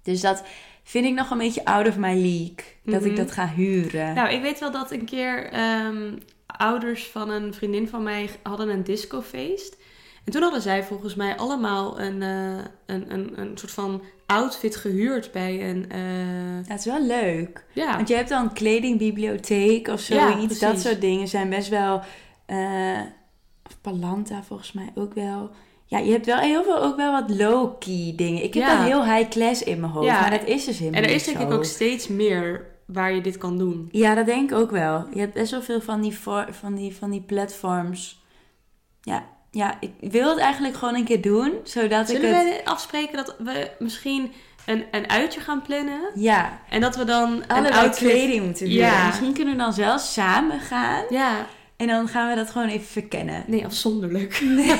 Dus 0.03 0.21
dat, 0.21 0.45
vind 0.83 1.05
ik 1.07 1.15
nog 1.15 1.31
een 1.31 1.39
beetje 1.39 1.65
out 1.65 1.89
of 1.89 1.97
my 1.97 2.15
league. 2.15 2.65
Dat 2.85 3.05
ik 3.05 3.11
Mhm. 3.13 3.21
dat 3.21 3.33
ga 3.33 3.49
huren. 3.49 4.15
Nou, 4.15 4.29
ik 4.31 4.43
weet 4.43 4.61
wel 4.61 4.71
dat 4.71 4.91
een 4.91 5.05
keer 5.05 5.51
ehm, 5.51 6.13
ouders 6.47 7.07
van 7.07 7.31
een 7.31 7.55
vriendin 7.55 7.89
van 7.89 8.03
mij 8.03 8.31
hadden 8.43 8.69
een 8.69 8.85
discofeest. 8.85 9.77
En 10.25 10.33
toen 10.33 10.43
hadden 10.43 10.63
zij 10.63 10.85
volgens 10.85 11.15
mij 11.15 11.37
allemaal 11.37 12.01
een, 12.01 12.23
eh, 12.23 12.65
een, 12.87 13.13
een, 13.13 13.41
een 13.41 13.59
soort 13.59 13.73
van 13.73 14.03
outfit 14.27 14.77
gehuurd 14.77 15.33
bij 15.33 15.71
een... 15.71 15.91
eh, 15.91 16.69
Dat 16.69 16.79
is 16.79 16.85
wel 16.85 17.03
leuk. 17.07 17.65
ja, 17.73 17.97
Want 17.97 18.09
je 18.09 18.15
hebt 18.15 18.29
dan 18.29 18.53
kledingbibliotheek 18.53 19.89
of 19.89 20.09
Ja, 20.09 20.31
zoiets. 20.33 20.59
dat 20.59 20.71
precies. 20.71 20.89
soort 20.89 21.01
dingen 21.01 21.29
zijn 21.29 21.49
best 21.51 21.69
wel... 21.69 22.01
eh 22.47 23.01
of 23.67 23.79
Palanta 23.81 24.43
volgens 24.43 24.73
mij 24.73 24.93
ook 24.95 25.15
wel. 25.15 25.51
Ja, 25.87 25.99
je 25.99 26.11
hebt 26.13 26.27
wel 26.27 26.39
heel 26.39 26.63
veel 26.65 26.83
ook 26.83 26.97
wel 26.97 27.13
wat 27.13 27.31
low-key 27.31 28.13
dingen. 28.17 28.43
Ik 28.45 28.55
heb 28.55 28.63
Ja. 28.63 28.77
dat 28.77 28.87
heel 28.87 29.05
high 29.05 29.29
class 29.31 29.63
in 29.63 29.81
mijn 29.81 29.93
hoofd. 29.93 30.07
Ja, 30.07 30.21
maar 30.21 30.31
dat 30.31 30.45
is 30.45 30.65
dus 30.65 30.79
helemaal 30.79 31.01
en 31.03 31.09
er 31.09 31.15
is 31.15 31.25
denk 31.25 31.39
zo. 31.39 31.43
ik 31.47 31.53
ook 31.53 31.65
steeds 31.65 32.09
meer 32.09 32.67
waar 32.87 33.13
je 33.15 33.21
dit 33.21 33.39
kan 33.39 33.59
doen. 33.59 33.89
Ja, 33.93 34.15
dat 34.15 34.27
denk 34.27 34.51
ik 34.51 34.57
ook 34.57 34.71
wel. 34.71 35.07
Je 35.13 35.21
hebt 35.21 35.35
best 35.35 35.51
wel 35.51 35.63
veel 35.63 35.81
van 35.81 36.01
die, 36.01 36.19
van 36.51 36.75
die, 36.75 36.95
van 36.97 37.11
die 37.11 37.21
platforms. 37.21 38.23
Ja, 39.01 39.25
ja, 39.55 39.77
ik 39.81 39.93
wil 40.01 40.29
het 40.29 40.39
eigenlijk 40.39 40.75
gewoon 40.77 40.95
een 40.95 41.05
keer 41.05 41.21
doen. 41.21 41.53
Zodat 41.65 42.09
Zullen 42.09 42.29
ik 42.29 42.35
het... 42.35 42.45
we 42.57 42.65
afspreken 42.65 43.17
dat 43.17 43.35
we 43.39 43.71
misschien 43.79 44.33
een, 44.67 44.85
een 44.91 45.09
uitje 45.11 45.41
gaan 45.41 45.63
plannen? 45.63 46.01
Ja, 46.15 46.61
En 46.69 46.81
dat 46.81 46.97
we 46.97 47.05
dan 47.05 47.33
een 47.33 47.47
allebei 47.49 47.75
outfit... 47.75 48.09
kleding 48.11 48.45
moeten 48.45 48.67
huren. 48.67 48.87
Ja. 48.87 49.07
Misschien 49.07 49.33
kunnen 49.35 49.55
we 49.57 49.61
dan 49.63 49.73
zelfs 49.73 50.13
samen 50.13 50.61
gaan. 50.61 51.05
Ja, 51.11 51.47
En 51.77 51.87
dan 51.87 52.09
gaan 52.09 52.29
we 52.29 52.35
dat 52.35 52.51
gewoon 52.51 52.69
even 52.69 52.87
verkennen. 52.87 53.45
nee, 53.47 53.65
afzonderlijk. 53.65 54.41
Nee, 54.41 54.77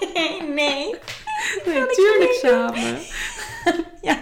nee. 0.60 0.94
Nee, 1.66 1.80
natuurlijk 1.80 2.38
samen. 2.42 2.98
Ja. 4.02 4.18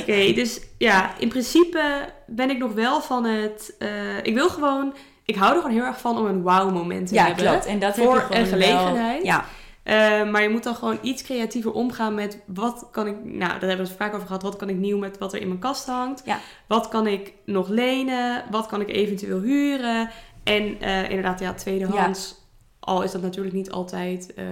Oké, 0.00 0.32
dus 0.32 0.60
ja, 0.78 1.14
in 1.18 1.28
principe 1.28 2.08
ben 2.26 2.50
ik 2.50 2.58
nog 2.58 2.72
wel 2.72 3.00
van 3.02 3.24
het... 3.24 3.74
eh, 3.78 4.16
ik 4.22 4.34
wil 4.34 4.48
gewoon... 4.48 4.94
Ik 5.24 5.34
hou 5.34 5.54
er 5.54 5.60
gewoon 5.60 5.76
heel 5.76 5.84
erg 5.86 6.00
van 6.00 6.18
om 6.18 6.26
een 6.26 6.42
wow-moment 6.42 7.06
te 7.08 7.14
Ja, 7.14 7.26
hebben. 7.26 7.44
klopt. 7.44 7.66
En 7.66 7.78
dat 7.78 7.94
Voor 7.94 8.04
heb 8.12 8.14
je 8.14 8.26
gewoon 8.26 8.40
een 8.42 8.48
gelegenheid. 8.48 9.22
Wel, 9.22 9.32
ja, 9.32 9.44
Eh, 9.82 10.30
maar 10.30 10.42
je 10.42 10.48
moet 10.48 10.62
dan 10.62 10.74
gewoon 10.74 10.98
iets 11.02 11.22
creatiever 11.22 11.72
omgaan 11.72 12.14
met 12.14 12.38
wat 12.46 12.88
kan 12.90 13.06
ik... 13.06 13.14
Nou, 13.24 13.38
daar 13.38 13.50
hebben 13.50 13.76
we 13.76 13.82
het 13.82 13.92
vaak 13.92 14.14
over 14.14 14.26
gehad. 14.26 14.42
Wat 14.42 14.56
kan 14.56 14.68
ik 14.68 14.76
nieuw 14.76 14.98
met 14.98 15.18
wat 15.18 15.32
er 15.32 15.40
in 15.40 15.48
mijn 15.48 15.60
kast 15.60 15.86
hangt? 15.86 16.22
Ja. 16.24 16.38
Wat 16.66 16.88
kan 16.88 17.06
ik 17.06 17.32
nog 17.44 17.68
lenen? 17.68 18.44
Wat 18.50 18.66
kan 18.66 18.80
ik 18.80 18.88
eventueel 18.90 19.40
huren? 19.40 20.10
En 20.44 20.80
eh, 20.80 21.02
inderdaad, 21.10 21.40
ja, 21.40 21.54
tweedehands. 21.54 22.34
Al 22.80 23.02
is 23.02 23.12
dat 23.12 23.22
natuurlijk 23.22 23.54
niet 23.54 23.70
altijd 23.70 24.34
eh, 24.34 24.44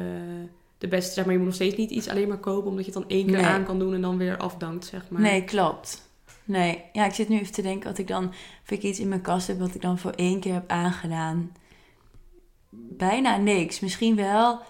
de 0.79 0.89
beste. 0.89 1.13
Zeg 1.13 1.25
maar, 1.25 1.33
je 1.33 1.39
moet 1.39 1.49
nog 1.49 1.57
steeds 1.57 1.77
niet 1.77 1.91
iets 1.91 2.09
alleen 2.09 2.29
maar 2.29 2.39
kopen... 2.39 2.71
omdat 2.71 2.85
je 2.87 2.91
het 2.93 3.01
dan 3.01 3.11
één 3.11 3.27
keer 3.27 3.37
Nee. 3.37 3.45
aan 3.47 3.65
kan 3.65 3.79
doen 3.79 3.95
en 3.95 4.01
dan 4.01 4.17
weer 4.19 4.37
afdankt, 4.37 4.85
zeg 4.87 5.03
maar. 5.09 5.21
nee, 5.21 5.45
klopt. 5.45 6.02
Nee, 6.45 6.83
ja, 6.93 7.05
ik 7.05 7.15
zit 7.15 7.29
nu 7.29 7.39
even 7.39 7.53
te 7.53 7.63
denken 7.63 7.89
wat 7.89 7.99
ik 7.99 8.09
dan... 8.09 8.29
Of 8.63 8.71
ik 8.71 8.83
iets 8.83 9.01
in 9.01 9.09
mijn 9.09 9.21
kast 9.21 9.47
heb 9.47 9.59
wat 9.59 9.75
ik 9.75 9.83
dan 9.83 9.99
voor 9.99 10.11
één 10.11 10.41
keer 10.41 10.53
heb 10.53 10.71
aangedaan. 10.71 11.53
Bijna 12.71 13.37
niks. 13.37 13.81
Misschien 13.81 14.17
wel... 14.17 14.61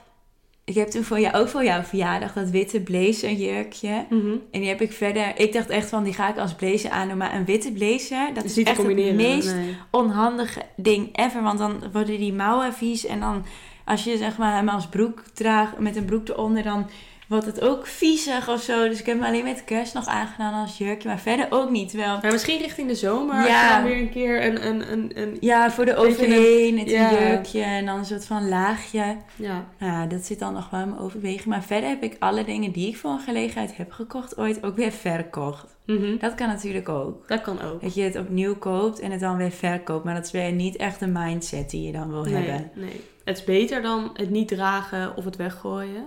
Ik 0.64 0.74
heb 0.74 0.88
toen 0.88 1.04
voor 1.04 1.20
jou, 1.20 1.34
ook 1.34 1.48
voor 1.48 1.64
jouw 1.64 1.82
verjaardag 1.82 2.32
dat 2.32 2.50
witte 2.50 2.80
blazerjurkje. 2.80 4.06
Mhm. 4.08 4.36
En 4.50 4.60
die 4.60 4.68
heb 4.68 4.80
ik 4.80 4.92
verder... 4.92 5.38
Ik 5.38 5.52
dacht 5.52 5.68
echt 5.68 5.88
van, 5.88 6.04
die 6.04 6.14
ga 6.14 6.28
ik 6.28 6.38
als 6.38 6.54
blazer 6.54 6.90
aandoen. 6.90 7.16
Maar 7.16 7.34
een 7.34 7.44
witte 7.44 7.72
blazer, 7.72 8.34
dat 8.34 8.44
is 8.44 8.62
echt 8.62 8.82
het 8.82 9.14
meest 9.14 9.54
nee. 9.54 9.76
onhandige 9.90 10.62
ding 10.76 11.16
ever. 11.16 11.42
Want 11.42 11.58
dan 11.58 11.82
worden 11.92 12.18
die 12.18 12.32
mouwen 12.32 12.74
vies. 12.74 13.06
En 13.06 13.20
dan 13.20 13.44
als 13.84 14.04
je 14.04 14.16
zeg 14.16 14.38
maar 14.38 14.54
hem 14.54 14.68
als 14.68 14.88
broek 14.88 15.22
draagt 15.34 15.78
met 15.78 15.96
een 15.96 16.04
broek 16.04 16.28
eronder, 16.28 16.62
dan 16.62 16.90
wordt 17.32 17.46
het 17.46 17.60
ook 17.60 17.86
viezig 17.86 18.48
of 18.48 18.62
zo. 18.62 18.88
Dus 18.88 19.00
ik 19.00 19.06
heb 19.06 19.16
hem 19.18 19.26
alleen 19.26 19.44
met 19.44 19.64
kerst 19.64 19.94
nog 19.94 20.06
aangedaan 20.06 20.60
als 20.62 20.78
jurkje. 20.78 21.08
Maar 21.08 21.18
verder 21.18 21.46
ook 21.50 21.70
niet. 21.70 21.92
Wel, 21.92 22.18
Maar 22.22 22.32
misschien 22.32 22.58
richting 22.58 22.88
de 22.88 22.94
zomer. 22.94 23.46
Ja. 23.46 23.74
Dan 23.76 23.84
weer 23.84 23.96
een 23.98 24.10
keer 24.10 24.44
een... 24.46 24.66
een, 24.66 24.92
een, 24.92 25.10
een 25.14 25.36
ja, 25.40 25.70
voor 25.70 25.84
de 25.84 25.96
overheen, 25.96 26.78
het 26.78 26.90
ja. 26.90 27.10
jurkje 27.10 27.62
en 27.62 27.86
dan 27.86 27.98
een 27.98 28.04
soort 28.04 28.26
van 28.26 28.48
laagje. 28.48 29.16
ja. 29.36 29.64
Nou, 29.78 29.92
ja, 29.92 30.06
dat 30.06 30.24
zit 30.24 30.38
dan 30.38 30.52
nog 30.52 30.70
wel 30.70 30.80
in 30.80 30.88
mijn 30.88 31.00
overweging. 31.00 31.44
Maar 31.44 31.62
verder 31.62 31.88
heb 31.88 32.02
ik 32.02 32.16
alle 32.18 32.44
dingen 32.44 32.72
die 32.72 32.88
ik 32.88 32.96
voor 32.96 33.10
een 33.10 33.20
gelegenheid 33.20 33.76
heb 33.76 33.92
gekocht, 33.92 34.38
ooit 34.38 34.64
ook 34.64 34.76
weer 34.76 34.92
verkocht. 34.92 35.76
Mhm. 35.86 36.18
Dat 36.18 36.34
kan 36.34 36.48
natuurlijk 36.48 36.88
ook. 36.88 37.28
Dat 37.28 37.40
kan 37.40 37.62
ook. 37.62 37.82
Dat 37.82 37.94
je 37.94 38.02
het 38.02 38.16
opnieuw 38.16 38.56
koopt 38.56 39.00
en 39.00 39.10
het 39.10 39.20
dan 39.20 39.36
weer 39.36 39.50
verkoopt. 39.50 40.04
Maar 40.04 40.14
dat 40.14 40.24
is 40.24 40.30
weer 40.30 40.52
niet 40.52 40.76
echt 40.76 41.00
een 41.00 41.12
mindset 41.12 41.70
die 41.70 41.82
je 41.86 41.92
dan 41.92 42.10
wil 42.10 42.22
Nee, 42.22 42.34
hebben. 42.34 42.70
nee. 42.74 43.00
Het 43.24 43.38
is 43.38 43.44
beter 43.44 43.82
dan 43.82 44.10
het 44.14 44.30
niet 44.30 44.48
dragen 44.48 45.16
of 45.16 45.24
het 45.24 45.36
weggooien. 45.36 46.06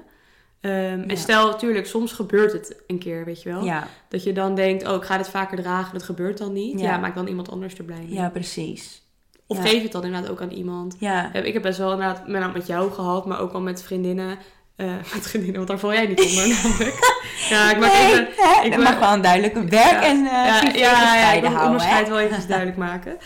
Ehm, 0.65 0.99
Ja. 0.99 1.05
En 1.07 1.17
stel, 1.17 1.47
natuurlijk, 1.47 1.85
soms 1.87 2.11
gebeurt 2.13 2.51
het 2.51 2.75
een 2.87 2.99
keer, 2.99 3.25
weet 3.25 3.41
je 3.43 3.49
wel. 3.49 3.63
Ja, 3.63 3.87
Dat 4.09 4.23
je 4.23 4.33
dan 4.33 4.55
denkt, 4.55 4.87
oh, 4.87 4.95
ik 4.95 5.03
ga 5.03 5.17
dit 5.17 5.29
vaker 5.29 5.57
dragen. 5.57 5.93
Dat 5.93 6.03
gebeurt 6.03 6.37
dan 6.37 6.53
niet. 6.53 6.79
Ja. 6.79 6.85
Ja, 6.91 6.97
maak 6.97 7.15
dan 7.15 7.27
iemand 7.27 7.49
anders 7.51 7.77
er 7.77 7.83
blij 7.83 7.97
mee. 7.97 8.13
ja 8.13 8.29
precies. 8.29 9.03
Of 9.47 9.57
Ja. 9.57 9.63
geef 9.63 9.83
het 9.83 9.91
dan 9.91 10.03
inderdaad 10.03 10.29
ook 10.29 10.41
aan 10.41 10.51
iemand. 10.51 10.95
Ja, 10.99 11.33
Ik 11.33 11.53
heb 11.53 11.61
best 11.61 11.77
wel 11.77 11.91
inderdaad 11.91 12.27
met, 12.27 12.53
met 12.53 12.67
jou 12.67 12.91
gehad, 12.91 13.25
maar 13.25 13.39
ook 13.39 13.51
al 13.53 13.61
met 13.61 13.83
vriendinnen. 13.83 14.37
Eh, 14.75 14.87
met 15.13 15.27
vriendinnen, 15.27 15.55
want 15.55 15.67
daar 15.67 15.79
val 15.79 15.93
jij 15.93 16.05
niet 16.07 16.21
onder 16.21 16.47
namelijk. 16.63 17.13
Ja, 17.49 17.71
ik 17.71 17.77
maak 17.79 17.91
nee, 17.91 18.11
even... 18.11 18.27
hè, 18.35 18.65
ik 18.65 18.77
mag 18.77 18.93
gewoon 18.93 19.21
duidelijk 19.21 19.53
werk 19.53 19.73
Ja. 19.91 20.03
en 20.03 20.17
eh 20.25 20.31
ja, 20.31 20.59
privé 20.59 20.77
ja, 20.77 21.15
ja, 21.15 21.31
ik 21.31 21.43
houden. 21.43 21.65
onderscheid 21.65 22.07
wel 22.09 22.19
even 22.19 22.47
duidelijk 22.47 22.77
maken. 22.77 23.17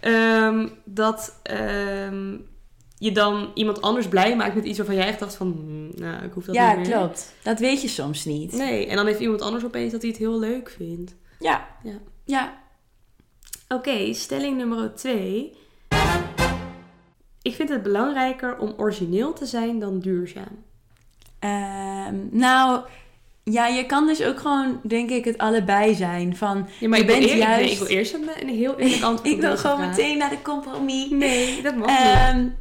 Ehm, 0.00 0.68
dat 0.84 1.40
ehm, 1.42 2.36
je 3.04 3.12
dan 3.12 3.50
iemand 3.54 3.80
anders 3.82 4.08
blij 4.08 4.36
maakt 4.36 4.54
met 4.54 4.64
iets 4.64 4.76
waarvan 4.78 4.96
jij 4.96 5.06
echt 5.06 5.18
dacht 5.18 5.34
van... 5.34 5.52
hmm, 5.56 5.90
nou, 5.94 6.24
ik 6.24 6.32
hoef 6.32 6.44
dat 6.44 6.54
Ja, 6.54 6.74
niet 6.74 6.88
meer. 6.88 6.96
klopt. 6.96 7.34
Dat 7.42 7.58
weet 7.58 7.82
je 7.82 7.88
soms 7.88 8.24
niet. 8.24 8.52
Nee, 8.52 8.86
en 8.86 8.96
dan 8.96 9.06
heeft 9.06 9.20
iemand 9.20 9.40
anders 9.42 9.64
opeens 9.64 9.92
dat 9.92 10.00
hij 10.02 10.10
het 10.10 10.18
heel 10.18 10.38
leuk 10.38 10.70
vindt. 10.76 11.14
Ja. 11.38 11.66
Ja. 11.82 11.98
Ja. 12.24 12.62
Oké, 13.68 14.12
stelling 14.12 14.56
nummer 14.56 14.94
twee. 14.94 15.52
Ik 17.42 17.54
vind 17.54 17.68
het 17.68 17.82
belangrijker 17.82 18.58
om 18.58 18.74
origineel 18.76 19.32
te 19.32 19.46
zijn 19.46 19.78
dan 19.78 19.98
duurzaam. 19.98 20.64
Ehm, 21.38 22.14
nou, 22.30 22.80
ja, 23.42 23.66
je 23.66 23.86
kan 23.86 24.06
dus 24.06 24.22
ook 24.22 24.38
gewoon, 24.40 24.80
denk 24.82 25.10
ik, 25.10 25.24
het 25.24 25.38
allebei 25.38 25.94
zijn. 25.94 26.36
Van, 26.36 26.68
Ja, 26.80 26.88
maar 26.88 26.98
je 26.98 27.04
ik 27.04 27.10
wil, 27.10 27.18
bent 27.18 27.30
nee, 27.30 27.38
juist... 27.40 27.72
ik 27.72 27.78
wil 27.78 27.86
eerst 27.96 28.14
een, 28.14 28.28
een 28.40 28.48
heel 28.48 28.78
eerlijk 28.78 29.02
antwoord 29.10 29.34
ik 29.34 29.40
wil 29.40 29.56
gewoon 29.56 29.80
meteen 29.80 30.18
naar 30.18 30.30
de 30.30 30.42
compromis. 30.42 31.10
Nee, 31.10 31.62
dat 31.62 31.76
mag 31.76 31.86
niet. 32.34 32.52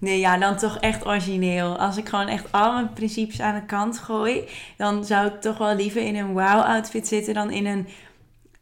Nee, 0.00 0.18
ja, 0.18 0.38
dan 0.38 0.56
toch 0.56 0.78
echt 0.78 1.06
origineel. 1.06 1.78
Als 1.78 1.96
ik 1.96 2.08
gewoon 2.08 2.28
echt 2.28 2.52
al 2.52 2.72
mijn 2.72 2.92
principes 2.92 3.40
aan 3.40 3.54
de 3.54 3.66
kant 3.66 3.98
gooi, 3.98 4.48
dan 4.76 5.04
zou 5.04 5.26
ik 5.26 5.40
toch 5.40 5.58
wel 5.58 5.74
liever 5.74 6.02
in 6.02 6.16
een 6.16 6.32
wow-outfit 6.32 7.08
zitten 7.08 7.34
dan 7.34 7.50
in 7.50 7.66
een 7.66 7.88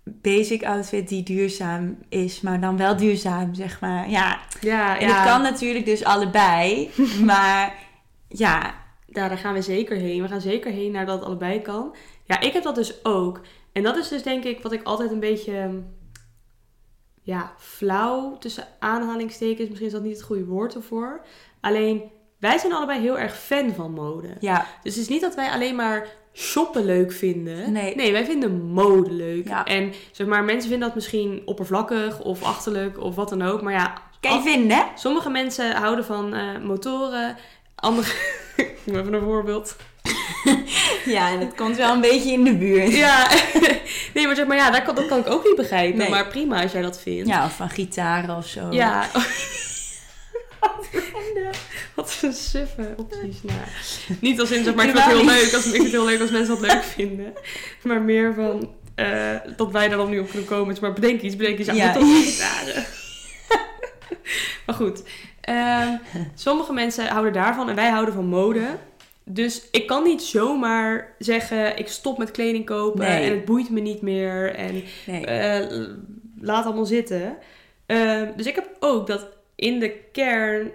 basic 0.04 0.64
outfit 0.64 1.08
die 1.08 1.22
duurzaam 1.22 1.98
is, 2.08 2.40
maar 2.40 2.60
dan 2.60 2.76
wel 2.76 2.96
duurzaam, 2.96 3.54
zeg 3.54 3.80
maar. 3.80 4.10
Ja, 4.10 4.38
Ja, 4.60 4.98
en 4.98 5.08
ja. 5.08 5.14
het 5.14 5.30
kan 5.30 5.42
natuurlijk 5.42 5.84
dus 5.84 6.04
allebei, 6.04 6.90
maar 7.30 7.74
ja, 8.28 8.74
Ja, 9.06 9.28
daar 9.28 9.38
gaan 9.38 9.54
we 9.54 9.62
zeker 9.62 9.96
heen. 9.96 10.22
We 10.22 10.28
gaan 10.28 10.40
zeker 10.40 10.72
heen 10.72 10.92
naar 10.92 11.06
dat 11.06 11.18
het 11.18 11.26
allebei 11.26 11.62
kan. 11.62 11.94
Ja, 12.24 12.40
ik 12.40 12.52
heb 12.52 12.62
dat 12.62 12.74
dus 12.74 13.04
ook. 13.04 13.40
En 13.72 13.82
dat 13.82 13.96
is 13.96 14.08
dus 14.08 14.22
denk 14.22 14.44
ik 14.44 14.62
wat 14.62 14.72
ik 14.72 14.82
altijd 14.82 15.10
een 15.10 15.20
beetje... 15.20 15.82
Ja, 17.28 17.52
flauw 17.58 18.36
tussen 18.38 18.66
aanhalingstekens. 18.78 19.68
Misschien 19.68 19.86
is 19.86 19.92
dat 19.92 20.02
niet 20.02 20.16
het 20.16 20.22
goede 20.24 20.44
woord 20.44 20.74
ervoor. 20.74 21.20
Alleen, 21.60 22.02
wij 22.38 22.58
zijn 22.58 22.72
allebei 22.72 23.00
heel 23.00 23.18
erg 23.18 23.36
fan 23.36 23.74
van 23.74 23.92
mode. 23.92 24.28
ja, 24.40 24.66
Dus 24.82 24.94
het 24.94 25.02
is 25.02 25.08
niet 25.08 25.20
dat 25.20 25.34
wij 25.34 25.50
alleen 25.50 25.74
maar 25.76 26.06
shoppen 26.32 26.84
leuk 26.84 27.12
vinden. 27.12 27.72
Nee. 27.72 28.12
wij 28.12 28.24
vinden 28.24 28.62
mode 28.62 29.10
leuk. 29.12 29.48
Ja. 29.48 29.64
En 29.64 29.92
zeg 30.12 30.26
maar, 30.26 30.44
mensen 30.44 30.70
vinden 30.70 30.86
dat 30.86 30.94
misschien 30.96 31.42
oppervlakkig 31.44 32.20
of 32.20 32.42
achterlijk 32.42 33.00
of 33.00 33.14
wat 33.14 33.28
dan 33.28 33.42
ook. 33.42 33.62
Maar 33.62 33.72
ja, 33.72 34.02
kan 34.20 34.34
je 34.34 34.42
vinden? 34.42 34.86
sommige 34.94 35.30
mensen 35.30 35.76
houden 35.76 36.04
van 36.04 36.34
eh, 36.34 36.58
motoren. 36.62 37.36
Andere... 37.74 38.06
Ik 38.56 38.80
even 38.86 39.12
een 39.12 39.22
voorbeeld. 39.22 39.76
Ja, 41.04 41.30
en 41.30 41.40
het 41.40 41.54
komt 41.54 41.76
wel 41.76 41.92
een 41.94 42.00
beetje 42.00 42.32
in 42.32 42.44
de 42.44 42.56
buurt. 42.56 42.92
Ja, 42.94 43.28
nee, 44.14 44.26
maar 44.26 44.36
zeg 44.36 44.46
maar, 44.46 44.56
ja, 44.56 44.70
dat 44.70 44.82
kan, 44.82 44.94
dat 44.94 45.06
kan 45.06 45.18
ik 45.18 45.30
ook 45.30 45.44
niet 45.44 45.56
begrijpen. 45.56 45.98
Nee. 45.98 46.08
Maar 46.10 46.26
prima 46.26 46.62
als 46.62 46.72
jij 46.72 46.82
dat 46.82 47.00
vindt. 47.00 47.28
Ja, 47.28 47.44
of 47.44 47.56
van 47.56 47.70
gitaren 47.70 48.36
of 48.36 48.46
zo. 48.46 48.68
Ja. 48.70 49.06
Wat 51.94 52.18
een 52.22 52.32
suffe 52.32 52.94
opties. 52.96 53.42
Nou, 53.42 53.58
niet 54.20 54.40
als 54.40 54.50
in, 54.50 54.64
zeg 54.64 54.74
maar, 54.74 54.84
ik 54.84 54.90
vind 54.90 55.04
het 55.04 55.14
heel 55.14 55.24
leuk 55.24 55.52
als, 55.54 55.64
ik 55.66 55.70
vind 55.72 55.82
het 55.82 55.92
heel 55.92 56.04
leuk 56.04 56.20
als 56.20 56.30
mensen 56.30 56.60
dat 56.60 56.72
leuk 56.72 56.82
vinden. 56.82 57.32
Maar 57.82 58.00
meer 58.02 58.34
van, 58.34 58.70
eh, 58.94 59.34
dat 59.56 59.70
wij 59.70 59.88
daar 59.88 59.96
dan 59.98 60.10
nu 60.10 60.18
op 60.18 60.28
kunnen 60.30 60.48
komen. 60.48 60.68
Dus 60.68 60.80
maar 60.80 60.92
bedenk 60.92 61.20
iets, 61.20 61.36
bedenk 61.36 61.58
iets. 61.58 61.68
Ja, 61.68 61.74
Ja. 61.74 61.92
gitaren. 61.92 62.84
maar 64.66 64.74
goed. 64.74 65.02
ehm, 65.40 65.88
sommige 66.34 66.72
mensen 66.72 67.06
houden 67.06 67.32
daarvan 67.32 67.68
en 67.68 67.74
wij 67.74 67.90
houden 67.90 68.14
van 68.14 68.26
mode. 68.26 68.60
Dus 69.30 69.70
ik 69.70 69.86
kan 69.86 70.02
niet 70.04 70.22
zomaar 70.22 71.14
zeggen, 71.18 71.78
ik 71.78 71.88
stop 71.88 72.18
met 72.18 72.30
kleding 72.30 72.64
kopen 72.66 73.00
Nee. 73.00 73.24
en 73.30 73.34
het 73.34 73.44
boeit 73.44 73.70
me 73.70 73.80
niet 73.80 74.02
meer. 74.02 74.54
En 74.54 74.82
Nee. 75.06 75.26
eh, 75.26 75.86
laat 76.40 76.64
allemaal 76.64 76.86
zitten. 76.86 77.36
Ehm, 77.86 78.30
dus 78.36 78.46
ik 78.46 78.54
heb 78.54 78.76
ook 78.80 79.06
dat 79.06 79.26
in 79.54 79.78
de 79.78 79.90
kern. 80.12 80.70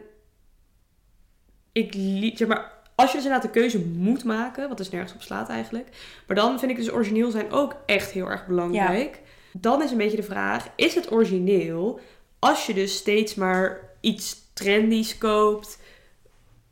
Ik 1.72 1.94
liet, 1.94 2.38
zeg 2.38 2.48
maar, 2.48 2.72
als 2.96 3.12
je 3.12 3.16
dus 3.18 3.26
inderdaad 3.26 3.54
de 3.54 3.60
keuze 3.60 3.80
moet 3.80 4.24
maken, 4.24 4.68
wat 4.68 4.78
dus 4.78 4.90
nergens 4.90 5.14
op 5.14 5.22
slaat 5.22 5.50
eigenlijk. 5.50 5.88
Maar 6.28 6.36
dan 6.36 6.60
vind 6.60 6.72
ik 6.72 6.78
dus 6.78 6.92
origineel 6.92 7.32
zijn 7.32 7.52
ook 7.52 7.76
echt 7.86 8.12
heel 8.12 8.28
erg 8.30 8.48
belangrijk. 8.48 9.22
Dan 9.52 9.84
is 9.84 9.92
een 9.92 9.98
beetje 9.98 10.18
de 10.18 10.24
vraag: 10.24 10.68
is 10.76 10.96
het 10.96 11.12
origineel 11.12 12.00
als 12.40 12.66
je 12.66 12.74
dus 12.74 12.96
steeds 12.96 13.36
maar 13.36 13.80
iets 14.02 14.36
trendies 14.54 15.18
koopt, 15.18 15.80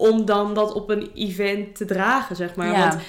om 0.02 0.26
dan 0.26 0.54
dat 0.54 0.74
op 0.74 0.90
een 0.90 1.12
event 1.16 1.76
te 1.76 1.86
dragen, 1.86 2.36
zeg 2.36 2.56
maar? 2.56 2.72
ja. 2.72 2.80
Want 2.90 3.02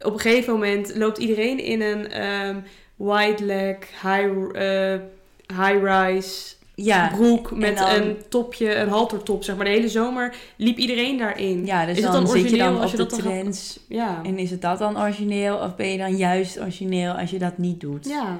op 0.00 0.12
een 0.12 0.20
gegeven 0.20 0.52
moment 0.52 0.96
loopt 0.96 1.18
iedereen 1.18 1.58
in 1.58 1.80
een 1.82 2.10
ehm 2.10 2.56
wide 2.96 3.44
leg, 3.44 3.76
high, 4.02 4.56
eh, 4.56 5.00
high-rise 5.46 6.54
ja. 6.74 7.08
broek 7.08 7.50
met 7.56 7.78
dan- 7.78 7.90
een 7.90 8.16
topje, 8.28 8.74
een 8.74 8.88
haltertop, 8.88 9.44
zeg 9.44 9.56
maar. 9.56 9.64
De 9.64 9.70
hele 9.70 9.88
zomer 9.88 10.34
liep 10.56 10.76
iedereen 10.76 11.18
daarin. 11.18 11.66
ja, 11.66 11.86
dus 11.86 11.96
Is 11.96 12.02
het 12.02 12.12
dan, 12.12 12.24
dan 12.24 12.32
zit 12.32 12.36
je 12.36 12.42
origineel 12.42 12.72
dan 12.72 12.82
als 12.82 12.92
op 12.92 12.98
je 12.98 13.04
de 13.04 13.10
dan 13.10 13.20
trends. 13.20 13.80
Ja. 13.88 14.20
En 14.22 14.38
is 14.38 14.50
het 14.50 14.60
dat 14.62 14.78
dan 14.78 14.98
origineel? 14.98 15.56
Of 15.56 15.76
ben 15.76 15.88
je 15.88 15.98
dan 15.98 16.16
juist 16.16 16.60
origineel 16.60 17.12
als 17.12 17.30
je 17.30 17.38
dat 17.38 17.58
niet 17.58 17.80
doet? 17.80 18.06
Ja. 18.08 18.38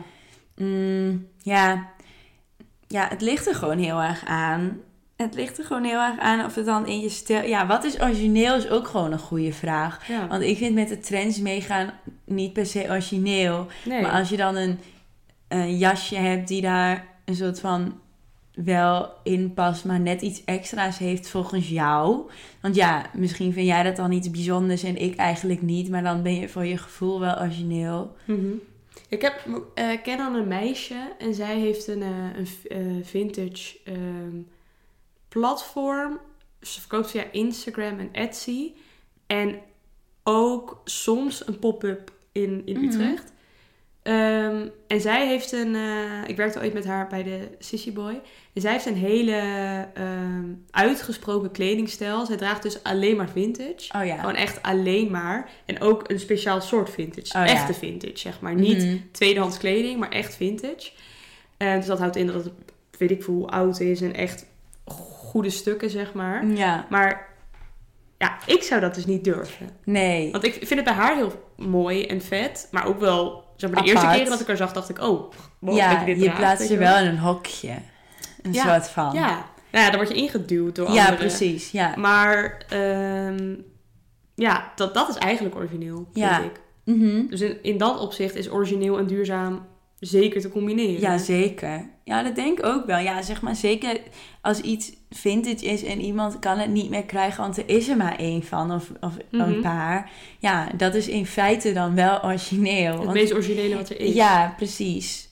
Mm, 0.57 1.27
ja. 1.39 1.89
ja, 2.89 3.09
het 3.09 3.21
ligt 3.21 3.47
er 3.47 3.55
gewoon 3.55 3.79
heel 3.79 4.01
erg 4.01 4.25
aan. 4.27 4.81
Het 5.23 5.35
ligt 5.35 5.59
er 5.59 5.65
gewoon 5.65 5.85
heel 5.85 6.01
erg 6.01 6.19
aan 6.19 6.45
of 6.45 6.55
het 6.55 6.67
dan 6.67 6.87
in 6.87 7.01
je 7.01 7.09
stijl... 7.09 7.49
Ja, 7.49 7.67
wat 7.67 7.85
is 7.85 8.01
origineel 8.01 8.57
is 8.57 8.69
ook 8.69 8.89
gewoon 8.89 9.13
een 9.13 9.19
goede 9.19 9.53
vraag. 9.53 10.09
ja. 10.09 10.27
Want 10.27 10.43
ik 10.43 10.57
vind 10.57 10.75
met 10.75 10.89
de 10.89 10.99
trends 10.99 11.39
meegaan 11.39 11.91
niet 12.25 12.53
per 12.53 12.67
se 12.67 12.87
origineel. 12.89 13.67
Nee. 13.85 14.03
Maar 14.03 14.13
als 14.13 14.29
je 14.29 14.37
dan 14.37 14.57
een, 14.57 14.79
een 15.49 15.79
jasje 15.79 16.17
hebt 16.17 16.49
die 16.49 16.61
daar 16.61 17.07
een 17.25 17.35
soort 17.35 17.61
van 17.61 18.01
wel 18.55 19.11
in 19.23 19.55
past, 19.55 19.85
maar 19.85 20.01
net 20.01 20.23
iets 20.23 20.45
extra's 20.45 20.99
heeft 20.99 21.29
volgens 21.29 21.69
jou. 21.69 22.31
Want 22.61 22.75
ja, 22.75 23.05
misschien 23.15 23.53
vind 23.53 23.67
jij 23.67 23.83
dat 23.83 23.97
dan 23.97 24.13
iets 24.13 24.31
bijzonders 24.31 24.83
en 24.83 24.97
ik 24.97 25.17
eigenlijk 25.17 25.63
niet. 25.63 25.91
Maar 25.91 26.03
dan 26.03 26.23
ben 26.23 26.35
je 26.35 26.49
voor 26.49 26.65
je 26.65 26.77
gevoel 26.77 27.21
wel 27.21 27.41
origineel. 27.41 28.17
Mhm. 28.25 28.53
Ik 29.09 29.23
heb, 29.23 29.47
eh, 29.75 30.03
ken 30.03 30.19
dan 30.19 30.35
een 30.35 30.49
meisje 30.49 31.13
en 31.19 31.35
zij 31.35 31.59
heeft 31.59 31.89
een, 31.89 32.03
eh, 32.03 32.09
een 32.37 32.47
eh, 32.69 33.05
vintage 33.05 33.79
ehm, 33.85 34.37
platform. 35.33 36.19
Ze 36.61 36.81
verkoopt 36.81 37.11
via 37.11 37.25
Instagram 37.33 37.99
en 37.99 38.09
Etsy. 38.13 38.73
En 39.27 39.59
ook 40.23 40.81
soms 40.85 41.47
een 41.47 41.59
pop-up 41.59 42.13
in, 42.33 42.63
in 42.65 42.77
Mhm. 42.77 42.85
Utrecht. 42.89 43.33
Ehm, 44.03 44.69
en 44.87 45.01
zij 45.01 45.27
heeft 45.27 45.53
een... 45.53 45.75
eh, 45.75 46.29
ik 46.29 46.37
werkte 46.37 46.59
ooit 46.61 46.73
met 46.73 46.85
haar 46.85 47.07
bij 47.09 47.23
de 47.23 47.49
Sissy 47.59 47.93
Boy. 47.93 48.21
En 48.53 48.61
zij 48.61 48.73
heeft 48.73 48.87
een 48.87 48.97
hele 48.97 49.33
ehm, 49.95 50.45
uitgesproken 50.71 51.51
kledingstijl. 51.51 52.27
Zij 52.27 52.37
draagt 52.37 52.63
dus 52.63 52.83
alleen 52.83 53.17
maar 53.17 53.29
vintage. 53.31 53.93
Oh 53.99 54.07
ja. 54.07 54.17
Gewoon 54.19 54.35
echt 54.35 54.63
alleen 54.63 55.11
maar. 55.11 55.51
En 55.65 55.81
ook 55.81 56.11
een 56.11 56.21
speciaal 56.21 56.61
soort 56.61 56.91
vintage. 56.91 57.39
Oh 57.39 57.47
ja. 57.47 57.53
Echte 57.53 57.75
vintage, 57.75 58.19
zeg 58.19 58.41
maar. 58.41 58.55
Niet 58.55 58.85
Mhm. 58.85 58.97
tweedehands 59.13 59.59
kleding, 59.59 59.99
maar 59.99 60.11
echt 60.11 60.37
vintage. 60.37 60.91
En 61.57 61.77
dus 61.79 61.87
dat 61.87 61.99
houdt 61.99 62.17
in 62.17 62.27
dat 62.27 62.45
het, 62.45 62.53
weet 62.99 63.11
ik 63.11 63.23
veel 63.23 63.35
hoe 63.35 63.47
oud 63.49 63.81
is 63.81 64.01
en 64.01 64.15
echt 64.15 64.47
goede 65.33 65.51
stukken, 65.51 65.91
zeg 65.91 66.13
maar. 66.13 66.47
Ja, 66.47 66.87
Maar 66.91 67.29
ja, 68.19 68.39
ik 68.47 68.63
zou 68.63 68.81
dat 68.81 68.95
dus 68.95 69.07
niet 69.07 69.25
durven. 69.25 69.69
nee. 69.85 70.31
Want 70.33 70.45
ik 70.45 70.53
vind 70.55 70.71
het 70.75 70.85
bij 70.85 70.93
haar 70.93 71.17
heel 71.17 71.53
mooi 71.57 72.05
en 72.07 72.21
vet, 72.21 72.69
maar 72.71 72.87
ook 72.87 73.01
wel, 73.01 73.45
zeg 73.57 73.71
maar, 73.71 73.83
de 73.83 73.89
Apart. 73.91 74.05
eerste 74.05 74.17
keren 74.19 74.31
dat 74.31 74.41
ik 74.41 74.47
haar 74.47 74.57
zag, 74.57 74.73
dacht 74.73 74.89
ik, 74.89 75.01
oh, 75.01 75.33
wow, 75.59 75.77
ja, 75.77 76.01
je 76.01 76.07
dit 76.15 76.25
je 76.25 76.31
plaatst 76.33 76.69
je 76.69 76.77
wel 76.77 76.99
in 76.99 77.07
een 77.07 77.19
hokje. 77.19 77.75
Een 78.43 78.53
Ja, 78.53 78.63
soort 78.63 78.89
van. 78.91 79.13
Ja. 79.15 79.51
Nou 79.71 79.85
ja, 79.85 79.91
dan 79.91 79.97
word 80.01 80.09
je 80.09 80.23
ingeduwd 80.23 80.77
door 80.77 80.91
Ja, 80.93 80.99
anderen. 81.01 81.19
precies. 81.19 81.71
Ja. 81.71 81.97
Maar 81.97 82.65
ehm, 82.69 83.55
ja, 84.35 84.73
dat, 84.77 84.95
dat 84.95 85.09
is 85.09 85.17
eigenlijk 85.17 85.57
origineel, 85.57 85.97
vind 85.97 86.27
Ja. 86.27 86.39
ik. 86.43 86.61
Mhm. 86.85 87.27
Dus 87.27 87.41
in, 87.41 87.59
in 87.63 87.79
dat 87.79 87.99
opzicht 88.01 88.35
is 88.35 88.51
origineel 88.51 88.99
en 88.99 89.07
duurzaam 89.07 89.67
zeker 89.99 90.41
te 90.41 90.49
combineren. 90.49 91.01
Ja, 91.01 91.19
zeker. 91.19 91.89
Ja, 92.05 92.23
dat 92.23 92.35
denk 92.35 92.59
ik 92.59 92.65
ook 92.67 92.87
wel. 92.87 92.99
Ja, 92.99 93.23
zeg 93.23 93.43
maar 93.43 93.57
zeker 93.57 94.01
als 94.41 94.61
iets 94.61 94.93
vintage 95.15 95.65
is 95.67 95.83
en 95.85 96.01
iemand 96.01 96.39
kan 96.39 96.59
het 96.59 96.71
niet 96.71 96.91
meer 96.91 97.05
krijgen, 97.05 97.43
want 97.43 97.57
er 97.57 97.69
is 97.69 97.89
er 97.89 97.97
maar 97.97 98.17
één 98.19 98.43
van 98.43 98.73
of, 98.73 98.91
of 99.01 99.17
Mhm. 99.31 99.43
een 99.43 99.61
paar. 99.61 100.11
Ja, 100.39 100.69
dat 100.77 100.95
is 100.95 101.09
in 101.09 101.27
feite 101.27 101.73
dan 101.73 101.95
wel 101.95 102.25
origineel. 102.25 102.93
Het 102.95 102.99
Want- 103.05 103.13
meest 103.13 103.33
originele 103.33 103.75
wat 103.77 103.89
er 103.91 104.01
is. 104.01 104.15
Ja, 104.15 104.55
precies. 104.57 105.31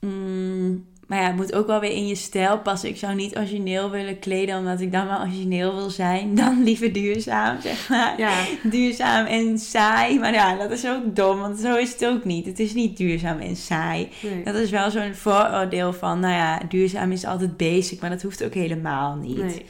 Mm, 0.00 0.86
maar 1.14 1.22
ja, 1.22 1.28
het 1.28 1.36
moet 1.38 1.54
ook 1.54 1.66
wel 1.66 1.80
weer 1.80 1.90
in 1.92 2.06
je 2.06 2.14
stijl 2.14 2.58
passen. 2.58 2.88
Ik 2.88 2.96
zou 2.96 3.14
niet 3.14 3.36
origineel 3.36 3.90
willen 3.90 4.18
kleden 4.18 4.58
omdat 4.58 4.80
ik 4.80 4.92
dan 4.92 5.06
wel 5.06 5.20
origineel 5.20 5.74
wil 5.74 5.90
zijn. 5.90 6.34
Dan 6.44 6.62
liever 6.62 6.92
duurzaam, 6.92 7.60
zeg 7.60 7.88
maar. 7.88 8.18
Ja, 8.18 8.44
Duurzaam 8.62 9.26
en 9.26 9.58
saai. 9.58 10.18
Maar 10.18 10.32
ja, 10.32 10.56
dat 10.56 10.70
is 10.70 10.86
ook 10.86 11.16
dom, 11.16 11.38
want 11.38 11.58
zo 11.58 11.76
is 11.76 11.92
het 11.92 12.06
ook 12.06 12.24
niet. 12.24 12.46
Het 12.46 12.58
is 12.58 12.74
niet 12.74 12.96
duurzaam 12.96 13.38
en 13.38 13.56
saai. 13.56 14.08
nee. 14.22 14.44
Dat 14.44 14.54
is 14.54 14.70
wel 14.70 14.90
zo'n 14.90 15.14
vooroordeel 15.14 15.92
van, 15.92 16.20
nou 16.20 16.34
ja, 16.34 16.58
duurzaam 16.68 17.12
is 17.12 17.24
altijd 17.24 17.56
basic, 17.56 18.00
maar 18.00 18.10
dat 18.10 18.22
hoeft 18.22 18.44
ook 18.44 18.54
helemaal 18.54 19.14
niet. 19.16 19.36
nee. 19.36 19.64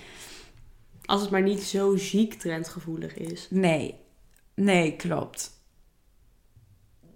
Als 1.05 1.21
het 1.21 1.31
maar 1.31 1.43
niet 1.43 1.63
zo 1.63 1.97
ziek 1.97 2.35
trendgevoelig 2.35 3.15
is. 3.17 3.47
Nee, 3.51 3.95
nee, 4.55 4.93
klopt. 4.97 5.51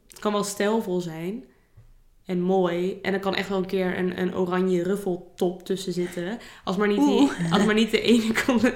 Het 0.08 0.18
kan 0.18 0.32
wel 0.32 0.44
stijlvol 0.44 1.00
zijn 1.00 1.44
en 2.28 2.40
mooi. 2.40 2.98
En 3.02 3.12
er 3.12 3.20
kan 3.20 3.34
echt 3.34 3.48
wel 3.48 3.58
een 3.58 3.66
keer 3.66 3.98
een, 3.98 4.20
een 4.20 4.36
oranje 4.36 4.82
ruffeltop 4.82 5.62
tussen 5.64 5.92
zitten. 5.92 6.38
Als 6.64 6.76
maar 6.76 6.88
niet, 6.88 6.96
die, 6.98 7.30
als 7.52 7.64
maar 7.64 7.74
niet 7.74 7.90
de 7.90 8.00
ene... 8.00 8.32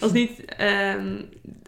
als 0.00 0.12
niet 0.12 0.44
ehm, 0.44 1.22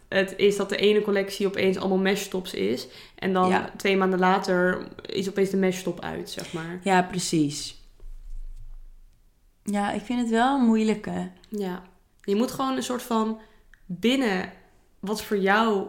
het 0.08 0.34
is 0.36 0.56
dat 0.56 0.68
de 0.68 0.76
ene 0.76 1.02
collectie 1.02 1.46
opeens 1.46 1.76
allemaal 1.76 1.98
meshtops 1.98 2.54
is. 2.54 2.86
En 3.14 3.32
dan 3.32 3.48
Ja. 3.48 3.70
twee 3.76 3.96
maanden 3.96 4.18
later 4.18 4.86
is 5.06 5.28
opeens 5.28 5.50
de 5.50 5.56
meshtop 5.56 6.00
uit, 6.00 6.30
zeg 6.30 6.52
maar. 6.52 6.80
Ja, 6.82 7.02
precies. 7.02 7.82
Ja, 9.62 9.92
ik 9.92 10.02
vind 10.02 10.20
het 10.20 10.30
wel 10.30 10.58
een 10.58 10.66
moeilijke. 10.66 11.30
Ja. 11.48 11.82
Je 12.22 12.34
moet 12.36 12.50
gewoon 12.50 12.76
een 12.76 12.82
soort 12.82 13.02
van 13.02 13.38
binnen 13.86 14.52
wat 15.00 15.22
voor 15.22 15.38
jou 15.38 15.86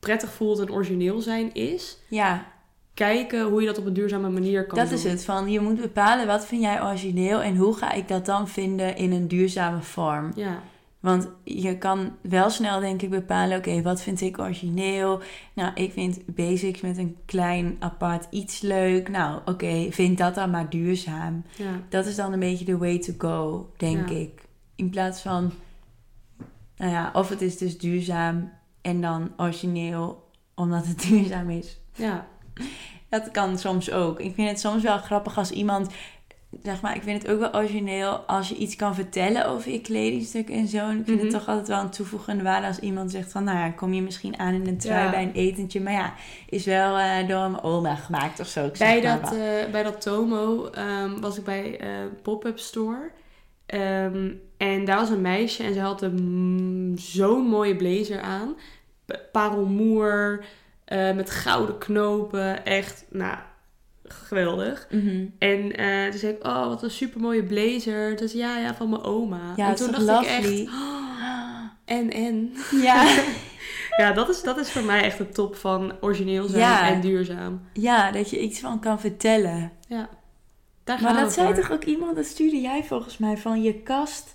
prettig 0.00 0.32
voelt 0.32 0.58
en 0.58 0.72
origineel 0.72 1.20
zijn 1.20 1.54
is. 1.54 1.98
Ja, 2.08 2.52
Kijken 3.06 3.48
hoe 3.48 3.60
je 3.60 3.66
dat 3.66 3.78
op 3.78 3.86
een 3.86 3.92
duurzame 3.92 4.28
manier 4.30 4.66
kan 4.66 4.78
dat 4.78 4.88
doen. 4.88 4.96
is 4.98 5.04
het. 5.04 5.24
Van, 5.24 5.50
je 5.50 5.60
moet 5.60 5.80
bepalen 5.80 6.26
wat 6.26 6.46
vind 6.46 6.62
jij 6.62 6.82
origineel 6.82 7.42
en 7.42 7.56
hoe 7.56 7.74
ga 7.76 7.92
ik 7.92 8.08
dat 8.08 8.26
dan 8.26 8.48
vinden 8.48 8.96
in 8.96 9.12
een 9.12 9.28
duurzame 9.28 9.82
vorm. 9.82 10.32
Ja. 10.34 10.62
Want 11.00 11.28
je 11.44 11.78
kan 11.78 12.12
wel 12.20 12.50
snel 12.50 12.80
denk 12.80 13.02
ik 13.02 13.10
bepalen, 13.10 13.58
oké, 13.58 13.82
wat 13.82 14.02
vind 14.02 14.20
ik 14.20 14.38
origineel? 14.38 15.20
Nou, 15.54 15.72
ik 15.74 15.92
vind 15.92 16.18
basics 16.26 16.80
met 16.80 16.98
een 16.98 17.16
klein 17.24 17.76
apart 17.78 18.26
iets 18.30 18.60
leuk. 18.60 19.08
Nou, 19.08 19.40
oké, 19.44 19.86
vind 19.90 20.18
dat 20.18 20.34
dan 20.34 20.50
maar 20.50 20.70
duurzaam. 20.70 21.44
Ja. 21.56 21.80
Dat 21.88 22.06
is 22.06 22.16
dan 22.16 22.32
een 22.32 22.38
beetje 22.40 22.64
de 22.64 22.76
way 22.78 22.98
to 22.98 23.12
go, 23.18 23.70
denk 23.76 24.08
Ja. 24.08 24.14
ik. 24.14 24.42
In 24.74 24.90
plaats 24.90 25.20
van, 25.20 25.52
nou 26.76 26.90
ja, 26.92 27.10
of 27.14 27.28
het 27.28 27.42
is 27.42 27.58
dus 27.58 27.78
duurzaam 27.78 28.52
en 28.82 29.00
dan 29.00 29.30
origineel 29.36 30.28
omdat 30.54 30.86
het 30.86 31.02
duurzaam 31.08 31.50
is. 31.50 31.80
Ja. 31.94 32.26
Dat 33.08 33.30
kan 33.30 33.58
soms 33.58 33.90
ook. 33.92 34.20
Ik 34.20 34.34
vind 34.34 34.48
het 34.48 34.60
soms 34.60 34.82
wel 34.82 34.98
grappig 34.98 35.38
als 35.38 35.50
iemand, 35.50 35.90
zeg 36.62 36.80
maar, 36.80 36.96
ik 36.96 37.02
vind 37.02 37.22
het 37.22 37.32
ook 37.32 37.38
wel 37.40 37.54
origineel 37.54 38.10
als 38.16 38.48
je 38.48 38.54
iets 38.56 38.76
kan 38.76 38.94
vertellen 38.94 39.46
over 39.46 39.70
je 39.72 39.80
kledingstuk 39.80 40.50
en 40.50 40.68
zo. 40.68 40.78
En 40.78 40.98
ik 40.98 41.04
vind 41.04 41.16
Mhm. 41.16 41.26
het 41.26 41.30
toch 41.34 41.48
altijd 41.48 41.68
wel 41.68 41.80
een 41.80 41.90
toevoegende 41.90 42.42
waarde 42.44 42.66
als 42.66 42.78
iemand 42.78 43.10
zegt 43.10 43.32
van, 43.32 43.44
nou 43.44 43.58
ja, 43.58 43.68
kom 43.70 43.92
je 43.94 44.02
misschien 44.02 44.38
aan 44.38 44.54
in 44.54 44.66
een 44.66 44.78
trui 44.78 45.04
Ja. 45.04 45.10
bij 45.10 45.22
een 45.22 45.32
etentje. 45.32 45.80
Maar 45.80 45.92
ja, 45.92 46.14
is 46.48 46.64
wel 46.64 46.98
eh, 46.98 47.28
door 47.28 47.50
mijn 47.50 47.62
oma 47.62 47.94
gemaakt 47.94 48.40
of 48.40 48.46
zo. 48.46 48.64
Ik 48.66 48.78
Bij, 48.78 49.02
maar 49.02 49.20
dat, 49.20 49.32
eh, 49.32 49.70
bij 49.72 49.82
dat 49.82 50.00
Tomo 50.00 50.66
ehm, 50.70 51.20
was 51.20 51.38
ik 51.38 51.44
bij 51.44 51.78
eh 51.80 51.88
pop-up 52.22 52.58
store. 52.58 53.10
Ehm, 53.66 54.30
en 54.56 54.84
daar 54.84 54.96
was 54.96 55.10
een 55.10 55.20
meisje 55.20 55.62
en 55.62 55.74
ze 55.74 55.80
had 55.80 56.02
een 56.02 56.22
mm, 56.22 56.98
zo'n 56.98 57.46
mooie 57.46 57.76
blazer 57.76 58.20
aan. 58.20 58.54
Parelmoer, 59.32 60.44
eh, 60.90 61.12
met 61.12 61.30
gouden 61.30 61.78
knopen. 61.78 62.64
Echt, 62.64 63.04
nou, 63.10 63.38
geweldig. 64.04 64.86
Mhm. 64.90 65.24
En 65.38 65.76
eh, 65.76 66.08
toen 66.10 66.18
zei 66.18 66.32
ik, 66.32 66.46
oh, 66.46 66.66
wat 66.66 66.82
een 66.82 66.90
super 66.90 67.20
mooie 67.20 67.44
blazer. 67.44 68.16
Dus 68.16 68.32
ja, 68.32 68.58
ja, 68.58 68.74
van 68.74 68.88
mijn 68.90 69.02
oma. 69.02 69.52
Ja, 69.56 69.68
en 69.68 69.74
toen 69.74 69.90
dacht 69.90 70.02
ik 70.02 70.08
lovely? 70.08 70.60
echt, 70.60 70.68
oh, 70.82 71.62
en, 71.84 72.10
en. 72.10 72.52
Ja. 72.82 73.04
Ja, 73.96 74.12
dat 74.12 74.28
is, 74.28 74.42
dat 74.42 74.58
is 74.58 74.70
voor 74.70 74.82
mij 74.82 75.02
echt 75.02 75.18
de 75.18 75.28
top 75.28 75.56
van 75.56 75.92
origineel 76.00 76.46
zijn 76.48 76.60
Ja. 76.60 76.88
en 76.88 77.00
duurzaam. 77.00 77.60
ja, 77.72 78.10
dat 78.10 78.30
je 78.30 78.40
iets 78.40 78.60
van 78.60 78.80
kan 78.80 79.00
vertellen. 79.00 79.72
Ja. 79.88 80.08
Daar 80.84 81.02
Maar 81.02 81.14
dat 81.14 81.32
zei 81.32 81.46
voor. 81.46 81.62
toch 81.62 81.72
ook 81.72 81.84
iemand, 81.84 82.16
dat 82.16 82.24
stuurde 82.26 82.60
jij 82.60 82.84
volgens 82.84 83.18
mij, 83.18 83.36
van 83.36 83.62
je 83.62 83.74
kast 83.82 84.34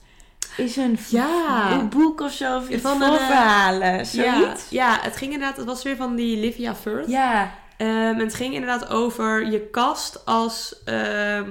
is 0.58 0.76
een, 0.76 0.98
Ja. 1.10 1.84
boek 1.90 2.22
of 2.22 2.32
zo, 2.32 2.58
of 2.58 2.68
Van 2.82 3.02
een, 3.02 3.14
eh, 3.14 3.26
verhalen, 3.26 3.94
Ja, 3.98 4.04
zoiets. 4.04 4.70
ja, 4.70 4.98
het 5.02 5.18
ging 5.18 5.34
inderdaad, 5.34 5.58
het 5.58 5.66
was 5.66 5.84
weer 5.84 5.96
van 5.96 6.16
die 6.16 6.38
Livia 6.40 6.76
Firth. 6.76 7.08
Ja, 7.10 7.52
Ehm, 7.78 8.16
het 8.20 8.34
ging 8.34 8.54
inderdaad 8.54 8.90
over 8.90 9.52
je 9.52 9.60
kast 9.70 10.26
als 10.26 10.82
ehm, 10.86 11.50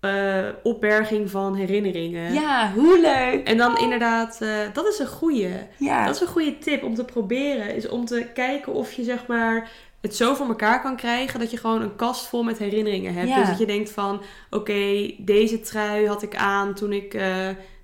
eh, 0.00 0.44
opberging 0.62 1.30
van 1.30 1.54
herinneringen. 1.54 2.32
ja, 2.32 2.72
hoe 2.74 3.00
leuk. 3.00 3.46
En 3.48 3.56
dan 3.56 3.78
inderdaad, 3.78 4.40
eh, 4.40 4.48
dat 4.72 4.86
is 4.86 4.98
een 4.98 5.06
goeie. 5.06 5.48
Ja, 5.76 6.04
Dat 6.06 6.14
is 6.14 6.20
een 6.20 6.26
goede 6.26 6.58
tip 6.58 6.82
om 6.82 6.94
te 6.94 7.04
proberen. 7.04 7.74
Is 7.76 7.88
om 7.88 8.04
te 8.04 8.26
kijken 8.34 8.72
of 8.72 8.92
je 8.92 9.04
zeg 9.04 9.26
maar 9.26 9.70
het 10.00 10.16
zo 10.16 10.34
voor 10.34 10.46
elkaar 10.48 10.82
kan 10.82 10.96
krijgen 10.96 11.40
dat 11.40 11.50
je 11.50 11.56
gewoon 11.56 11.82
een 11.82 11.96
kast 11.96 12.26
vol 12.26 12.42
met 12.42 12.58
herinneringen 12.58 13.14
hebt. 13.14 13.28
Ja. 13.28 13.38
Dus 13.38 13.48
dat 13.48 13.58
je 13.58 13.66
denkt 13.66 13.90
van, 13.90 14.22
oké, 14.50 15.10
deze 15.18 15.60
trui 15.60 16.06
had 16.08 16.22
ik 16.22 16.36
aan 16.36 16.74
toen 16.74 16.92
ik 16.92 17.16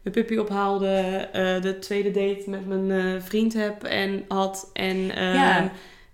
mijn 0.05 0.15
puppy 0.17 0.37
ophaalde, 0.37 0.89
eh, 1.33 1.63
de 1.63 1.79
tweede 1.79 2.11
date 2.11 2.51
met 2.51 2.67
mijn 2.67 2.91
eh, 2.91 3.23
vriend 3.23 3.53
heb 3.55 3.83
en 3.83 4.25
had 4.29 4.71
en 4.73 5.11
ehm, 5.17 5.35
Ja. 5.35 5.63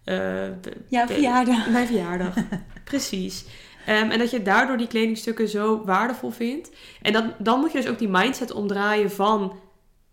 eh, 0.05 0.15
de- 0.61 0.77
jouw 0.89 1.07
de- 1.07 1.13
verjaardag. 1.13 1.69
mijn 1.69 1.87
verjaardag. 1.87 2.35
Precies. 2.85 3.45
Ehm, 3.87 4.11
en 4.11 4.19
dat 4.19 4.31
je 4.31 4.43
daardoor 4.43 4.77
die 4.77 4.87
kledingstukken 4.87 5.49
zo 5.49 5.85
waardevol 5.85 6.31
vindt. 6.31 6.71
En 7.03 7.13
dan, 7.13 7.33
dan 7.39 7.61
moet 7.61 7.73
je 7.73 7.81
dus 7.81 7.91
ook 7.91 7.99
die 7.99 8.09
mindset 8.09 8.53
omdraaien 8.53 9.11
van... 9.11 9.59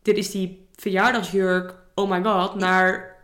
Dit 0.02 0.18
is 0.18 0.32
die 0.32 0.68
verjaardagsjurk, 0.76 1.74
oh 1.96 2.10
my 2.10 2.24
god, 2.24 2.56
naar... 2.56 3.16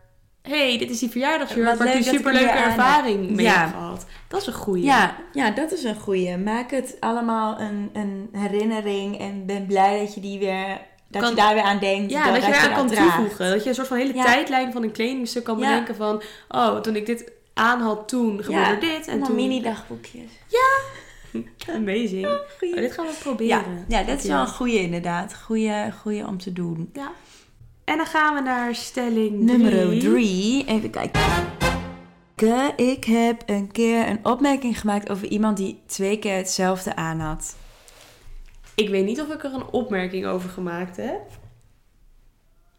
hey, 0.41 0.77
dit 0.77 0.89
is 0.89 0.99
die 0.99 1.09
verjaardagsjurk 1.09 1.65
waar 1.77 1.87
ik 1.87 1.93
dat 1.93 2.03
hem 2.05 2.15
superleuke 2.15 2.49
ervaring 2.51 3.29
mee 3.29 3.45
Ja. 3.45 3.59
heb 3.65 3.73
gehad. 3.73 4.05
Dat 4.33 4.41
is 4.41 4.47
een 4.47 4.53
goeie. 4.53 4.83
Ja, 4.83 5.15
ja, 5.33 5.51
dat 5.51 5.71
is 5.71 5.83
een 5.83 5.95
goeie. 5.99 6.37
Maak 6.37 6.71
het 6.71 6.97
allemaal 6.99 7.59
een, 7.59 7.89
een 7.93 8.29
herinnering 8.31 9.19
en 9.19 9.45
ben 9.45 9.65
blij 9.65 9.99
dat 9.99 10.13
je 10.13 10.21
die 10.21 10.39
weer, 10.39 10.67
dat 11.07 11.21
Kan- 11.21 11.29
je 11.29 11.35
daar 11.35 11.53
weer 11.53 11.63
aan 11.63 11.79
denkt. 11.79 12.11
Ja, 12.11 12.31
dat 12.31 12.41
je 12.43 12.47
je 12.51 12.55
eraan 12.57 12.73
kan 12.73 12.87
draagt. 12.87 13.15
toevoegen. 13.15 13.49
Dat 13.49 13.63
je 13.63 13.69
een 13.69 13.75
soort 13.75 13.87
van 13.87 13.97
hele 13.97 14.13
Ja. 14.13 14.23
tijdlijn 14.23 14.71
van 14.71 14.83
een 14.83 14.91
kledingstuk 14.91 15.43
kan 15.43 15.57
Ja. 15.59 15.67
bedenken 15.69 15.95
van... 15.95 16.21
Oh, 16.49 16.77
toen 16.79 16.95
ik 16.95 17.05
dit 17.05 17.31
aan 17.53 17.81
had, 17.81 18.07
toen 18.07 18.43
gebeurde 18.43 18.85
Ja, 18.87 18.93
dit. 18.97 19.07
En 19.07 19.23
toen... 19.23 19.35
mini 19.35 19.61
dagboekjes. 19.61 20.31
Amazing. 21.75 22.25
Oh, 22.25 22.31
Goeie. 22.59 22.75
dit 22.75 22.93
gaan 22.93 23.05
we 23.05 23.13
proberen. 23.23 23.85
Ja, 23.87 23.99
ja, 23.99 24.03
dat 24.03 24.17
is 24.17 24.23
Ja. 24.25 24.29
wel 24.33 24.41
een 24.41 24.47
goeie 24.47 24.79
inderdaad. 24.81 25.35
Goeie, 25.45 25.91
goeie 26.01 26.27
om 26.27 26.37
te 26.37 26.53
doen. 26.53 26.89
Ja. 26.93 27.11
En 27.83 27.97
dan 27.97 28.05
gaan 28.05 28.35
we 28.35 28.41
naar 28.41 28.75
stelling 28.75 29.39
Nummer 29.39 29.99
drie. 29.99 30.65
Even 30.65 30.89
kijken. 30.89 31.21
Ik 32.75 33.03
heb 33.03 33.43
een 33.45 33.71
keer 33.71 34.07
een 34.07 34.25
opmerking 34.25 34.79
gemaakt 34.79 35.09
over 35.09 35.27
iemand 35.27 35.57
die 35.57 35.81
twee 35.85 36.19
keer 36.19 36.35
hetzelfde 36.35 36.95
aan 36.95 37.19
had. 37.19 37.55
Ik 38.75 38.89
weet 38.89 39.05
niet 39.05 39.21
of 39.21 39.27
ik 39.33 39.43
er 39.43 39.53
een 39.53 39.65
opmerking 39.71 40.25
over 40.25 40.49
gemaakt 40.49 40.97
heb. 40.97 41.21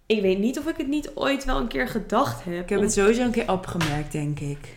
Ik 0.06 0.20
weet 0.22 0.38
niet 0.38 0.58
of 0.58 0.66
ik 0.66 0.76
het 0.76 0.86
niet 0.86 1.10
ooit 1.14 1.44
wel 1.44 1.56
een 1.58 1.68
keer 1.68 1.88
gedacht 1.88 2.44
heb. 2.44 2.62
Ik 2.62 2.68
heb 2.68 2.78
Om- 2.78 2.84
het 2.84 2.92
sowieso 2.92 3.22
een 3.22 3.30
keer 3.30 3.50
opgemerkt, 3.52 4.12
denk 4.12 4.40
ik. 4.40 4.76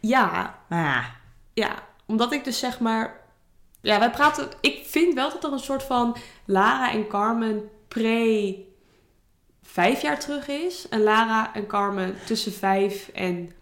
Ja, 0.00 0.58
Maar 0.68 0.82
ja, 0.84 1.04
ja. 1.54 1.82
Omdat 2.06 2.32
ik 2.32 2.44
dus 2.44 2.58
zeg 2.58 2.80
maar... 2.80 3.20
Ja, 3.80 3.98
wij 3.98 4.10
praten... 4.10 4.48
Ik 4.60 4.82
vind 4.86 5.14
wel 5.14 5.30
dat 5.30 5.44
er 5.44 5.52
een 5.52 5.58
soort 5.58 5.82
van 5.82 6.16
Lara 6.44 6.92
en 6.92 7.06
Carmen 7.08 7.68
pre 7.88 8.56
vijf 9.62 10.02
jaar 10.02 10.20
terug 10.20 10.48
is. 10.48 10.88
En 10.88 11.02
Lara 11.02 11.54
en 11.54 11.66
Carmen 11.66 12.14
tussen 12.26 12.52
vijf 12.52 13.08
en 13.08 13.52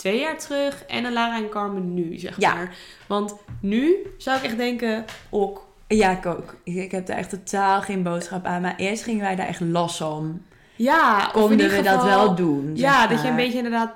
twee 0.00 0.20
jaar 0.20 0.38
terug. 0.38 0.84
En 0.84 1.04
een 1.04 1.12
Lara 1.12 1.36
en 1.36 1.48
Carmen 1.48 1.94
nu, 1.94 2.18
zeg 2.18 2.34
Ja. 2.38 2.54
maar. 2.54 2.76
Want 3.06 3.34
nu 3.60 3.96
zou 4.18 4.38
ik 4.38 4.44
echt 4.44 4.56
denken... 4.56 5.04
Ok, 5.28 5.66
ja, 5.88 6.10
ik 6.10 6.26
ook. 6.26 6.56
Ik, 6.64 6.90
heb 6.90 7.06
daar 7.06 7.16
echt 7.16 7.30
totaal 7.30 7.80
geen 7.82 8.02
boodschap 8.02 8.44
aan. 8.44 8.62
Maar 8.62 8.76
eerst 8.76 9.02
gingen 9.02 9.20
wij 9.24 9.36
daar 9.36 9.46
echt 9.46 9.60
los 9.60 10.00
om. 10.00 10.42
Ja, 10.76 11.30
Konden 11.32 11.70
we 11.70 11.82
dat 11.82 12.04
wel 12.04 12.34
doen? 12.34 12.70
Ja, 12.74 13.06
dat 13.06 13.22
je 13.22 13.28
een 13.28 13.36
beetje 13.36 13.56
inderdaad 13.56 13.92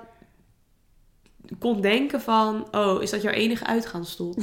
kon 1.58 1.80
denken 1.80 2.20
van... 2.20 2.68
Oh, 2.70 3.02
is 3.02 3.10
dat 3.10 3.22
jouw 3.22 3.32
enige 3.32 3.66
uitgaansstoel? 3.66 4.34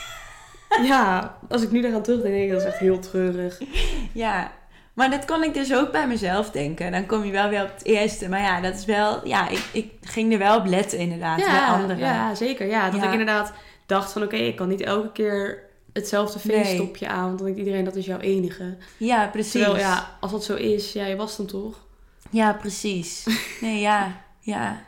ja, 0.82 1.36
als 1.48 1.62
ik 1.62 1.70
nu 1.70 1.84
eraan 1.84 2.02
terugdenk, 2.02 2.34
denk 2.34 2.46
ik 2.46 2.52
dat 2.52 2.60
is 2.60 2.66
echt 2.66 2.78
heel 2.78 2.98
treurig. 2.98 3.60
Ja, 4.12 4.52
Maar 4.96 5.10
dat 5.10 5.24
kon 5.24 5.42
ik 5.42 5.54
dus 5.54 5.74
ook 5.74 5.92
bij 5.92 6.06
mezelf 6.08 6.50
denken. 6.50 6.92
Dan 6.92 7.06
kom 7.06 7.24
je 7.24 7.32
wel 7.32 7.48
weer 7.48 7.62
op 7.62 7.74
het 7.74 7.84
eerste. 7.84 8.28
Maar 8.28 8.40
ja, 8.40 8.60
dat 8.60 8.74
is 8.74 8.84
wel... 8.84 9.26
Ja, 9.26 9.48
ik, 9.48 9.64
ik 9.72 9.92
ging 10.00 10.32
er 10.32 10.38
wel 10.38 10.58
op 10.58 10.66
letten 10.66 10.98
inderdaad. 10.98 11.36
bij 11.36 11.60
anderen. 11.60 11.98
ja, 11.98 12.34
zeker. 12.34 12.66
Ja, 12.66 12.90
dat 12.90 13.00
Ja. 13.00 13.06
ik 13.06 13.12
inderdaad 13.12 13.52
dacht 13.86 14.12
van 14.12 14.22
oké, 14.22 14.36
ik 14.36 14.56
kan 14.56 14.68
niet 14.68 14.80
elke 14.80 15.12
keer 15.12 15.62
hetzelfde 15.92 16.38
Nee. 16.48 16.56
feeststopje 16.64 17.08
aan. 17.08 17.24
Want 17.24 17.36
dan 17.36 17.46
denkt 17.46 17.60
iedereen 17.60 17.84
dat 17.84 17.96
is 17.96 18.06
jouw 18.06 18.18
enige. 18.18 18.76
Ja, 18.96 19.26
precies. 19.26 19.52
Terwijl 19.52 19.76
ja, 19.78 20.16
als 20.20 20.30
dat 20.30 20.44
zo 20.44 20.54
is, 20.54 20.92
ja, 20.92 21.04
je 21.06 21.16
was 21.16 21.36
dan 21.36 21.46
toch? 21.46 21.84
Ja, 22.30 22.52
precies. 22.52 23.26
Nee, 23.60 23.80
ja. 23.80 24.20
Ja. 24.40 24.80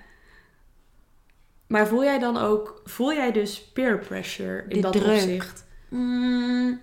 Maar 1.66 1.87
voel 1.87 2.05
jij 2.05 2.18
dan 2.18 2.37
ook, 2.37 2.81
voel 2.85 3.12
jij 3.12 3.33
dus 3.33 3.62
peer 3.73 3.99
pressure 3.99 4.64
in 4.68 4.77
De 4.77 4.81
dat 4.81 4.92
druk. 4.92 5.07
opzicht? 5.14 5.64
Mm, 5.88 6.81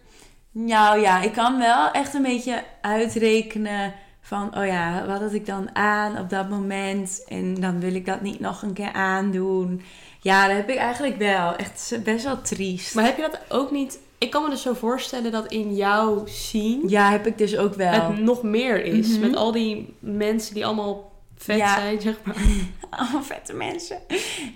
nou 0.57 0.99
ja, 0.99 1.21
ik 1.21 1.31
kan 1.33 1.57
wel 1.57 1.91
echt 1.91 2.13
een 2.13 2.21
beetje 2.21 2.63
uitrekenen 2.81 3.93
van, 4.21 4.57
oh 4.57 4.65
ja, 4.65 5.05
wat 5.07 5.19
had 5.19 5.33
ik 5.33 5.45
dan 5.45 5.75
aan 5.75 6.17
op 6.17 6.29
dat 6.29 6.49
moment? 6.49 7.23
En 7.27 7.53
dan 7.53 7.79
wil 7.79 7.95
ik 7.95 8.05
dat 8.05 8.21
niet 8.21 8.39
nog 8.39 8.61
een 8.61 8.73
keer 8.73 8.91
aandoen. 8.93 9.81
Ja, 10.19 10.47
dat 10.47 10.55
heb 10.55 10.69
ik 10.69 10.77
eigenlijk 10.77 11.17
wel. 11.17 11.55
Echt 11.55 11.99
best 12.03 12.23
wel 12.23 12.41
triest. 12.41 12.95
Maar 12.95 13.03
heb 13.05 13.15
je 13.15 13.21
dat 13.21 13.39
ook 13.49 13.71
niet... 13.71 13.99
Ik 14.17 14.31
kan 14.31 14.43
me 14.43 14.49
dus 14.49 14.61
zo 14.61 14.73
voorstellen 14.73 15.31
dat 15.31 15.51
in 15.51 15.75
jouw 15.75 16.25
scene 16.25 16.81
Ja, 16.87 17.11
heb 17.11 17.27
ik 17.27 17.37
dus 17.37 17.57
ook 17.57 17.73
wel. 17.73 17.91
het 17.91 18.19
nog 18.19 18.43
meer 18.43 18.83
is. 18.83 19.07
Mhm. 19.09 19.19
Met 19.19 19.35
al 19.35 19.51
die 19.51 19.95
mensen 19.99 20.53
die 20.53 20.65
allemaal 20.65 21.11
vet 21.45 21.57
Ja. 21.57 21.75
zijn, 21.75 22.01
zeg 22.01 22.15
maar. 22.23 22.35
Allemaal 22.89 23.23
vette 23.23 23.53
mensen. 23.53 23.97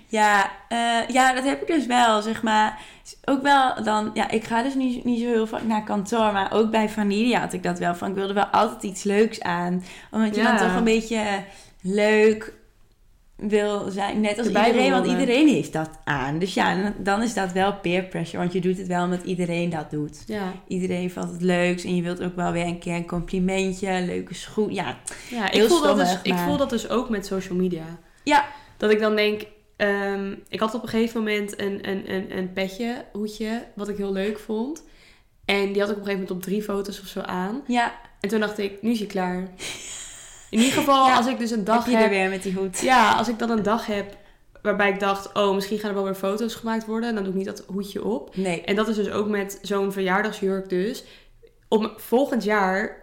Ja, 0.06 0.50
eh, 0.68 1.08
ja, 1.08 1.32
dat 1.32 1.44
heb 1.44 1.60
ik 1.60 1.66
dus 1.66 1.86
wel, 1.86 2.22
zeg 2.22 2.42
maar. 2.42 2.78
Ook 3.24 3.42
wel 3.42 3.82
dan, 3.84 4.10
ja, 4.14 4.30
ik 4.30 4.44
ga 4.44 4.62
dus 4.62 4.74
niet, 4.74 5.04
niet 5.04 5.20
zo 5.20 5.26
heel 5.26 5.46
vaak 5.46 5.62
naar 5.62 5.84
kantoor, 5.84 6.32
maar 6.32 6.52
ook 6.52 6.70
bij 6.70 6.88
Vanilia 6.88 7.40
had 7.40 7.52
ik 7.52 7.62
dat 7.62 7.78
wel 7.78 7.94
van. 7.94 8.08
Ik 8.08 8.14
wilde 8.14 8.32
wel 8.32 8.44
altijd 8.46 8.82
iets 8.82 9.02
leuks 9.02 9.40
aan. 9.40 9.84
Omdat 10.10 10.34
je 10.34 10.40
Ja. 10.42 10.48
dan 10.56 10.66
toch 10.68 10.76
een 10.76 10.84
beetje 10.84 11.22
leuk 11.82 12.52
wil 13.40 13.90
zijn. 13.90 14.20
Net 14.20 14.38
als 14.38 14.46
Erbij 14.46 14.66
iedereen, 14.66 14.90
want 14.90 15.06
iedereen 15.06 15.48
heeft 15.48 15.72
dat 15.72 15.90
aan. 16.04 16.38
Dus 16.38 16.54
ja, 16.54 16.92
dan- 16.98 17.22
is 17.22 17.34
dat 17.34 17.52
wel 17.52 17.74
peer 17.74 18.02
pressure, 18.02 18.38
want 18.38 18.52
je 18.52 18.60
doet 18.60 18.78
het 18.78 18.86
wel 18.86 19.04
omdat 19.04 19.22
iedereen 19.24 19.70
dat 19.70 19.90
doet. 19.90 20.22
Ja, 20.26 20.52
Iedereen 20.66 21.10
valt 21.10 21.30
het 21.32 21.42
leuks 21.42 21.84
en 21.84 21.96
je 21.96 22.02
wilt 22.02 22.22
ook 22.22 22.36
wel 22.36 22.52
weer 22.52 22.66
een 22.66 22.78
keer 22.78 22.94
een 22.94 23.06
complimentje, 23.06 24.02
leuke 24.06 24.34
schoen. 24.34 24.72
Ja, 24.74 24.96
ja 25.30 25.50
ik, 25.50 25.62
voel 25.62 25.82
dat 25.82 25.96
dus, 25.96 26.18
ik 26.22 26.34
voel 26.36 26.56
dat 26.56 26.70
dus 26.70 26.88
ook 26.88 27.08
met 27.08 27.26
social 27.26 27.58
media. 27.58 27.84
Ja. 28.24 28.48
Dat 28.76 28.90
ik 28.90 29.00
dan 29.00 29.16
denk... 29.16 29.42
ehm, 29.76 30.34
ik 30.48 30.60
had 30.60 30.74
op 30.74 30.82
een 30.82 30.88
gegeven 30.88 31.18
moment 31.18 31.60
een, 31.60 31.88
een, 31.88 32.12
een, 32.14 32.36
een 32.38 32.52
petje, 32.52 33.04
hoedje, 33.12 33.64
wat 33.74 33.88
ik 33.88 33.96
heel 33.96 34.12
leuk 34.12 34.38
vond. 34.38 34.82
En 35.44 35.72
die 35.72 35.80
had 35.80 35.90
ik 35.90 35.96
op 35.96 36.00
een 36.00 36.06
gegeven 36.06 36.12
moment 36.12 36.30
op 36.30 36.42
drie 36.42 36.62
foto's 36.62 37.00
of 37.00 37.06
zo 37.06 37.20
aan. 37.20 37.62
ja 37.66 37.92
En 38.20 38.28
toen 38.28 38.40
dacht 38.40 38.58
ik, 38.58 38.82
nu 38.82 38.90
is 38.90 38.98
je 38.98 39.06
klaar. 39.06 39.48
In 40.50 40.58
ieder 40.58 40.72
geval, 40.78 41.06
Ja, 41.06 41.16
als 41.16 41.26
ik 41.26 41.38
dus 41.38 41.50
een 41.50 41.64
dag 41.64 41.84
heb 41.84 41.92
je 41.92 41.96
heb... 42.00 42.04
er 42.04 42.10
weer 42.10 42.28
met 42.28 42.42
die 42.42 42.54
hoed. 42.54 42.80
Ja, 42.80 43.12
als 43.12 43.28
ik 43.28 43.38
dan 43.38 43.50
een 43.50 43.62
dag 43.62 43.86
heb 43.86 44.16
waarbij 44.62 44.88
ik 44.88 45.00
dacht... 45.00 45.32
Oh, 45.34 45.54
misschien 45.54 45.78
gaan 45.78 45.88
er 45.88 45.94
wel 45.94 46.04
weer 46.04 46.14
foto's 46.14 46.54
gemaakt 46.54 46.86
worden. 46.86 47.14
Dan 47.14 47.22
doe 47.22 47.32
ik 47.32 47.38
niet 47.38 47.46
dat 47.46 47.64
hoedje 47.66 48.04
op. 48.04 48.36
Nee, 48.36 48.62
En 48.62 48.74
dat 48.74 48.88
is 48.88 48.96
dus 48.96 49.10
ook 49.10 49.28
met 49.28 49.58
zo'n 49.62 49.92
verjaardagsjurk 49.92 50.68
dus. 50.68 51.04
Om 51.68 51.92
volgend 51.96 52.44
jaar 52.44 52.96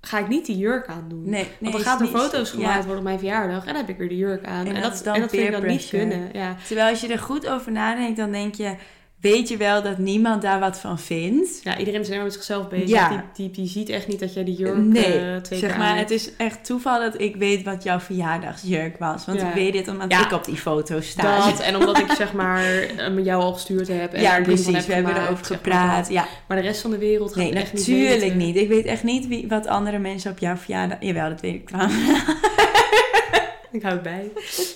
ga 0.00 0.18
ik 0.18 0.28
niet 0.28 0.46
die 0.46 0.56
jurk 0.56 0.86
aandoen. 0.86 1.22
nee, 1.22 1.30
nee. 1.30 1.48
Want 1.60 1.72
dan 1.72 1.82
gaat 1.82 2.00
er 2.00 2.06
niet- 2.06 2.14
foto's 2.16 2.50
gemaakt 2.50 2.74
ja. 2.74 2.78
worden 2.80 2.98
op 2.98 3.02
mijn 3.04 3.18
verjaardag. 3.18 3.60
En 3.60 3.66
dan 3.66 3.76
heb 3.76 3.88
ik 3.88 3.96
weer 3.98 4.08
de 4.08 4.16
jurk 4.16 4.44
aan. 4.46 4.66
En 4.66 4.74
En, 4.74 4.82
dat 4.82 5.00
dan 5.04 5.14
en 5.14 5.20
dat 5.20 5.30
vind 5.30 5.42
ik 5.46 5.52
dan 5.52 5.66
niet 5.66 5.88
kunnen. 5.88 6.28
Ja. 6.32 6.56
Terwijl 6.66 6.88
als 6.90 7.00
je 7.00 7.08
er 7.08 7.18
goed 7.18 7.48
over 7.48 7.72
nadenkt, 7.72 8.16
dan 8.16 8.30
denk 8.32 8.54
je... 8.54 8.74
Weet 9.20 9.48
je 9.48 9.56
wel 9.56 9.82
dat 9.82 9.98
niemand 9.98 10.42
daar 10.42 10.60
wat 10.60 10.78
van 10.80 10.98
vindt? 10.98 11.60
ja, 11.62 11.78
iedereen 11.78 12.00
is 12.00 12.06
alleen 12.06 12.16
maar 12.18 12.26
met 12.26 12.34
zichzelf 12.36 12.68
bezig. 12.68 12.88
Ja. 12.88 13.08
Die, 13.08 13.20
die, 13.34 13.50
die 13.50 13.68
ziet 13.68 13.88
echt 13.88 14.08
niet 14.08 14.20
dat 14.20 14.34
jij 14.34 14.44
die 14.44 14.56
jurk 14.56 14.76
Nee, 14.76 15.04
eh, 15.18 15.36
twee 15.36 15.58
zeg 15.58 15.76
maar, 15.78 15.96
het 15.96 16.10
is 16.10 16.30
echt 16.36 16.64
toeval 16.64 17.00
dat 17.00 17.20
ik 17.20 17.36
weet 17.36 17.62
wat 17.62 17.82
jouw 17.82 18.00
verjaardagsjurk 18.00 18.98
was. 18.98 19.24
Want 19.24 19.40
Ja. 19.40 19.48
ik 19.48 19.54
weet 19.54 19.72
dit 19.72 19.88
omdat 19.88 20.10
Ja. 20.10 20.24
ik 20.24 20.32
op 20.32 20.44
die 20.44 20.56
foto 20.56 21.00
sta. 21.00 21.50
Dat, 21.50 21.60
en 21.60 21.76
omdat 21.76 21.98
ik 21.98 22.10
zeg 22.22 22.32
maar 22.32 22.64
eh, 22.64 23.24
jou 23.24 23.42
al 23.42 23.52
gestuurd 23.52 23.88
heb. 23.88 24.12
En 24.12 24.22
ja, 24.22 24.40
precies. 24.40 24.86
We 24.86 24.92
hebben 24.92 25.14
erover 25.16 25.44
zeg 25.46 25.48
maar 25.48 25.58
gepraat. 25.58 26.04
dat. 26.04 26.12
Ja. 26.12 26.26
Maar 26.48 26.56
de 26.56 26.62
rest 26.62 26.80
van 26.80 26.90
de 26.90 26.98
wereld 26.98 27.28
gaat 27.34 27.42
Nee, 27.42 27.52
echt 27.52 27.72
niet 27.72 27.88
natuurlijk 27.88 28.34
niet. 28.34 28.56
Ik 28.56 28.68
weet 28.68 28.84
echt 28.84 29.02
niet 29.02 29.26
wie, 29.26 29.48
wat 29.48 29.66
andere 29.66 29.98
mensen 29.98 30.30
op 30.30 30.38
jouw 30.38 30.56
verjaardag... 30.56 30.96
Jawel, 31.00 31.28
dat 31.28 31.40
weet 31.40 31.54
ik 31.54 31.66
trouwens. 31.68 31.94
Ik 33.76 33.82
hou 33.82 33.94
het 33.94 34.02
bij. 34.02 34.30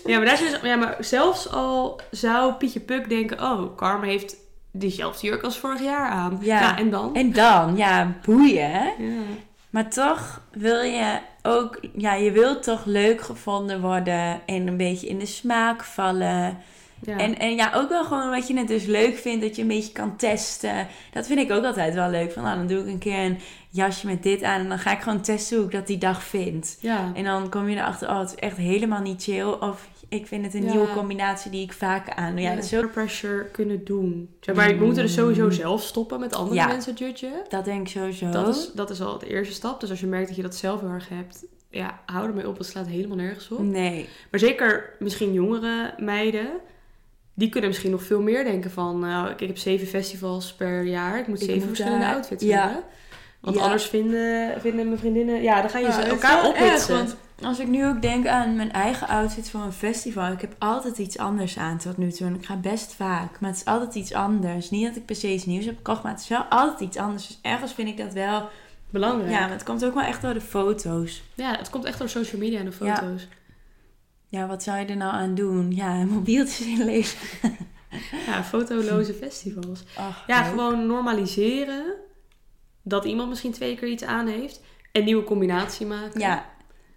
Ja, 0.04 0.16
maar, 0.16 0.26
daar 0.26 0.42
is 0.42 0.50
dus, 0.50 0.60
ja, 0.62 0.76
maar 0.76 0.96
zelfs 1.00 1.50
al 1.50 2.00
zou 2.10 2.52
Pietje 2.52 2.80
Puk 2.80 3.08
denken... 3.08 3.40
Oh, 3.40 3.76
Karma 3.76 4.04
heeft 4.04 4.36
diezelfde 4.72 5.26
jurk 5.26 5.42
als 5.42 5.58
vorig 5.58 5.82
jaar 5.82 6.10
aan. 6.10 6.38
Ja. 6.40 6.78
en 6.78 6.90
dan? 6.90 7.14
En 7.14 7.32
dan, 7.32 7.76
ja, 7.76 8.16
boeien. 8.24 8.70
hè? 8.70 8.84
Ja. 8.98 9.22
Maar 9.70 9.90
toch 9.90 10.40
wil 10.52 10.80
je 10.80 11.18
ook, 11.42 11.80
ja, 11.96 12.14
je 12.14 12.30
wilt 12.30 12.62
toch 12.62 12.84
leuk 12.84 13.20
gevonden 13.20 13.80
worden 13.80 14.40
en 14.46 14.66
een 14.66 14.76
beetje 14.76 15.08
in 15.08 15.18
de 15.18 15.26
smaak 15.26 15.84
vallen. 15.84 16.58
Ja. 17.02 17.18
En, 17.18 17.38
en 17.38 17.54
ja, 17.54 17.70
ook 17.74 17.88
wel 17.88 18.04
gewoon 18.04 18.30
wat 18.30 18.48
je 18.48 18.56
het 18.58 18.68
dus 18.68 18.84
leuk 18.84 19.16
vindt, 19.16 19.42
dat 19.42 19.56
je 19.56 19.62
een 19.62 19.68
beetje 19.68 19.92
kan 19.92 20.16
testen. 20.16 20.86
Dat 21.12 21.26
vind 21.26 21.38
ik 21.40 21.52
ook 21.52 21.64
altijd 21.64 21.94
wel 21.94 22.10
leuk. 22.10 22.32
Van, 22.32 22.42
nou, 22.42 22.56
dan 22.56 22.66
doe 22.66 22.78
ik 22.80 22.86
een 22.86 22.98
keer 22.98 23.18
een 23.24 23.38
jasje 23.70 24.06
met 24.06 24.22
dit 24.22 24.42
aan 24.42 24.60
en 24.60 24.68
dan 24.68 24.78
ga 24.78 24.92
ik 24.92 25.00
gewoon 25.00 25.20
testen 25.20 25.56
hoe 25.56 25.66
ik 25.66 25.72
dat 25.72 25.86
die 25.86 25.98
dag 25.98 26.22
vind. 26.22 26.76
ja. 26.80 27.10
En 27.14 27.24
dan 27.24 27.48
kom 27.50 27.68
je 27.68 27.76
erachter, 27.76 28.08
oh, 28.08 28.18
het 28.18 28.28
is 28.28 28.34
echt 28.34 28.56
helemaal 28.56 29.00
niet 29.00 29.22
chill. 29.22 29.44
Of 29.60 29.88
ik 30.08 30.26
vind 30.26 30.44
het 30.44 30.54
een 30.54 30.64
Ja. 30.64 30.70
nieuwe 30.70 30.92
combinatie 30.92 31.50
die 31.50 31.62
ik 31.62 31.72
vaker 31.72 32.14
aan 32.14 32.32
doe. 32.34 32.40
Ja, 32.44 32.54
dat, 32.54 32.64
is 32.64 32.74
ook, 32.74 32.80
peer 32.80 32.90
pressure 32.90 33.44
kunnen 33.44 33.84
doen. 33.84 34.28
Zeg 34.40 34.54
maar, 34.54 34.68
we 34.78 34.84
moeten 34.84 35.02
dus 35.02 35.14
sowieso 35.14 35.50
zelf 35.50 35.82
stoppen 35.82 36.20
met 36.20 36.34
andere 36.34 36.54
Ja. 36.56 36.66
mensen 36.66 36.94
judgen. 36.94 37.32
dat 37.48 37.64
denk 37.64 37.80
ik 37.80 37.88
sowieso. 37.88 38.30
Dat 38.30 38.56
is, 38.56 38.70
dat 38.74 38.90
is 38.90 39.00
al 39.00 39.18
de 39.18 39.26
eerste 39.28 39.54
stap. 39.54 39.80
Dus 39.80 39.90
als 39.90 40.00
je 40.00 40.06
merkt 40.06 40.26
dat 40.26 40.36
je 40.36 40.42
dat 40.42 40.54
zelf 40.54 40.80
heel 40.80 40.88
erg 40.90 41.08
hebt, 41.08 41.44
ja, 41.70 42.00
hou 42.06 42.26
ermee 42.28 42.48
op. 42.48 42.58
Het 42.58 42.66
slaat 42.66 42.86
helemaal 42.86 43.16
nergens 43.16 43.48
op. 43.50 43.58
Nee. 43.62 44.08
Maar 44.30 44.40
zeker 44.40 44.92
misschien 44.98 45.32
jongere 45.32 45.94
meiden, 45.98 46.48
die 47.40 47.48
kunnen 47.48 47.68
misschien 47.70 47.90
nog 47.90 48.02
veel 48.02 48.20
meer 48.22 48.44
denken 48.44 48.70
van, 48.70 48.98
nou, 48.98 49.30
ik 49.30 49.40
heb 49.40 49.58
zeven 49.58 49.86
festivals 49.86 50.52
per 50.52 50.82
jaar. 50.82 51.18
Ik 51.18 51.26
moet 51.26 51.36
Ik 51.40 51.42
zeven 51.46 51.58
moet 51.58 51.66
verschillende 51.68 52.04
daar- 52.04 52.14
outfits 52.14 52.44
ja. 52.44 52.62
hebben. 52.64 52.82
Want 53.40 53.56
Ja. 53.56 53.62
anders 53.62 53.84
vinden, 53.84 54.60
vinden 54.60 54.86
mijn 54.86 54.98
vriendinnen, 54.98 55.42
ja, 55.42 55.60
dan 55.60 55.70
ga 55.70 55.78
je 55.78 55.84
Ja, 55.86 55.92
ze 55.92 56.00
elkaar 56.02 56.46
ophitsen. 56.46 56.68
erg, 56.70 56.86
want 56.86 57.16
als 57.42 57.58
ik 57.58 57.66
nu 57.68 57.86
ook 57.86 58.02
denk 58.02 58.26
aan 58.26 58.56
mijn 58.56 58.72
eigen 58.72 59.08
outfit 59.08 59.50
voor 59.50 59.60
een 59.60 59.72
festival. 59.72 60.32
Ik 60.32 60.40
heb 60.40 60.54
altijd 60.58 60.98
iets 60.98 61.18
anders 61.18 61.58
aan 61.58 61.78
tot 61.78 61.96
nu 61.96 62.10
toe. 62.12 62.26
En 62.26 62.34
ik 62.34 62.44
ga 62.46 62.56
best 62.56 62.94
vaak. 62.94 63.40
Maar 63.40 63.50
het 63.50 63.58
is 63.58 63.64
altijd 63.64 63.94
iets 63.94 64.12
anders. 64.12 64.70
Niet 64.70 64.86
dat 64.86 64.96
ik 64.96 65.04
per 65.04 65.16
se 65.16 65.32
iets 65.32 65.44
nieuws 65.46 65.64
heb 65.64 65.76
gekocht. 65.76 66.02
Maar 66.02 66.12
het 66.12 66.20
is 66.20 66.28
wel 66.28 66.42
altijd 66.44 66.80
iets 66.80 66.96
anders. 66.96 67.26
Dus 67.26 67.38
ergens 67.42 67.72
vind 67.72 67.88
ik 67.88 67.96
dat 67.96 68.12
wel... 68.12 68.48
Belangrijk. 68.90 69.30
Ja, 69.30 69.34
Ja. 69.38 69.40
maar 69.42 69.50
het 69.50 69.62
komt 69.64 69.84
ook 69.84 69.94
wel 69.94 70.02
echt 70.02 70.22
door 70.22 70.34
de 70.34 70.40
foto's. 70.40 71.22
het 71.36 71.70
komt 71.70 71.84
echt 71.84 71.98
door 71.98 72.08
social 72.08 72.40
media 72.40 72.58
en 72.58 72.64
de 72.64 72.84
Ja. 72.84 72.96
foto's. 72.96 73.26
Ja, 74.30 74.46
wat 74.46 74.62
zou 74.62 74.78
je 74.78 74.84
er 74.86 74.96
nou 74.96 75.12
aan 75.12 75.34
doen? 75.34 75.72
Ja, 75.74 75.92
mobieltjes 76.04 76.66
inlezen. 76.66 77.18
Ja, 78.26 78.44
fotoloze 78.44 79.12
festivals. 79.14 79.82
Ach, 79.96 80.24
Ja, 80.26 80.40
leuk. 80.40 80.48
gewoon 80.48 80.86
normaliseren 80.86 81.84
dat 82.82 83.04
iemand 83.04 83.28
misschien 83.28 83.52
twee 83.52 83.76
keer 83.76 83.88
iets 83.88 84.04
aan 84.04 84.26
heeft. 84.26 84.60
Een 84.92 85.04
nieuwe 85.04 85.24
combinatie 85.24 85.86
maken. 85.86 86.20
Ja. 86.20 86.50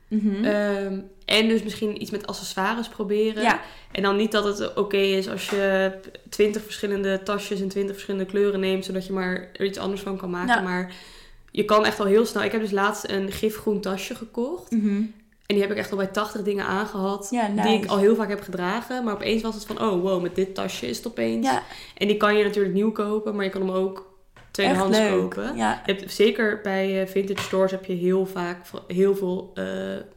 Mhm. 0.07 0.43
Ehm, 0.45 0.99
en 1.25 1.47
dus 1.47 1.63
misschien 1.63 2.01
iets 2.01 2.11
met 2.11 2.27
accessoires 2.27 2.87
proberen. 2.87 3.43
ja. 3.43 3.59
En 3.91 4.01
dan 4.03 4.15
niet 4.15 4.31
dat 4.31 4.43
het 4.57 4.73
oké 4.73 4.97
is 4.97 5.29
als 5.29 5.49
je 5.49 5.91
twintig 6.29 6.63
verschillende 6.63 7.23
tasjes 7.23 7.59
in 7.59 7.69
twintig 7.69 7.93
verschillende 7.93 8.25
kleuren 8.25 8.59
neemt, 8.59 8.85
zodat 8.85 9.05
je 9.07 9.13
maar 9.13 9.49
er 9.53 9.65
iets 9.65 9.77
anders 9.77 10.01
van 10.01 10.17
kan 10.17 10.29
maken. 10.29 10.55
Ja. 10.55 10.61
Maar 10.61 10.93
je 11.51 11.65
kan 11.65 11.85
echt 11.85 11.99
al 11.99 12.05
heel 12.05 12.25
snel. 12.25 12.43
Ik 12.43 12.51
heb 12.51 12.61
dus 12.61 12.71
laatst 12.71 13.09
een 13.09 13.31
gifgroen 13.31 13.81
tasje 13.81 14.15
gekocht. 14.15 14.71
Mhm. 14.71 15.01
En 15.45 15.56
die 15.56 15.62
heb 15.62 15.71
ik 15.71 15.77
echt 15.77 15.91
al 15.91 15.97
bij 15.97 16.08
80 16.08 16.43
dingen 16.43 16.65
aangehad. 16.65 17.27
Ja, 17.32 17.47
nice. 17.47 17.67
Die 17.67 17.77
ik 17.77 17.86
al 17.86 17.97
heel 17.97 18.15
vaak 18.15 18.29
heb 18.29 18.41
gedragen. 18.41 19.03
Maar 19.03 19.13
opeens 19.13 19.41
was 19.41 19.56
het 19.56 19.65
van, 19.65 19.82
oh 19.82 20.01
wow, 20.01 20.21
met 20.21 20.36
dit 20.36 20.56
tasje 20.56 20.88
is 20.88 20.97
het 20.97 21.08
opeens. 21.08 21.45
Ja, 21.45 21.63
En 21.97 22.08
die 22.08 22.17
kan 22.17 22.38
je 22.38 22.43
natuurlijk 22.43 22.73
nieuw 22.73 22.91
kopen, 22.91 23.36
maar 23.36 23.45
je 23.45 23.51
kan 23.51 23.62
hem 23.62 23.71
ook 23.71 24.12
tweedehands 24.53 24.99
kopen. 25.09 25.55
Ja. 25.55 25.81
Je 25.85 25.93
hebt, 25.93 26.13
zeker 26.13 26.59
bij 26.63 27.01
eh, 27.01 27.07
vintage 27.07 27.41
stores 27.41 27.71
heb 27.71 27.85
je 27.85 27.93
heel 27.93 28.25
vaak 28.25 28.57
heel 28.87 29.15
veel 29.15 29.51
eh, 29.53 29.65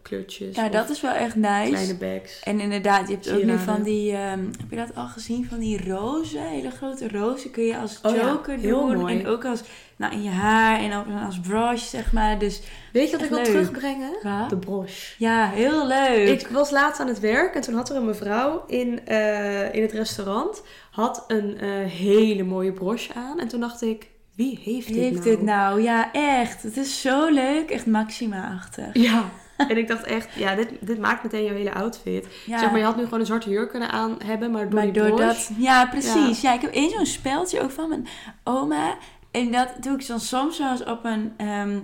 kleurtjes. 0.02 0.56
ja, 0.56 0.68
dat 0.68 0.90
is 0.90 1.00
wel 1.00 1.12
echt 1.12 1.34
nice. 1.34 1.70
kleine 1.70 1.94
bags. 1.94 2.40
En 2.42 2.60
inderdaad, 2.60 3.08
je 3.08 3.14
hebt 3.14 3.32
ook 3.32 3.42
nu 3.42 3.58
van 3.58 3.82
die, 3.82 4.12
ehm, 4.12 4.44
heb 4.44 4.70
je 4.70 4.76
dat 4.76 4.94
al 4.94 5.06
gezien? 5.06 5.46
Van 5.48 5.58
die 5.58 5.88
rozen, 5.88 6.42
hele 6.42 6.70
grote 6.70 7.08
rozen 7.08 7.50
kun 7.50 7.64
je 7.64 7.78
als 7.78 7.98
Oh 8.02 8.14
ja, 8.14 8.26
joker 8.26 8.58
heel 8.58 8.86
doen. 8.86 8.96
mooi. 8.96 9.18
En 9.20 9.26
ook 9.26 9.44
als, 9.44 9.62
nou, 9.96 10.12
in 10.12 10.22
je 10.22 10.30
haar 10.30 10.78
en 10.80 10.94
ook 10.94 11.06
als 11.26 11.40
brush, 11.40 11.84
zeg 11.88 12.12
maar. 12.12 12.38
Dus 12.38 12.60
Weet 12.92 13.10
je 13.10 13.16
wat 13.16 13.24
ik 13.24 13.28
wil 13.30 13.38
leuk. 13.38 13.46
terugbrengen? 13.46 14.10
Wat? 14.22 14.50
De 14.50 14.56
broche. 14.56 15.14
ja, 15.18 15.48
heel 15.48 15.86
leuk. 15.86 16.28
Ik 16.40 16.48
was 16.48 16.70
laatst 16.70 17.00
aan 17.00 17.08
het 17.08 17.20
werk 17.20 17.54
en 17.54 17.60
toen 17.60 17.74
had 17.74 17.90
er 17.90 17.96
een 17.96 18.06
mevrouw 18.06 18.64
in, 18.66 19.06
eh, 19.06 19.74
in 19.74 19.82
het 19.82 19.92
restaurant 19.92 20.62
had 20.90 21.24
een 21.28 21.56
hele 21.88 22.42
mooie 22.42 22.72
broche 22.72 23.14
aan. 23.14 23.40
En 23.40 23.48
toen 23.48 23.60
dacht 23.60 23.82
ik, 23.82 24.14
wie 24.36 24.60
heeft 24.64 24.86
dit 24.86 24.96
Heeft 24.96 25.14
nou? 25.14 25.24
dit 25.24 25.42
nou? 25.42 25.82
Ja, 25.82 26.12
echt. 26.12 26.62
Het 26.62 26.76
is 26.76 27.00
zo 27.00 27.28
leuk. 27.28 27.70
Echt 27.70 27.86
Maxima-achtig. 27.86 28.88
Ja. 28.92 29.24
En 29.68 29.76
ik 29.76 29.88
dacht 29.88 30.04
echt, 30.04 30.28
ja, 30.34 30.54
dit, 30.54 30.68
dit 30.80 30.98
maakt 30.98 31.22
meteen 31.22 31.44
jouw 31.44 31.54
hele 31.54 31.74
outfit. 31.74 32.26
Ja. 32.46 32.58
Zeg 32.58 32.70
maar, 32.70 32.78
je 32.78 32.84
had 32.84 32.96
nu 32.96 33.04
gewoon 33.04 33.20
een 33.20 33.26
zwarte 33.26 33.50
jurk 33.50 33.70
kunnen 33.70 33.90
aan 33.90 34.16
hebben, 34.24 34.50
maar 34.50 34.62
door 34.64 34.74
maar 34.74 34.82
die 34.82 34.92
door 34.92 35.06
broche... 35.06 35.24
dat... 35.24 35.50
Ja, 35.56 35.86
precies. 35.86 36.40
Ja. 36.40 36.52
ik 36.54 36.60
heb 36.60 36.72
één 36.72 36.90
zo'n 36.90 37.06
speldje 37.06 37.60
ook 37.60 37.70
van 37.70 37.88
mijn 37.88 38.06
oma. 38.44 38.96
En 39.30 39.52
dat 39.52 39.68
doe 39.80 39.98
ik 39.98 40.06
dan 40.06 40.20
soms 40.20 40.58
eens 40.58 40.84
op 40.84 41.04
een... 41.04 41.32
ehm, 41.36 41.78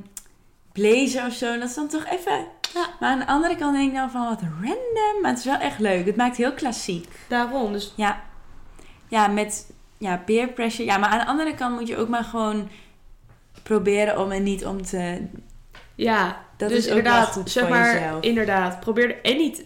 blazer 0.73 1.27
of 1.27 1.33
zo. 1.33 1.53
En 1.53 1.61
dat 1.61 1.69
is 1.69 1.75
dan 1.75 1.89
toch 1.89 2.05
even... 2.07 2.47
Ja. 2.75 2.87
Maar 3.01 3.11
aan 3.11 3.19
de 3.19 3.27
andere 3.27 3.57
kant 3.57 3.77
denk 3.77 3.89
ik 3.89 3.97
dan 3.97 4.11
van 4.11 4.25
wat 4.25 4.41
random. 4.43 5.21
Maar 5.23 5.31
het 5.31 5.39
is 5.39 5.45
wel 5.45 5.59
echt 5.59 5.79
leuk. 5.79 6.07
Het 6.07 6.17
maakt 6.17 6.37
heel 6.37 6.53
klassiek. 6.53 7.09
Daarom. 7.29 7.73
Dus 7.73 7.93
Ja, 7.97 8.23
ja 9.09 9.27
met 9.27 9.72
ja, 10.03 10.17
peer 10.17 10.49
pressure. 10.49 10.85
Ja, 10.85 10.97
maar 10.99 11.09
aan 11.09 11.19
de 11.19 11.27
andere 11.27 11.55
kant 11.55 11.79
moet 11.79 11.89
je 11.89 11.97
ook 11.97 12.09
maar 12.09 12.25
gewoon 12.25 12.69
proberen 13.63 14.19
om 14.19 14.31
er 14.31 14.41
niet 14.41 14.65
om 14.67 14.83
te... 14.83 15.27
ja, 15.95 16.45
Dat 16.57 16.69
dus 16.69 16.79
is 16.79 16.85
ook 16.85 16.89
wel 16.91 16.99
inderdaad, 16.99 17.29
goed 17.33 17.51
zeg 17.51 17.63
voor 17.63 17.73
maar, 17.73 17.95
jezelf. 17.95 18.23
inderdaad, 18.25 18.81
probeer 18.81 19.05
er 19.11 19.23
en 19.23 19.37
niet 19.37 19.65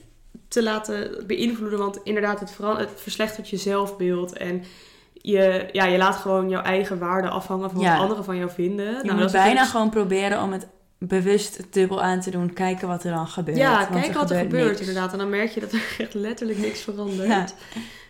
te 0.48 0.62
laten 0.62 1.24
beïnvloeden, 1.26 1.78
want 1.78 1.98
inderdaad, 2.04 2.40
het, 2.40 2.56
het 2.78 2.90
verslechtert 2.96 3.48
je 3.48 3.56
zelfbeeld 3.56 4.32
en 4.36 4.64
je, 5.12 5.68
ja, 5.72 5.84
je 5.84 5.98
laat 5.98 6.16
gewoon 6.16 6.48
jouw 6.48 6.62
eigen 6.62 6.98
waarde 6.98 7.28
afhangen 7.28 7.70
van 7.70 7.80
Ja. 7.80 7.92
wat 7.92 8.00
anderen 8.00 8.24
van 8.24 8.36
jou 8.36 8.50
vinden. 8.50 8.86
Je 8.86 8.92
Nou, 8.92 9.12
moet 9.12 9.18
dat 9.22 9.32
bijna 9.32 9.64
gewoon 9.64 9.90
proberen 9.90 10.42
om 10.42 10.52
het 10.52 10.66
bewust 10.98 11.60
dubbel 11.70 12.02
aan 12.02 12.20
te 12.20 12.30
doen. 12.30 12.52
Kijken 12.52 12.88
wat 12.88 13.04
er 13.04 13.12
dan 13.12 13.26
gebeurt. 13.28 13.58
Ja, 13.58 13.88
want 13.90 14.00
kijk 14.00 14.14
wat 14.14 14.30
er 14.30 14.38
gebeurt 14.38 14.66
niks. 14.68 14.80
inderdaad. 14.80 15.12
En 15.12 15.18
dan 15.18 15.30
merk 15.30 15.50
je 15.50 15.60
dat 15.60 15.72
er 15.72 15.82
echt 15.98 16.14
letterlijk 16.14 16.58
niks 16.58 16.80
verandert. 16.80 17.28
Ja. 17.28 17.46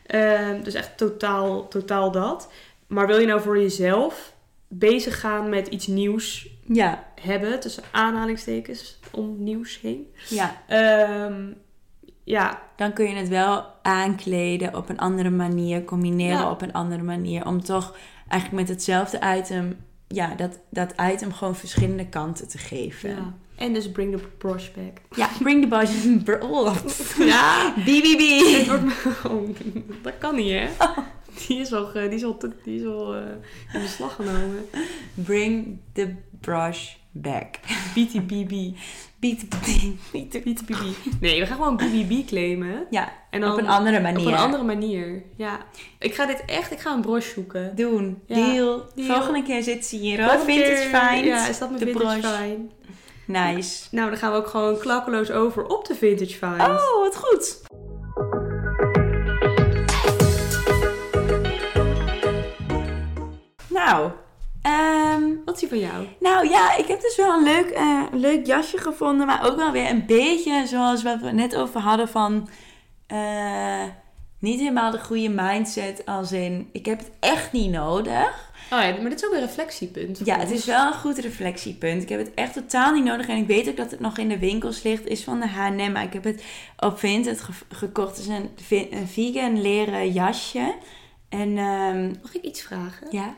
Ehm, 0.07 0.63
dus 0.63 0.75
echt 0.75 0.97
totaal, 0.97 1.69
totaal 1.69 2.11
dat. 2.11 2.51
Maar 2.87 3.07
wil 3.07 3.19
je 3.19 3.27
nou 3.27 3.41
voor 3.41 3.59
jezelf 3.59 4.35
bezig 4.69 5.21
gaan 5.21 5.49
met 5.49 5.67
iets 5.67 5.87
nieuws 5.87 6.49
Ja, 6.69 7.05
hebben, 7.21 7.61
tussen 7.61 7.83
aanhalingstekens, 7.91 8.99
om 9.13 9.35
nieuws 9.43 9.81
heen? 9.81 10.07
ja. 10.29 10.57
Ehm, 10.67 11.45
ja, 12.25 12.63
Dan 12.77 12.93
kun 12.93 13.09
je 13.09 13.15
het 13.15 13.29
wel 13.29 13.65
aankleden 13.83 14.75
op 14.77 14.89
een 14.89 14.99
andere 14.99 15.31
manier. 15.31 15.85
Combineren 15.85 16.39
Ja. 16.39 16.51
op 16.51 16.63
een 16.63 16.73
andere 16.73 17.03
manier. 17.03 17.47
Om 17.47 17.63
toch 17.65 17.97
eigenlijk 18.29 18.63
met 18.63 18.77
hetzelfde 18.77 19.19
item... 19.39 19.77
Ja, 20.09 20.35
dat, 20.35 20.59
dat 20.71 20.95
item 21.13 21.33
gewoon 21.33 21.57
verschillende 21.57 22.07
kanten 22.09 22.49
te 22.49 22.59
geven. 22.59 23.11
ja. 23.11 23.35
En 23.57 23.73
dus 23.73 23.91
bring 23.93 24.17
the 24.17 24.23
brush 24.39 24.69
back. 24.77 24.99
Ja, 25.17 25.29
bring 25.43 25.63
the 25.63 25.69
budget. 25.69 26.25
br- 26.25 26.45
Oh. 26.45 26.75
Ja, 27.19 27.73
BBB. 27.77 28.21
het 28.57 28.69
oh, 29.31 29.49
dat 30.03 30.13
kan 30.19 30.35
niet 30.35 30.51
hè? 30.51 30.67
Die 31.47 31.61
is 31.61 31.73
al, 31.73 31.93
die 31.93 32.09
is 32.09 32.25
al, 32.25 32.39
die 32.65 32.81
is 32.81 32.87
al 32.87 33.15
eh, 33.15 33.21
in 33.73 33.81
beslag 33.81 34.15
genomen. 34.15 34.67
Bring 35.15 35.79
the 35.93 36.15
brush 36.41 36.95
back. 37.11 37.55
BTBB. 37.95 38.53
BTB. 39.21 39.67
BTBB. 40.13 40.71
Nee, 41.21 41.41
we 41.41 41.47
gaan 41.47 41.57
gewoon 41.57 41.77
BBB 41.77 42.27
claimen. 42.27 42.87
Ja, 42.91 43.13
En 43.31 43.41
dan 43.41 43.53
op 43.53 43.59
een 43.59 43.69
andere 43.69 44.01
manier. 44.01 44.21
Op 44.27 44.33
een 44.33 44.39
andere 44.39 44.63
manier, 44.65 45.23
ja. 45.37 45.59
Ik 45.99 46.15
ga 46.15 46.27
dit 46.27 46.43
echt, 46.47 46.73
ik 46.73 46.79
ga 46.81 46.93
een 46.93 47.01
broche 47.01 47.31
zoeken. 47.31 47.77
Doen. 47.77 48.19
Ja, 48.27 48.35
Deal. 48.35 48.85
deal. 48.95 49.15
Volgende 49.15 49.43
keer 49.43 49.63
zit 49.63 49.87
ze 49.87 49.97
hier. 49.97 50.19
Volgende 50.19 50.45
Vintage 50.53 50.89
keer- 50.91 51.01
Find. 51.01 51.25
Ja, 51.25 51.49
is 51.49 51.59
dat 51.59 51.71
mijn 51.71 51.85
de 51.85 51.91
vintage 51.91 52.21
broche. 52.21 52.57
Nice. 53.27 53.87
Nou, 53.91 54.11
dan 54.11 54.19
gaan 54.19 54.33
we 54.33 54.37
ook 54.39 54.47
gewoon 54.47 54.79
klakkeloos 54.79 55.31
over 55.31 55.67
op 55.67 55.85
de 55.87 55.95
vintage 55.95 56.37
find. 56.37 56.61
Oh, 56.61 57.01
wat 57.01 57.17
goed. 57.17 57.63
Nou, 63.69 64.11
ehm, 64.63 65.23
Wat 65.45 65.55
is 65.55 65.61
die 65.61 65.69
van 65.69 65.79
jou? 65.79 66.07
nou 66.21 66.49
ja, 66.49 66.77
ik 66.77 66.87
heb 66.87 67.01
dus 67.01 67.17
wel 67.17 67.33
een 67.33 67.45
leuk, 67.45 67.69
eh, 67.71 68.03
leuk 68.13 68.47
jasje 68.47 68.79
gevonden, 68.79 69.27
maar 69.27 69.47
ook 69.47 69.57
wel 69.57 69.73
weer 69.73 69.91
een 69.91 70.07
beetje 70.07 70.67
zoals 70.67 71.03
we 71.03 71.09
het 71.09 71.33
net 71.33 71.57
over 71.57 71.81
hadden 71.81 72.09
van 72.09 72.49
eh, 73.07 73.85
niet 74.39 74.59
helemaal 74.59 74.91
de 74.91 75.01
goede 75.01 75.29
mindset 75.29 76.03
als 76.07 76.33
in 76.33 76.69
ik 76.73 76.87
heb 76.87 76.99
het 76.99 77.11
echt 77.21 77.53
niet 77.53 77.71
nodig. 77.71 78.46
Oh 78.73 78.81
ja, 78.83 78.91
maar 79.01 79.11
dit 79.11 79.21
is 79.23 79.27
ook 79.27 79.33
een 79.33 79.41
reflectiepunt. 79.41 80.21
Ja, 80.25 80.39
het 80.39 80.51
is 80.51 80.65
wel 80.65 80.87
een 80.87 80.93
goed 80.99 81.19
reflectiepunt. 81.19 82.03
Ik 82.03 82.09
heb 82.09 82.19
het 82.19 82.35
echt 82.35 82.53
totaal 82.53 82.93
niet 82.93 83.05
nodig. 83.05 83.29
En 83.29 83.37
ik 83.37 83.47
weet 83.47 83.69
ook 83.69 83.77
dat 83.77 83.91
het 83.91 84.01
nog 84.01 84.19
in 84.19 84.29
de 84.29 84.39
winkels 84.39 84.83
ligt. 84.83 85.07
Is 85.07 85.25
van 85.25 85.41
de 85.41 85.47
H&M. 85.47 85.93
Maar 85.93 86.03
ik 86.03 86.13
heb 86.13 86.25
het 86.25 86.43
op 86.79 86.99
Vinted 86.99 87.41
ge- 87.41 87.53
gekocht. 87.69 88.17
Het 88.17 88.27
is 88.61 88.79
een, 88.81 89.07
vegan 89.07 89.61
leren 89.63 90.13
jasje. 90.13 90.75
En 91.29 91.59
ehm, 91.59 92.07
Mag 92.23 92.35
ik 92.35 92.43
iets 92.43 92.63
vragen? 92.63 93.07
ja. 93.11 93.35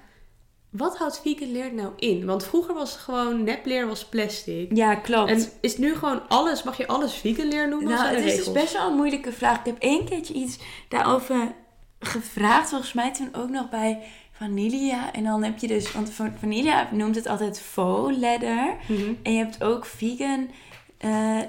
Wat 0.71 0.99
houdt 0.99 1.21
vegan 1.21 1.53
leer 1.53 1.75
nou 1.75 1.93
in? 1.97 2.25
Want 2.27 2.45
vroeger 2.45 2.75
was 2.75 2.91
het 2.93 3.01
gewoon 3.01 3.45
nepleer 3.45 3.87
was 3.87 4.05
plastic. 4.05 4.77
ja, 4.77 4.95
klopt. 4.95 5.31
En 5.31 5.47
is 5.61 5.79
nu 5.79 5.95
gewoon 5.95 6.29
alles, 6.29 6.63
mag 6.63 6.77
je 6.77 6.87
alles 6.87 7.13
vegan 7.15 7.49
leer 7.49 7.69
noemen? 7.69 7.89
nou, 7.89 8.15
het 8.17 8.25
is 8.25 8.37
dus 8.37 8.53
best 8.53 8.73
wel 8.73 8.89
een 8.91 8.97
moeilijke 8.97 9.33
vraag. 9.33 9.59
Ik 9.59 9.65
heb 9.65 9.77
één 9.79 10.05
keertje 10.05 10.35
iets 10.35 10.59
daarover 10.89 11.55
gevraagd. 12.01 12.69
Volgens 12.69 12.93
mij 12.93 13.13
toen 13.13 13.29
ook 13.33 13.49
nog 13.49 13.69
bij 13.69 14.03
Vanilla. 14.39 15.13
En 15.13 15.25
dan 15.25 15.43
heb 15.43 15.59
je 15.59 15.67
dus... 15.67 15.93
Want 15.93 16.11
Van- 16.11 16.33
Vanilla 16.39 16.89
noemt 16.93 17.15
het 17.15 17.27
altijd 17.27 17.61
faux 17.61 18.17
leather. 18.17 18.77
Mhm. 18.89 19.13
En 19.23 19.33
je 19.33 19.39
hebt 19.39 19.63
ook 19.65 19.87
vegan, 19.87 20.51
eh, 20.99 21.41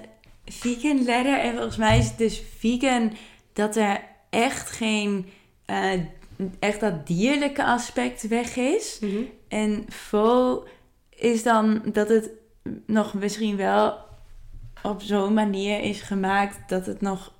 vegan 0.46 1.04
leather. 1.04 1.40
En 1.40 1.52
volgens 1.54 1.78
mij 1.78 1.98
is 1.98 2.08
het 2.08 2.18
dus 2.18 2.42
vegan 2.58 3.12
dat 3.54 3.76
er 3.76 4.02
echt 4.30 4.70
geen, 4.72 5.30
eh, 5.66 5.92
echt 6.60 6.80
dat 6.80 7.08
dierlijke 7.08 7.64
aspect 7.66 8.28
weg 8.28 8.56
is. 8.56 8.98
Mhm. 9.02 9.22
En 9.48 9.86
faux 9.90 10.70
is 11.10 11.44
dan 11.44 11.82
dat 11.94 12.10
het 12.10 12.30
nog 12.86 13.14
misschien 13.14 13.56
wel 13.58 13.98
op 14.84 15.02
zo'n 15.02 15.34
manier 15.34 15.80
is 15.82 16.02
gemaakt 16.02 16.70
dat 16.70 16.86
het 16.86 17.02
nog 17.02 17.34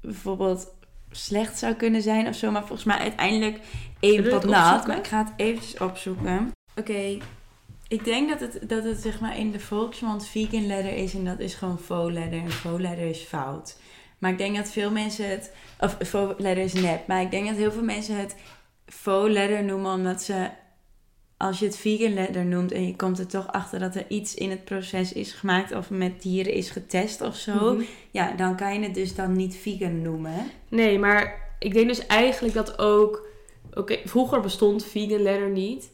bijvoorbeeld 0.00 0.73
slecht 1.16 1.58
zou 1.58 1.74
kunnen 1.74 2.02
zijn 2.02 2.28
of 2.28 2.34
zo. 2.34 2.50
Maar 2.50 2.66
volgens 2.66 2.84
mij 2.84 2.98
uiteindelijk 2.98 3.60
één 4.00 4.24
nat. 4.46 4.86
Maar 4.86 4.98
ik 4.98 5.06
ga 5.06 5.18
het 5.18 5.32
eventjes 5.36 5.78
opzoeken. 5.78 6.52
Oké, 6.76 7.18
ik 7.88 8.04
denk 8.04 8.28
dat 8.28 8.40
het, 8.40 8.68
dat 8.68 8.84
het 8.84 9.00
zeg 9.00 9.20
maar 9.20 9.38
in 9.38 9.50
de 9.50 9.60
volksmond 9.60 10.26
vegan 10.26 10.66
leather 10.66 10.96
is 10.96 11.14
en 11.14 11.24
dat 11.24 11.38
is 11.38 11.54
gewoon 11.54 11.78
faux 11.78 12.12
leather. 12.12 12.40
En 12.40 12.50
faux 12.50 12.80
leather 12.80 13.08
is 13.08 13.20
fout. 13.20 13.76
Maar 14.18 14.30
ik 14.30 14.38
denk 14.38 14.56
dat 14.56 14.70
veel 14.70 14.90
mensen 14.90 15.30
het, 15.30 15.52
of 15.80 15.96
faux 16.06 16.34
leather 16.38 16.64
is 16.64 16.72
nep. 16.72 17.06
Maar 17.06 17.22
ik 17.22 17.30
denk 17.30 17.46
dat 17.46 17.56
heel 17.56 17.72
veel 17.72 17.82
mensen 17.82 18.16
het 18.16 18.36
faux 18.86 19.32
leather 19.32 19.64
noemen 19.64 19.92
omdat 19.92 20.22
ze, 20.22 20.48
als 21.44 21.58
je 21.58 21.64
het 21.64 21.76
vegan 21.76 22.14
leather 22.14 22.44
noemt 22.44 22.72
en 22.72 22.86
je 22.86 22.96
komt 22.96 23.18
er 23.18 23.26
toch 23.26 23.46
achter 23.52 23.78
dat 23.78 23.94
er 23.94 24.04
iets 24.08 24.34
in 24.34 24.50
het 24.50 24.64
proces 24.64 25.12
is 25.12 25.32
gemaakt 25.32 25.72
of 25.74 25.90
met 25.90 26.22
dieren 26.22 26.52
is 26.52 26.70
getest 26.70 27.20
of 27.20 27.36
zo. 27.36 27.74
Mhm. 27.74 27.82
Ja, 28.10 28.32
dan 28.32 28.56
kan 28.56 28.74
je 28.74 28.80
het 28.80 28.94
dus 28.94 29.14
dan 29.14 29.32
niet 29.32 29.56
vegan 29.56 30.02
noemen. 30.02 30.50
Nee, 30.68 30.98
maar 30.98 31.42
ik 31.58 31.74
denk 31.74 31.88
dus 31.88 32.06
eigenlijk 32.06 32.54
dat 32.54 32.78
ook... 32.78 33.26
Oké, 33.74 33.96
vroeger 34.04 34.40
bestond 34.40 34.84
vegan 34.84 35.22
leather 35.22 35.50
niet. 35.50 35.90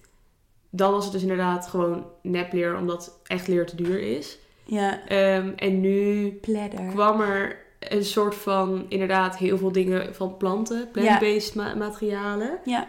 Dan 0.70 0.92
was 0.92 1.04
het 1.04 1.12
dus 1.12 1.22
inderdaad 1.22 1.66
gewoon 1.66 2.06
nepleer, 2.22 2.76
omdat 2.76 3.20
echt 3.26 3.48
leer 3.48 3.66
te 3.66 3.76
duur 3.76 4.00
is. 4.16 4.38
Ja, 4.64 5.06
Ehm, 5.08 5.52
en 5.56 5.80
nu 5.80 6.28
pledder. 6.40 6.80
kwam 6.90 7.20
er 7.20 7.58
een 7.78 8.04
soort 8.04 8.34
van, 8.34 8.86
inderdaad, 8.88 9.38
heel 9.38 9.58
veel 9.58 9.72
dingen 9.72 10.14
van 10.14 10.36
planten. 10.36 10.88
Plant-based 10.92 11.54
ma- 11.54 11.74
materialen. 11.74 12.58
Ja. 12.64 12.88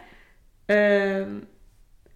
Ehm, 0.65 1.29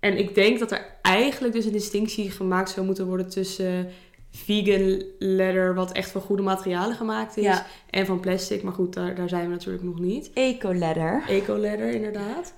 en 0.06 0.18
ik 0.18 0.36
denk 0.36 0.60
dat 0.60 0.72
er 0.72 0.86
eigenlijk 1.02 1.54
dus 1.54 1.66
een 1.66 1.72
distinctie 1.72 2.32
gemaakt 2.32 2.70
zou 2.70 2.86
moeten 2.86 3.06
worden 3.06 3.30
tussen 3.30 3.90
vegan 4.32 5.04
leather, 5.20 5.76
wat 5.76 5.92
echt 5.92 6.12
van 6.12 6.22
goede 6.22 6.44
materialen 6.44 6.96
gemaakt 6.96 7.38
is, 7.38 7.44
Ja. 7.44 7.66
en 7.90 8.06
van 8.06 8.20
plastic. 8.20 8.64
Maar 8.64 8.74
goed, 8.74 8.94
daar, 8.94 9.16
daar 9.16 9.30
zijn 9.30 9.44
we 9.46 9.50
natuurlijk 9.52 9.84
nog 9.84 10.00
niet. 10.00 10.32
Eco 10.34 10.74
leather. 10.74 11.24
Eco-leather, 11.28 11.90
inderdaad. 11.92 12.54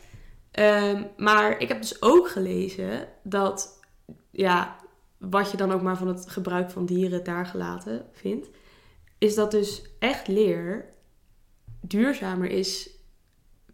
Ehm, 0.51 1.03
maar 1.17 1.59
ik 1.61 1.67
heb 1.67 1.81
dus 1.81 2.01
ook 2.01 2.29
gelezen 2.29 3.07
dat, 3.23 3.79
ja, 4.31 4.75
wat 5.17 5.51
je 5.51 5.57
dan 5.57 5.71
ook 5.71 5.81
maar 5.81 5.97
van 5.97 6.07
het 6.07 6.29
gebruik 6.29 6.71
van 6.71 6.85
dieren 6.85 7.23
daar 7.23 7.45
gelaten 7.45 8.05
vindt, 8.11 8.47
is 9.17 9.35
dat 9.35 9.51
dus 9.51 9.81
echt 9.99 10.27
leer 10.27 10.85
duurzamer 11.81 12.49
is 12.49 12.89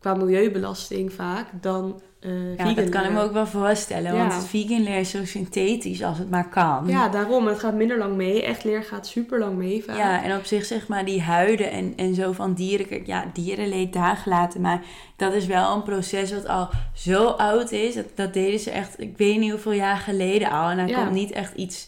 qua 0.04 0.14
milieubelasting 0.14 1.14
vaak 1.14 1.46
dan 1.62 2.02
eh 2.20 2.58
Ja, 2.58 2.74
dat 2.74 2.90
kan 2.90 3.04
ik 3.04 3.12
me 3.12 3.22
ook 3.22 3.32
wel 3.34 3.48
voorstellen. 3.48 4.16
Ja. 4.16 4.28
Want 4.28 4.46
vegan 4.48 4.84
leer 4.84 5.00
is 5.00 5.10
zo 5.10 5.26
synthetisch 5.26 6.04
als 6.04 6.18
het 6.18 6.30
maar 6.30 6.50
kan. 6.50 6.84
Ja, 6.88 7.10
daarom. 7.10 7.48
Het 7.48 7.60
gaat 7.60 7.74
minder 7.74 7.98
lang 7.98 8.16
mee. 8.16 8.44
Echt 8.44 8.64
leer 8.64 8.84
gaat 8.84 9.08
super 9.08 9.40
lang 9.40 9.58
mee 9.58 9.84
vaak. 9.84 9.98
Ja, 9.98 10.24
en 10.24 10.38
op 10.38 10.46
zich 10.46 10.66
zeg 10.66 10.88
maar 10.88 11.06
die 11.06 11.22
huiden 11.22 11.72
en, 11.72 11.94
en 11.96 12.16
zo 12.16 12.32
van 12.32 12.54
dieren. 12.54 13.06
Ja, 13.06 13.26
dierenleed 13.34 13.94
daar 13.94 14.16
gelaten. 14.18 14.62
Maar 14.62 14.82
dat 15.16 15.34
is 15.34 15.46
wel 15.46 15.76
een 15.76 15.84
proces 15.84 16.34
wat 16.34 16.48
al 16.48 16.70
zo 16.94 17.26
oud 17.26 17.72
is. 17.72 17.96
Dat, 17.96 18.06
dat 18.16 18.34
deden 18.34 18.60
ze 18.60 18.72
echt, 18.72 19.02
ik 19.02 19.18
weet 19.18 19.40
niet 19.40 19.52
hoeveel 19.52 19.72
jaar 19.72 19.98
geleden 19.98 20.50
al. 20.52 20.70
En 20.70 20.78
daar 20.78 20.88
Ja. 20.90 20.98
komt 21.02 21.12
niet 21.12 21.32
echt 21.32 21.54
iets 21.56 21.86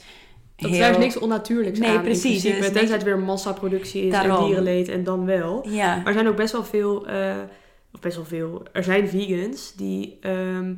Dat 0.55 0.69
heel... 0.69 0.79
is 0.79 0.85
juist 0.85 0.99
niks 0.99 1.17
onnatuurlijks 1.19 1.79
Nee, 1.79 1.97
aan. 1.97 2.03
precies. 2.03 2.45
is 2.45 2.71
Tenzij 2.71 2.87
het 2.95 3.03
weer 3.03 3.19
massaproductie 3.19 4.01
is 4.07 4.13
en 4.13 4.27
Daarom. 4.27 4.45
dierenleed 4.45 4.89
en 4.89 5.03
dan 5.03 5.25
wel. 5.25 5.65
Ja, 5.69 5.95
Maar 5.95 6.05
er 6.07 6.13
zijn 6.13 6.27
ook 6.27 6.35
best 6.35 6.51
wel 6.51 6.63
veel, 6.63 7.07
eh, 7.07 7.35
of 7.95 8.01
best 8.01 8.15
wel 8.15 8.25
veel, 8.25 8.63
er 8.71 8.83
zijn 8.83 9.07
vegans 9.07 9.73
die 9.75 10.17
ehm, 10.21 10.73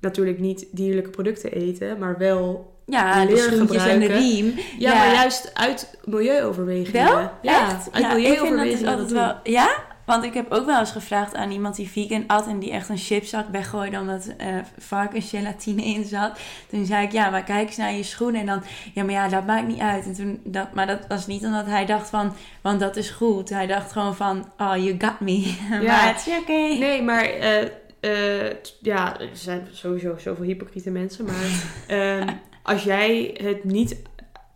natuurlijk 0.00 0.38
niet 0.38 0.66
dierlijke 0.70 1.10
producten 1.10 1.52
eten, 1.52 1.98
maar 1.98 2.18
wel, 2.18 2.72
ja 2.86 3.24
leer 3.24 3.50
de 3.50 3.56
gebruiken. 3.56 4.06
riem. 4.06 4.54
ja, 4.78 4.94
maar 4.94 5.12
juist 5.12 5.54
uit 5.54 5.98
milieuoverwegingen. 6.04 7.04
Wel? 7.04 7.30
Ja, 7.42 7.70
Echt? 7.70 7.92
uit 7.92 8.04
ja, 8.04 8.12
ik 8.16 8.24
vind 8.24 8.38
dat 8.38 8.46
dus 8.46 8.46
milieuoverwegingen. 8.46 8.88
altijd 8.88 9.08
dat 9.08 9.42
wel... 9.42 9.52
Ja? 9.54 9.93
Want 10.06 10.24
ik 10.24 10.34
heb 10.34 10.52
ook 10.52 10.66
wel 10.66 10.78
eens 10.78 10.90
gevraagd 10.90 11.34
aan 11.34 11.50
iemand 11.50 11.76
die 11.76 11.88
vegan 11.88 12.24
at 12.26 12.46
en 12.46 12.58
die 12.58 12.70
echt 12.70 12.88
een 12.88 12.96
chipzak 12.96 13.48
weggooide 13.48 13.98
omdat 13.98 14.32
eh 14.36 14.56
varkensgelatine 14.78 15.84
in 15.84 16.04
zat. 16.04 16.38
Toen 16.68 16.86
zei 16.86 17.06
ik, 17.06 17.12
ja, 17.12 17.30
maar 17.30 17.44
kijk 17.44 17.66
eens 17.66 17.76
naar 17.76 17.92
je 17.92 18.02
schoenen. 18.02 18.40
En 18.40 18.46
dan, 18.46 18.62
ja, 18.94 19.04
maar 19.04 19.12
ja, 19.12 19.28
dat 19.28 19.46
maakt 19.46 19.66
niet 19.66 19.80
uit. 19.80 20.04
En 20.04 20.14
toen, 20.14 20.40
dat, 20.44 20.74
maar 20.74 20.86
dat 20.86 21.06
was 21.08 21.26
niet 21.26 21.44
omdat 21.44 21.66
hij 21.66 21.86
dacht 21.86 22.08
van, 22.08 22.34
want 22.60 22.80
dat 22.80 22.96
is 22.96 23.10
goed. 23.10 23.48
Hij 23.48 23.66
dacht 23.66 23.92
gewoon 23.92 24.16
van, 24.16 24.50
oh, 24.58 24.76
you 24.76 24.94
got 24.98 25.20
me. 25.20 25.54
maar 25.86 26.06
het 26.06 26.26
is 26.26 26.38
oké. 26.40 26.78
Nee, 26.78 27.02
maar 27.02 27.24
eh, 27.24 27.62
eh, 28.00 28.54
ja, 28.80 29.20
er 29.20 29.28
zijn 29.32 29.68
sowieso 29.72 30.18
zoveel 30.18 30.44
hypocriete 30.44 30.90
mensen. 30.90 31.24
Maar 31.24 31.72
ehm, 31.86 32.28
als 32.62 32.82
jij 32.82 33.38
het 33.42 33.64
niet 33.64 33.96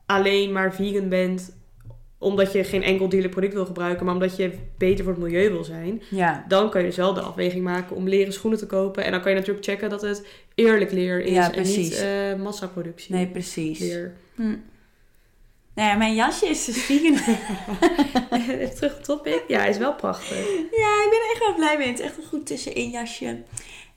alleen 0.06 0.52
maar 0.52 0.74
vegan 0.74 1.08
bent 1.08 1.56
omdat 2.18 2.52
je 2.52 2.64
geen 2.64 2.82
enkel 2.82 3.08
dierlijk 3.08 3.32
product 3.32 3.54
wil 3.54 3.66
gebruiken, 3.66 4.04
maar 4.04 4.14
omdat 4.14 4.36
je 4.36 4.52
beter 4.78 5.04
voor 5.04 5.12
het 5.12 5.22
milieu 5.22 5.50
wil 5.50 5.64
zijn, 5.64 6.02
Ja, 6.10 6.44
dan 6.48 6.70
kan 6.70 6.80
je 6.80 6.86
dus 6.86 6.96
wel 6.96 7.14
de 7.14 7.20
afweging 7.20 7.64
maken 7.64 7.96
om 7.96 8.08
leren 8.08 8.32
schoenen 8.32 8.58
te 8.58 8.66
kopen. 8.66 9.04
En 9.04 9.10
dan 9.12 9.20
kan 9.20 9.30
je 9.30 9.36
natuurlijk 9.38 9.66
checken 9.66 9.90
dat 9.90 10.02
het 10.02 10.26
eerlijk 10.54 10.92
leer 10.92 11.20
is 11.20 11.30
Ja, 11.30 11.52
en 11.52 11.62
niet 11.62 11.94
eh, 11.94 12.34
massaproductie 12.34 13.14
nee, 13.14 13.26
precies. 13.26 13.78
leer. 13.78 14.12
Hm. 14.34 14.56
Nou 15.74 15.90
ja, 15.90 15.96
mijn 15.96 16.14
jasje 16.14 16.46
is 16.46 16.64
dus 16.64 16.82
vegan. 16.88 17.36
Terug 18.76 18.96
op 18.96 19.02
topic. 19.02 19.42
Ja, 19.48 19.58
hij 19.58 19.68
is 19.68 19.78
wel 19.78 19.94
prachtig. 19.94 20.46
Ja, 20.70 21.02
ik 21.04 21.08
ben 21.10 21.18
er 21.18 21.30
echt 21.32 21.38
wel 21.46 21.54
blij 21.54 21.78
mee. 21.78 21.86
Het 21.88 21.98
is 21.98 22.04
echt 22.04 22.16
een 22.16 22.28
goed 22.28 22.46
tussenin 22.46 22.90
jasje. 22.90 23.42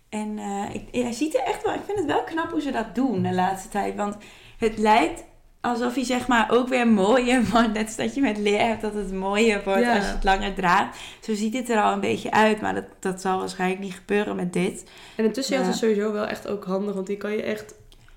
En 0.10 0.38
eh, 0.40 0.76
ik, 0.76 1.04
hij 1.04 1.12
ziet 1.12 1.36
er 1.36 1.44
echt 1.44 1.64
wel... 1.64 1.74
Ik 1.74 1.82
vind 1.86 1.98
het 1.98 2.08
wel 2.08 2.24
knap 2.24 2.52
hoe 2.52 2.62
ze 2.62 2.72
dat 2.72 2.96
doen 2.96 3.22
de 3.22 3.34
laatste 3.34 3.70
tijd. 3.70 3.96
Want 3.96 4.18
het 4.58 4.78
lijkt 4.78 5.24
alsof 5.62 5.96
hij 5.96 6.04
zeg 6.04 6.28
maar 6.28 6.48
ook 6.52 6.68
weer 6.68 6.88
mooier 6.88 7.44
wordt. 7.52 7.74
Net 7.74 7.86
als 7.86 7.96
dat 7.96 8.16
je 8.16 8.22
met 8.22 8.38
leer 8.38 8.60
hebt 8.68 8.82
dat 8.82 8.94
het 8.94 9.14
mooier 9.14 9.62
wordt 9.64 9.82
Ja. 9.82 9.96
als 9.96 10.06
je 10.06 10.12
het 10.12 10.24
langer 10.24 10.54
draagt. 10.54 10.98
Zo 11.22 11.34
ziet 11.36 11.54
het 11.54 11.70
er 11.70 11.82
al 11.82 11.94
een 11.94 12.00
beetje 12.00 12.32
uit. 12.32 12.62
Maar 12.62 12.74
dat, 12.74 12.86
dat 13.00 13.22
zal 13.22 13.40
waarschijnlijk 13.40 13.82
niet 13.82 13.94
gebeuren 13.94 14.36
met 14.36 14.54
dit. 14.54 14.90
En 15.16 15.26
een 15.26 15.32
tussenjas 15.32 15.66
Ja. 15.66 15.72
is 15.72 15.80
sowieso 15.80 16.12
wel 16.12 16.26
echt 16.26 16.48
ook 16.48 16.64
handig, 16.66 16.94
want 16.96 17.08
die 17.08 17.18
kan 17.18 17.32
je 17.32 17.42
echt 17.44 17.74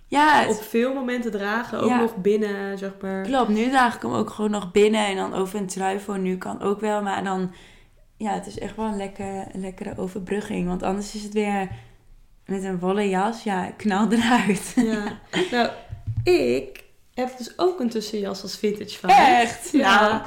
Ja, 0.08 0.40
het, 0.40 0.48
op 0.48 0.62
veel 0.62 0.94
momenten 0.94 1.30
dragen. 1.30 1.80
Ook 1.80 1.88
Ja. 1.88 2.00
nog 2.00 2.16
binnen, 2.16 2.78
zeg 2.78 2.92
maar. 3.00 3.22
klopt. 3.22 3.48
Nu 3.48 3.68
draag 3.70 3.94
ik 3.94 4.02
hem 4.02 4.12
ook 4.12 4.30
gewoon 4.30 4.50
nog 4.50 4.72
binnen. 4.72 5.06
En 5.06 5.16
dan 5.16 5.34
over 5.34 5.58
een 5.58 5.66
trui 5.66 6.00
voor 6.00 6.18
nu 6.18 6.36
kan 6.38 6.60
ook 6.62 6.80
wel. 6.80 7.02
Maar 7.02 7.24
dan... 7.24 7.52
Ja, 8.16 8.32
het 8.32 8.46
is 8.46 8.58
echt 8.58 8.76
wel 8.76 8.86
een, 8.86 8.96
lekker, 8.96 9.44
een 9.52 9.60
lekkere 9.60 9.92
overbrugging. 9.96 10.66
Want 10.68 10.82
anders 10.82 11.14
is 11.14 11.22
het 11.22 11.32
weer 11.32 11.68
met 12.46 12.62
een 12.64 12.78
wollen 12.78 13.08
jas. 13.08 13.42
Ja, 13.42 13.70
knal 13.76 14.12
eruit. 14.12 14.72
Ja. 14.76 15.18
nou, 15.50 15.68
ik 16.24 16.83
heb 17.14 17.36
dus 17.38 17.58
ook 17.58 17.80
een 17.80 17.88
tussenjas 17.88 18.42
als 18.42 18.56
vintage 18.56 18.98
van. 18.98 19.10
Echt? 19.10 19.70
Ja. 19.72 20.08
Nou, 20.08 20.22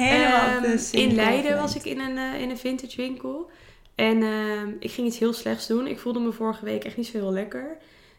helemaal 0.00 0.60
dus 0.60 0.90
in 0.90 1.14
Leiden 1.14 1.56
was 1.56 1.76
ik 1.76 1.84
in 1.84 2.00
een, 2.00 2.18
eh, 2.18 2.40
in 2.40 2.50
een 2.50 2.58
vintage 2.58 2.96
winkel. 2.96 3.50
En 3.94 4.22
ehm, 4.22 4.70
ik 4.78 4.90
ging 4.90 5.06
iets 5.06 5.18
heel 5.18 5.32
slechts 5.32 5.66
doen. 5.66 5.86
Ik 5.86 5.98
voelde 5.98 6.18
me 6.18 6.32
vorige 6.32 6.64
week 6.64 6.84
echt 6.84 6.96
niet 6.96 7.06
zo 7.06 7.18
heel 7.18 7.32
lekker. 7.32 7.76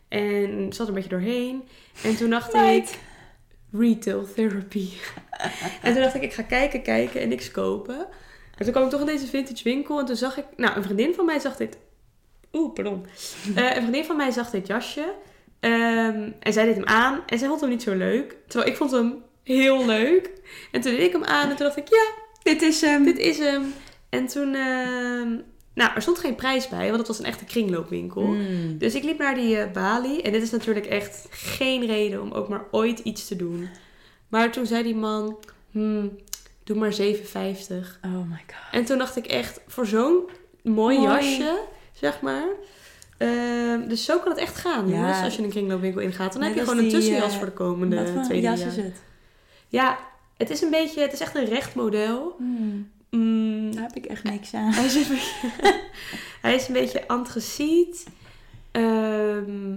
En 0.08 0.74
zat 0.74 0.82
er 0.82 0.88
een 0.88 0.94
beetje 0.94 1.10
doorheen. 1.10 1.64
En 2.04 2.16
toen 2.16 2.30
dacht 2.30 2.54
ik, 2.54 3.00
retail 3.72 4.34
therapy. 4.34 4.90
en 5.84 5.94
toen 5.94 6.02
dacht 6.02 6.16
ik, 6.16 6.22
ik 6.22 6.34
ga 6.34 6.42
kijken, 6.42 6.82
kijken 6.82 7.22
en 7.22 7.30
niks 7.30 7.52
kopen. 7.52 7.98
Maar 7.98 8.66
toen 8.66 8.72
kwam 8.72 8.84
ik 8.84 8.90
toch 8.90 9.00
in 9.00 9.06
deze 9.06 9.28
vintage 9.28 9.64
winkel. 9.64 10.00
En 10.00 10.06
toen 10.06 10.16
zag 10.16 10.38
ik, 10.38 10.46
nou, 10.56 10.76
een 10.76 10.84
vriendin 10.84 11.14
van 11.14 11.26
mij 11.26 11.40
zag 11.40 11.56
dit. 11.56 11.78
Oeh, 12.54 12.74
pardon. 12.74 13.06
Eh, 13.56 13.76
een 13.76 13.82
vriendin 13.82 14.06
van 14.06 14.18
mij 14.18 14.32
zag 14.32 14.50
dit 14.50 14.68
jasje. 14.68 15.14
Ehm, 15.60 16.30
en 16.40 16.54
zij 16.54 16.66
deed 16.66 16.76
hem 16.76 16.86
aan. 16.86 17.22
En 17.26 17.40
zij 17.40 17.48
vond 17.48 17.62
hem 17.62 17.70
niet 17.70 17.82
zo 17.84 17.96
leuk. 17.96 18.36
Terwijl 18.48 18.72
ik 18.72 18.78
vond 18.78 18.92
hem 18.92 19.16
heel 19.44 19.86
leuk. 19.86 20.32
En 20.72 20.82
toen 20.82 20.92
deed 20.92 21.02
ik 21.02 21.12
hem 21.12 21.24
aan. 21.24 21.50
En 21.50 21.56
toen 21.56 21.66
dacht 21.66 21.78
ik, 21.78 21.88
ja, 21.90 22.06
Dit 22.44 22.62
is 22.62 22.82
hem. 22.82 23.04
dit 23.04 23.18
is 23.18 23.38
hem. 23.38 23.74
En 24.10 24.28
toen, 24.28 24.56
ehm, 24.56 25.30
nou, 25.74 25.92
er 25.96 26.02
stond 26.02 26.20
geen 26.20 26.36
prijs 26.36 26.68
bij, 26.68 26.86
want 26.86 26.98
het 26.98 27.08
was 27.08 27.20
een 27.20 27.26
echte 27.26 27.46
kringloopwinkel. 27.46 28.22
Mm. 28.22 28.78
Dus 28.78 28.96
ik 28.96 29.04
liep 29.04 29.18
naar 29.18 29.36
die 29.36 29.58
eh, 29.58 29.72
balie. 29.72 30.22
En 30.22 30.32
dit 30.32 30.42
is 30.42 30.52
natuurlijk 30.52 30.86
echt 30.86 31.28
geen 31.30 31.86
reden 31.86 32.22
om 32.22 32.32
ook 32.32 32.48
maar 32.50 32.66
ooit 32.72 33.00
iets 33.00 33.28
te 33.28 33.36
doen. 33.36 33.70
Maar 34.28 34.52
toen 34.52 34.66
zei 34.66 34.84
die 34.84 34.96
man, 34.96 35.38
hmm, 35.72 36.18
doe 36.64 36.78
maar 36.78 36.94
7,50. 36.94 38.00
Oh 38.06 38.12
my 38.30 38.44
god. 38.48 38.72
En 38.72 38.86
toen 38.86 38.98
dacht 38.98 39.16
ik 39.16 39.26
echt, 39.26 39.60
voor 39.68 39.86
zo'n 39.86 40.30
mooi, 40.64 40.98
Mooi. 40.98 41.08
jasje, 41.08 41.60
zeg 41.94 42.22
maar. 42.22 42.48
Ehm, 43.18 43.88
dus 43.88 44.06
zo 44.06 44.20
kan 44.20 44.30
het 44.32 44.40
echt 44.40 44.56
gaan, 44.56 44.88
Ja. 44.88 44.96
jongens, 44.96 45.22
als 45.22 45.36
je 45.36 45.44
een 45.44 45.50
kringloopwinkel 45.50 46.02
ingaat. 46.02 46.32
Dan 46.34 46.42
Net 46.42 46.50
heb 46.50 46.58
je 46.60 46.70
gewoon 46.70 46.84
een 46.86 46.90
tussenjas 46.92 47.32
eh, 47.32 47.38
voor 47.38 47.46
de 47.46 47.54
komende 47.54 47.96
Wat 47.96 48.10
voor 48.10 48.22
twee 48.24 48.42
jas 48.42 48.60
is 48.62 48.76
het? 48.76 49.02
Ja, 49.68 50.00
het 50.38 50.50
is 50.50 50.62
een 50.62 50.70
beetje, 50.70 51.02
het 51.02 51.14
is 51.14 51.20
echt 51.20 51.36
een 51.36 51.46
recht 51.46 51.76
model. 51.76 52.36
Mm. 52.40 52.90
Mm, 53.10 53.72
Daar 53.76 53.84
heb 53.84 53.96
ik 53.96 54.06
echt 54.06 54.24
niks 54.24 54.54
aan. 54.54 54.72
Hij 54.74 54.86
is 54.86 54.96
een 54.96 55.02
beetje, 55.08 55.50
hij 56.42 56.56
is 56.56 56.68
een 56.68 56.74
beetje 56.74 57.08
antraciet. 57.08 58.06
Ehm, 58.72 59.74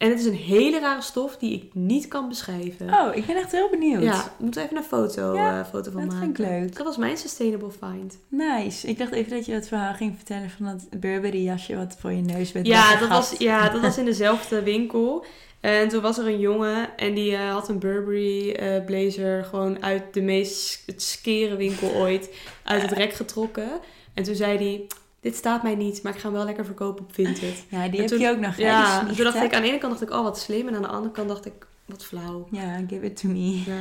en 0.00 0.10
het 0.10 0.18
is 0.18 0.26
een 0.26 0.34
hele 0.34 0.80
rare 0.80 1.02
stof 1.02 1.36
die 1.36 1.54
ik 1.54 1.74
niet 1.74 2.08
kan 2.08 2.28
beschrijven. 2.28 2.88
Oh, 2.94 3.16
ik 3.16 3.26
ben 3.26 3.36
echt 3.36 3.52
heel 3.52 3.70
benieuwd. 3.70 4.02
ja, 4.02 4.32
we 4.38 4.44
moeten 4.44 4.62
even 4.62 4.76
een 4.76 4.82
foto, 4.82 5.34
Ja, 5.34 5.60
eh, 5.60 5.66
foto 5.66 5.90
van 5.90 6.00
dat 6.00 6.10
maken. 6.10 6.26
vind 6.26 6.38
ik 6.38 6.46
leuk. 6.46 6.76
Dat 6.76 6.86
was 6.86 6.96
mijn 6.96 7.16
sustainable 7.16 7.70
find. 7.70 8.18
Nice. 8.28 8.86
Ik 8.86 8.98
dacht 8.98 9.12
even 9.12 9.30
dat 9.30 9.46
je 9.46 9.52
het 9.52 9.68
verhaal 9.68 9.94
ging 9.94 10.16
vertellen 10.16 10.50
van 10.50 10.66
dat 10.66 11.00
Burberry 11.00 11.44
jasje 11.44 11.76
wat 11.76 11.96
voor 11.98 12.12
je 12.12 12.22
neus 12.22 12.52
werd 12.52 12.66
Ja 12.66 12.96
dat, 12.96 13.08
was, 13.08 13.34
ja, 13.38 13.68
dat 13.68 13.80
was 13.80 13.98
in 14.02 14.04
dezelfde 14.04 14.62
winkel. 14.62 15.24
En 15.60 15.88
toen 15.88 16.02
was 16.02 16.18
er 16.18 16.26
een 16.26 16.40
jongen 16.40 16.96
en 16.96 17.14
die 17.14 17.36
eh, 17.36 17.52
had 17.52 17.68
een 17.68 17.78
Burberry 17.78 18.50
eh, 18.50 18.84
blazer 18.84 19.44
gewoon 19.44 19.82
uit 19.82 20.14
de 20.14 20.22
meest 20.22 20.84
skere 20.96 21.56
winkel 21.56 21.90
ooit 21.90 22.30
uit 22.64 22.82
het 22.82 22.92
rek 22.92 23.12
getrokken. 23.12 23.70
En 24.14 24.22
toen 24.22 24.34
zei 24.34 24.56
hij, 24.56 24.86
dit 25.20 25.36
staat 25.36 25.62
mij 25.62 25.74
niet, 25.74 26.02
maar 26.02 26.12
ik 26.14 26.18
ga 26.18 26.24
hem 26.26 26.36
wel 26.36 26.44
lekker 26.44 26.64
verkopen 26.64 27.04
op 27.04 27.14
Vinted. 27.14 27.64
Ja, 27.68 27.82
die 27.88 27.92
En 27.92 27.98
heb 27.98 28.06
toen- 28.08 28.18
je 28.18 28.30
ook 28.30 28.38
nog. 28.38 28.56
Ja, 28.56 29.04
toen 29.06 29.24
dacht 29.24 29.36
ik, 29.42 29.54
aan 29.54 29.62
de 29.62 29.68
ene 29.68 29.78
kant 29.78 29.92
dacht 29.98 30.10
ik, 30.10 30.18
oh 30.18 30.22
wat 30.22 30.38
slim. 30.38 30.68
En 30.68 30.74
aan 30.74 30.82
de 30.82 30.88
andere 30.88 31.12
kant 31.12 31.28
dacht 31.28 31.46
ik, 31.46 31.66
wat 31.84 32.04
flauw. 32.04 32.46
Ja, 32.50 32.76
give 32.88 33.04
it 33.04 33.16
to 33.16 33.28
me. 33.28 33.62
Ja. 33.66 33.80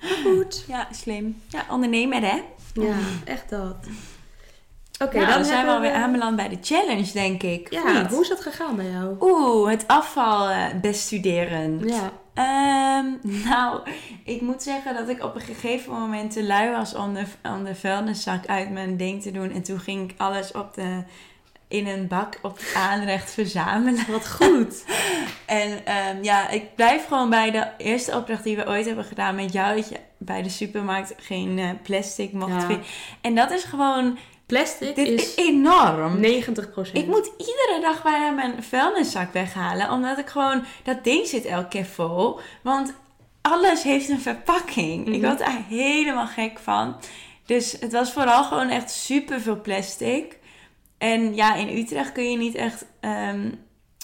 Maar 0.00 0.18
goed. 0.24 0.64
Ja, 0.68 0.88
slim. 0.92 1.40
Ja, 1.48 1.66
ondernemer 1.70 2.20
hè? 2.20 2.40
Ja, 2.74 2.96
echt 3.24 3.50
dat. 3.50 3.76
Oké, 5.02 5.18
nou, 5.18 5.32
dan 5.32 5.44
zijn 5.44 5.66
we 5.66 5.72
alweer 5.72 5.92
aanbeland 5.92 6.36
bij 6.36 6.48
de 6.48 6.58
challenge, 6.60 7.12
denk 7.12 7.42
ik. 7.42 7.70
Ja, 7.72 8.08
hoe 8.08 8.20
is 8.20 8.28
dat 8.28 8.40
gegaan 8.40 8.76
bij 8.76 8.90
jou? 8.90 9.16
Oeh, 9.20 9.70
het 9.70 9.84
afval 9.86 10.48
eh, 10.48 10.64
bestuderen. 10.80 11.88
Ja. 11.88 12.12
Ehm, 12.34 13.06
nou, 13.48 13.80
ik 14.24 14.40
moet 14.40 14.62
zeggen 14.62 14.94
dat 14.94 15.08
ik 15.08 15.22
op 15.24 15.34
een 15.34 15.40
gegeven 15.40 15.92
moment 15.92 16.32
te 16.32 16.44
lui 16.44 16.70
was 16.70 16.94
om 16.94 17.14
de, 17.14 17.24
om 17.42 17.64
de 17.64 17.74
vuilniszak 17.74 18.46
uit 18.46 18.70
mijn 18.70 18.96
ding 18.96 19.22
te 19.22 19.30
doen. 19.30 19.50
En 19.50 19.62
toen 19.62 19.80
ging 19.80 20.10
ik 20.10 20.20
alles 20.20 20.52
op 20.52 20.74
de, 20.74 21.02
in 21.68 21.86
een 21.86 22.06
bak 22.08 22.38
op 22.42 22.56
het 22.58 22.72
aanrecht 22.76 23.30
verzamelen. 23.40 24.10
Wat 24.10 24.30
goed. 24.30 24.84
En 25.46 25.84
ehm, 25.86 26.22
ja, 26.22 26.48
ik 26.48 26.74
blijf 26.74 27.06
gewoon 27.06 27.30
bij 27.30 27.50
de 27.50 27.66
eerste 27.78 28.16
opdracht 28.16 28.44
die 28.44 28.56
we 28.56 28.66
ooit 28.68 28.86
hebben 28.86 29.04
gedaan 29.04 29.34
met 29.34 29.52
jou. 29.52 29.76
Dat 29.76 29.88
je 29.88 30.00
bij 30.18 30.42
de 30.42 30.48
supermarkt 30.48 31.14
geen 31.16 31.58
eh, 31.58 31.68
plastic 31.82 32.32
mocht 32.32 32.52
Ja. 32.52 32.60
vinden. 32.60 32.84
En 33.20 33.34
dat 33.34 33.50
is 33.50 33.64
gewoon, 33.64 34.18
Plastic 34.52 34.94
dit 34.94 35.08
is 35.08 35.36
enorm. 35.36 36.20
90 36.20 36.70
procent. 36.70 36.98
Ik 36.98 37.06
moet 37.06 37.30
iedere 37.38 37.78
dag 37.80 38.02
bijna 38.02 38.30
mijn 38.30 38.62
vuilniszak 38.62 39.32
weghalen. 39.32 39.90
Omdat 39.90 40.18
ik 40.18 40.28
gewoon... 40.28 40.64
Dat 40.82 41.04
ding 41.04 41.26
zit 41.26 41.44
elke 41.44 41.68
keer 41.68 41.84
vol. 41.84 42.40
Want 42.62 42.94
alles 43.40 43.82
heeft 43.82 44.08
een 44.08 44.20
verpakking. 44.20 45.06
Ik 45.06 45.12
Mhm. 45.20 45.26
word 45.26 45.38
daar 45.38 45.64
helemaal 45.68 46.26
gek 46.26 46.58
van. 46.58 46.96
Dus 47.46 47.76
het 47.80 47.92
was 47.92 48.12
vooral 48.12 48.44
gewoon 48.44 48.68
echt 48.68 48.90
super 48.90 49.40
veel 49.40 49.60
plastic. 49.60 50.38
En 50.98 51.34
ja, 51.34 51.54
in 51.54 51.76
Utrecht 51.78 52.12
kun 52.12 52.30
je 52.30 52.36
niet 52.36 52.54
echt 52.54 52.84
ehm 53.00 53.50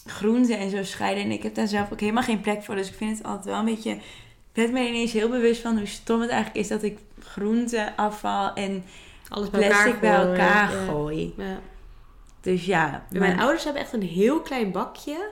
groenten 0.06 0.58
en 0.58 0.70
zo 0.70 0.82
scheiden. 0.82 1.24
En 1.24 1.30
ik 1.30 1.42
heb 1.42 1.54
daar 1.54 1.68
zelf 1.68 1.92
ook 1.92 2.00
helemaal 2.00 2.22
geen 2.22 2.40
plek 2.40 2.62
voor. 2.62 2.74
Dus 2.74 2.88
ik 2.88 2.96
vind 2.96 3.18
het 3.18 3.26
altijd 3.26 3.44
wel 3.44 3.58
een 3.58 3.74
beetje... 3.74 3.90
Ik 3.90 4.64
ben 4.64 4.72
me 4.72 4.88
ineens 4.88 5.12
heel 5.12 5.28
bewust 5.28 5.60
van 5.60 5.76
hoe 5.76 5.86
stom 5.86 6.20
het 6.20 6.30
eigenlijk 6.30 6.60
is 6.60 6.68
dat 6.68 6.82
ik 6.82 6.98
groenten, 7.20 7.96
afval 7.96 8.52
en 8.52 8.84
Alles 9.28 9.50
bij 9.50 9.66
plastic 9.66 9.92
elkaar 9.94 10.00
bij 10.00 10.10
gooien. 10.16 10.30
elkaar 10.38 10.72
Ja. 10.72 10.84
gooi. 10.86 11.34
Ja. 11.36 11.58
Dus 12.40 12.64
ja, 12.66 13.06
Mijn 13.10 13.22
mijn- 13.22 13.40
ouders 13.40 13.64
hebben 13.64 13.82
echt 13.82 13.92
een 13.92 14.02
heel 14.02 14.40
klein 14.40 14.72
bakje. 14.72 15.30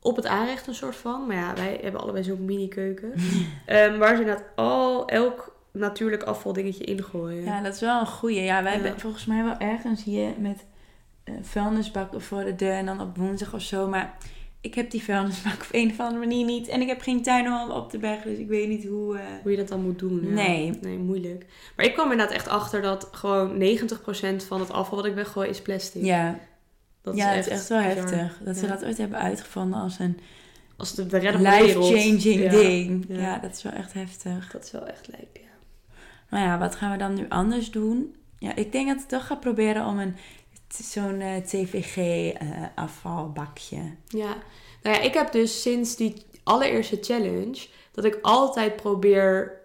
Op 0.00 0.16
het 0.16 0.26
aanrecht 0.26 0.66
een 0.66 0.74
soort 0.74 0.96
van. 0.96 1.26
Maar 1.26 1.36
ja, 1.36 1.54
wij 1.54 1.78
hebben 1.82 2.00
allebei 2.00 2.24
zo'n 2.24 2.44
mini 2.44 2.68
keuken. 2.68 3.12
Ehm, 3.66 3.98
waar 3.98 4.14
ze 4.16 4.20
inderdaad 4.20 4.44
al 4.54 5.06
elk 5.08 5.56
natuurlijk 5.72 6.22
afvaldingetje 6.22 6.84
ingooien. 6.84 7.44
Ja, 7.44 7.60
dat 7.62 7.74
is 7.74 7.80
wel 7.80 8.00
een 8.00 8.06
goeie. 8.06 8.42
Ja, 8.42 8.62
wij 8.62 8.72
hebben 8.72 9.00
volgens 9.00 9.26
mij 9.26 9.44
wel 9.44 9.56
ergens 9.58 10.04
hier 10.04 10.30
met 10.38 10.64
eh, 11.24 11.34
vuilnisbakken 11.42 12.22
voor 12.22 12.44
de 12.44 12.54
deur 12.56 12.72
en 12.72 12.86
dan 12.86 13.00
op 13.00 13.16
woensdag 13.16 13.54
of 13.54 13.62
zo. 13.62 13.88
Maar 13.88 14.16
ik 14.60 14.74
heb 14.74 14.90
die 14.90 15.02
vuilnisbak 15.02 15.52
op 15.62 15.68
een 15.70 15.90
of 15.90 16.00
andere 16.00 16.18
manier 16.18 16.44
niet. 16.44 16.68
En 16.68 16.80
ik 16.80 16.88
heb 16.88 17.00
geen 17.00 17.22
tuin 17.22 17.52
om 17.52 17.70
op 17.70 17.90
te 17.90 17.98
bergen, 17.98 18.30
dus 18.30 18.38
ik 18.38 18.48
weet 18.48 18.68
niet 18.68 18.84
hoe... 18.86 19.16
eh, 19.18 19.24
Hoe 19.42 19.50
je 19.50 19.56
dat 19.56 19.68
dan 19.68 19.82
moet 19.82 19.98
doen. 19.98 20.20
Ja. 20.26 20.28
Nee. 20.30 20.78
Nee, 20.80 20.98
moeilijk. 20.98 21.46
Maar 21.76 21.86
ik 21.86 21.92
kwam 21.92 22.10
inderdaad 22.10 22.34
echt 22.36 22.48
achter 22.48 22.82
dat 22.82 23.08
gewoon 23.12 23.58
90% 23.58 24.46
van 24.46 24.60
het 24.60 24.70
afval 24.72 24.96
wat 24.96 25.06
ik 25.06 25.14
weggooi 25.14 25.48
is 25.48 25.62
plastic. 25.62 26.04
Ja, 26.04 26.38
dat 27.02 27.16
ja 27.16 27.28
het 27.28 27.46
is 27.46 27.52
echt 27.52 27.68
wel 27.68 27.78
bizar. 27.78 27.96
heftig. 27.96 28.38
Dat 28.44 28.56
ze 28.56 28.66
dat 28.66 28.84
ooit 28.84 28.98
hebben 28.98 29.18
uitgevonden 29.18 29.80
als 29.80 29.98
een 29.98 30.18
Als 30.76 30.94
de, 30.94 31.06
de 31.06 31.38
life-changing 31.38 32.22
Ja. 32.22 32.50
ding. 32.50 33.04
Ja. 33.08 33.38
Dat 33.38 33.56
is 33.56 33.62
wel 33.62 33.72
echt 33.72 33.92
heftig. 33.92 34.50
Dat 34.52 34.64
is 34.64 34.70
wel 34.70 34.86
echt 34.86 35.08
lijp, 35.10 35.36
ja. 35.36 35.48
Maar 36.28 36.40
ja, 36.40 36.58
wat 36.58 36.74
gaan 36.74 36.92
we 36.92 36.98
dan 36.98 37.14
nu 37.14 37.26
anders 37.28 37.70
doen? 37.70 38.14
Ja, 38.38 38.54
ik 38.56 38.72
denk 38.72 38.88
dat 38.88 38.96
ik 39.00 39.08
toch 39.08 39.26
ga 39.26 39.34
proberen 39.34 39.86
om 39.86 39.98
een 39.98 40.16
zo'n 40.74 41.20
eh, 41.20 41.36
TVG-afvalbakje. 41.36 43.80
Ja. 44.06 44.36
Nou 44.82 44.96
ja, 44.96 45.00
ik 45.02 45.14
heb 45.14 45.32
dus 45.32 45.62
sinds 45.62 45.96
die 45.96 46.24
allereerste 46.42 46.98
challenge 47.00 47.66
dat 47.92 48.04
ik 48.04 48.18
altijd 48.22 48.76
probeer 48.76 49.58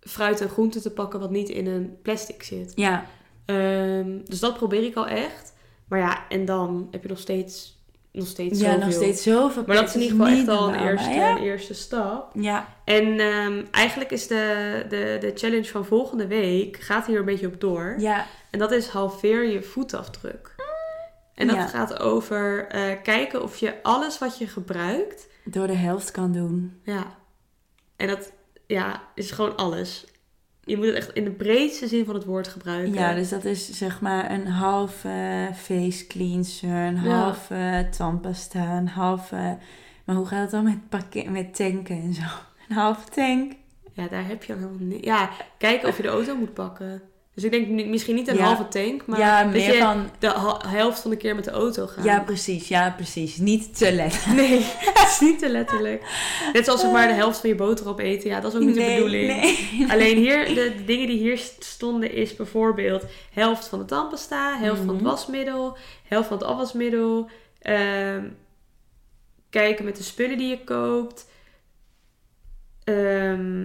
fruit 0.00 0.40
en 0.40 0.48
groenten 0.48 0.82
te 0.82 0.90
pakken 0.90 1.20
wat 1.20 1.30
niet 1.30 1.48
in 1.48 1.66
een 1.66 1.96
plastic 2.02 2.42
zit. 2.42 2.72
ja, 2.74 3.06
Ehm, 3.46 4.18
dus 4.24 4.40
dat 4.40 4.56
probeer 4.56 4.82
ik 4.84 4.94
al 4.94 5.06
echt. 5.06 5.54
Maar 5.88 5.98
ja, 5.98 6.24
en 6.28 6.44
dan 6.44 6.88
heb 6.90 7.02
je 7.02 7.08
nog 7.08 7.18
steeds, 7.18 7.82
nog 8.12 8.26
steeds 8.26 8.60
ja 8.60 8.66
zoveel. 8.72 8.84
nog 8.84 8.92
steeds 8.94 9.22
zoveel. 9.22 9.62
Maar 9.66 9.76
dat 9.76 9.88
is 9.88 9.94
in 9.94 10.00
ieder 10.00 10.16
geval 10.16 10.32
echt 10.32 10.48
al 10.48 10.68
een 10.68 10.80
eerste, 10.88 11.08
maar 11.08 11.16
ja. 11.18 11.30
een 11.36 11.42
eerste 11.42 11.74
stap. 11.74 12.30
Ja, 12.34 12.74
En 12.84 13.20
ehm, 13.20 13.64
eigenlijk 13.70 14.10
is 14.10 14.26
de, 14.26 14.84
de, 14.88 15.16
de 15.20 15.32
challenge 15.34 15.64
van 15.64 15.84
volgende 15.84 16.26
week, 16.26 16.76
gaat 16.76 17.06
hier 17.06 17.18
een 17.18 17.24
beetje 17.24 17.46
op 17.46 17.60
door. 17.60 17.94
ja, 17.98 18.26
En 18.56 18.62
dat 18.62 18.72
is 18.72 18.88
halveer 18.88 19.44
je 19.44 19.62
voetafdruk. 19.62 20.54
En 21.34 21.46
dat 21.46 21.56
Ja. 21.56 21.66
gaat 21.66 21.98
over 22.00 22.66
eh, 22.68 23.02
kijken 23.02 23.42
of 23.42 23.56
je 23.56 23.82
alles 23.82 24.18
wat 24.18 24.38
je 24.38 24.46
gebruikt, 24.46 25.28
door 25.44 25.66
de 25.66 25.74
helft 25.74 26.10
kan 26.10 26.32
doen. 26.32 26.80
ja. 26.82 27.04
En 27.96 28.06
dat 28.08 28.32
ja, 28.66 29.02
is 29.14 29.30
gewoon 29.30 29.56
alles. 29.56 30.06
Je 30.64 30.76
moet 30.76 30.86
het 30.86 30.94
echt 30.94 31.12
in 31.12 31.24
de 31.24 31.30
breedste 31.30 31.86
zin 31.88 32.04
van 32.04 32.14
het 32.14 32.24
woord 32.24 32.48
gebruiken. 32.48 32.92
Ja, 32.94 33.14
dus 33.14 33.28
dat 33.28 33.44
is 33.44 33.70
zeg 33.70 34.00
maar 34.00 34.30
een 34.30 34.46
halve 34.46 35.48
face 35.54 36.06
cleanser, 36.06 36.70
een 36.86 37.02
Ja. 37.02 37.22
halve 37.22 37.88
tandpasta, 37.96 38.76
een 38.76 38.88
halve... 38.88 39.58
Maar 40.04 40.16
hoe 40.16 40.26
gaat 40.26 40.40
het 40.42 40.50
dan 40.50 40.64
met, 40.64 40.88
pakken, 40.88 41.32
met 41.32 41.54
tanken 41.56 41.96
en 42.02 42.14
zo? 42.14 42.22
Een 42.68 42.76
halve 42.76 43.08
tank? 43.10 43.52
Ja, 43.92 44.08
daar 44.08 44.26
heb 44.26 44.44
je 44.44 44.52
al 44.52 44.58
helemaal 44.58 44.86
niet. 44.86 45.04
Ja, 45.04 45.30
kijken 45.58 45.88
of 45.88 45.96
je 45.96 46.02
de 46.02 46.08
auto 46.08 46.36
moet 46.36 46.54
pakken. 46.54 47.02
Dus 47.36 47.44
ik 47.44 47.50
denk 47.50 47.86
misschien 47.86 48.14
niet 48.14 48.28
een 48.28 48.36
Ja. 48.36 48.42
halve 48.44 48.68
tank, 48.68 49.06
maar 49.06 49.18
ja, 49.18 49.42
dat 49.42 49.52
meer 49.52 49.74
je 49.74 49.78
van... 49.80 50.10
de 50.18 50.32
helft 50.68 51.00
van 51.00 51.10
de 51.10 51.16
keer 51.16 51.34
met 51.34 51.44
de 51.44 51.50
auto 51.50 51.86
gaat. 51.86 52.04
Ja, 52.04 52.20
precies. 52.20 52.68
Ja, 52.68 52.90
precies. 52.96 53.36
Niet 53.36 53.76
te 53.78 53.92
let. 53.92 54.24
Nee, 54.36 54.60
het 54.62 55.08
is 55.08 55.20
niet 55.20 55.38
te 55.38 55.48
letterlijk. 55.48 56.02
Net 56.52 56.64
zoals 56.64 56.80
zeg 56.80 56.90
maar 56.92 57.08
de 57.08 57.14
helft 57.14 57.38
van 57.38 57.48
je 57.48 57.54
boterham 57.54 57.98
eten. 57.98 58.30
Ja, 58.30 58.40
dat 58.40 58.52
is 58.54 58.60
ook 58.60 58.66
niet 58.66 58.74
de 58.74 58.84
bedoeling. 58.94 59.26
Nee. 59.26 59.86
Alleen 59.92 60.16
hier, 60.16 60.46
de, 60.48 60.54
de 60.76 60.84
dingen 60.84 61.06
die 61.06 61.18
hier 61.18 61.40
stonden 61.58 62.12
is 62.12 62.36
bijvoorbeeld 62.36 63.04
helft 63.32 63.68
van 63.68 63.78
de 63.78 63.84
tandpasta, 63.84 64.58
helft 64.58 64.78
van 64.78 64.88
het 64.88 64.96
Mhm. 65.00 65.06
wasmiddel, 65.10 65.76
helft 66.08 66.28
van 66.28 66.36
het 66.38 66.46
afwasmiddel. 66.46 67.28
ehm, 67.58 68.24
kijken 69.50 69.84
met 69.84 69.96
de 69.96 70.02
spullen 70.02 70.38
die 70.38 70.48
je 70.48 70.64
koopt. 70.64 71.26
Ehm, 72.84 73.64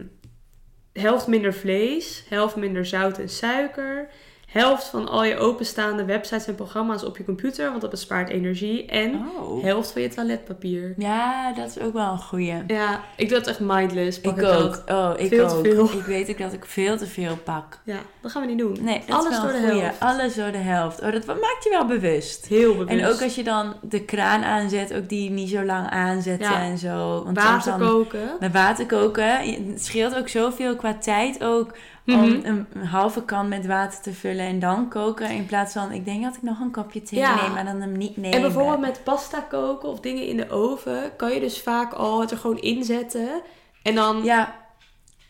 helft 0.94 1.28
minder 1.28 1.54
vlees, 1.54 2.24
helft 2.30 2.56
minder 2.56 2.86
zout 2.86 3.20
en 3.20 3.30
suiker. 3.30 4.10
Helft 4.52 4.84
van 4.88 5.08
al 5.10 5.24
je 5.24 5.38
openstaande 5.38 6.06
websites 6.06 6.48
en 6.48 6.56
programma's 6.56 7.04
op 7.04 7.18
je 7.18 7.26
computer, 7.26 7.70
want 7.70 7.82
dat 7.82 7.90
bespaart 7.90 8.30
energie. 8.30 8.86
En 8.86 9.26
Oh. 9.40 9.64
helft 9.64 9.92
van 9.92 10.02
je 10.02 10.08
toiletpapier. 10.08 10.94
Ja, 10.98 11.54
dat 11.54 11.70
is 11.70 11.80
ook 11.80 11.94
wel 11.94 12.12
een 12.12 12.20
goeie. 12.22 12.54
Ja, 12.68 13.00
ik 13.18 13.30
doe 13.30 13.38
dat 13.38 13.48
echt 13.48 13.60
mindless. 13.60 14.20
Pak 14.22 14.38
Ik 14.38 14.42
het 14.46 14.56
ook. 14.56 14.82
Oh, 14.88 15.12
ik 15.18 15.28
Veel 15.28 15.48
te 15.48 15.56
ook. 15.56 15.66
veel. 15.66 16.00
Ik 16.00 16.06
weet 16.06 16.30
ook 16.30 16.38
dat 16.38 16.54
ik 16.54 16.66
veel 16.66 16.98
te 16.98 17.06
veel 17.08 17.38
pak. 17.44 17.80
Ja, 17.86 17.98
dat 18.22 18.32
gaan 18.32 18.42
we 18.42 18.48
niet 18.48 18.58
doen. 18.58 18.78
Nee, 18.82 19.02
dat 19.08 19.16
Alles 19.20 19.32
is 19.32 19.42
wel 19.42 19.52
door 19.52 19.62
de 19.62 19.68
goeie. 19.68 19.82
helft. 19.82 20.00
Alles 20.00 20.36
door 20.36 20.52
de 20.52 20.58
helft. 20.58 21.02
Oh, 21.02 21.12
dat 21.12 21.26
maakt 21.26 21.64
je 21.64 21.70
wel 21.70 21.86
bewust. 21.86 22.46
Heel 22.48 22.72
bewust. 22.76 22.90
En 22.90 23.06
ook 23.08 23.22
als 23.22 23.36
je 23.36 23.44
dan 23.44 23.74
de 23.82 24.06
kraan 24.06 24.44
aanzet, 24.44 24.94
ook 24.94 25.10
die 25.10 25.30
niet 25.30 25.50
zo 25.50 25.64
lang 25.64 25.90
aanzetten 25.90 26.52
Ja. 26.52 26.60
en 26.62 26.78
zo. 26.78 27.24
Want 27.24 27.38
water 27.38 27.78
dan 27.78 27.88
koken. 27.90 28.30
met 28.40 28.52
water 28.54 28.86
koken, 28.86 29.40
het 29.72 29.86
scheelt 29.86 30.16
ook 30.16 30.28
zoveel 30.28 30.76
qua 30.76 30.94
tijd 30.98 31.44
ook 31.44 31.74
Mhm. 32.06 32.20
om 32.20 32.24
een, 32.24 32.66
een 32.74 32.86
halve 32.86 33.24
kan 33.24 33.48
met 33.48 33.66
water 33.66 34.02
te 34.02 34.14
vullen 34.14 34.46
en 34.46 34.60
dan 34.60 34.90
koken. 34.90 35.30
In 35.30 35.46
plaats 35.46 35.74
van, 35.74 35.92
ik 35.92 36.06
denk 36.06 36.24
dat 36.24 36.36
ik 36.36 36.42
nog 36.42 36.60
een 36.60 36.72
kopje 36.72 37.02
thee 37.02 37.20
Ja. 37.20 37.42
neem, 37.42 37.54
maar 37.54 37.66
dan 37.66 37.82
hem 37.82 37.98
niet 37.98 38.18
nemen. 38.18 38.36
En 38.36 38.42
bijvoorbeeld 38.42 38.80
met 38.80 39.02
pasta 39.04 39.40
koken 39.40 39.90
of 39.90 40.00
dingen 40.00 40.28
in 40.28 40.38
de 40.38 40.50
oven, 40.50 41.16
kan 41.16 41.32
je 41.32 41.40
dus 41.40 41.62
vaak 41.62 41.94
al 41.94 42.22
het 42.22 42.32
er 42.32 42.38
gewoon 42.38 42.60
inzetten. 42.60 43.42
En 43.84 43.96
dan. 43.96 44.24
Ja, 44.24 44.56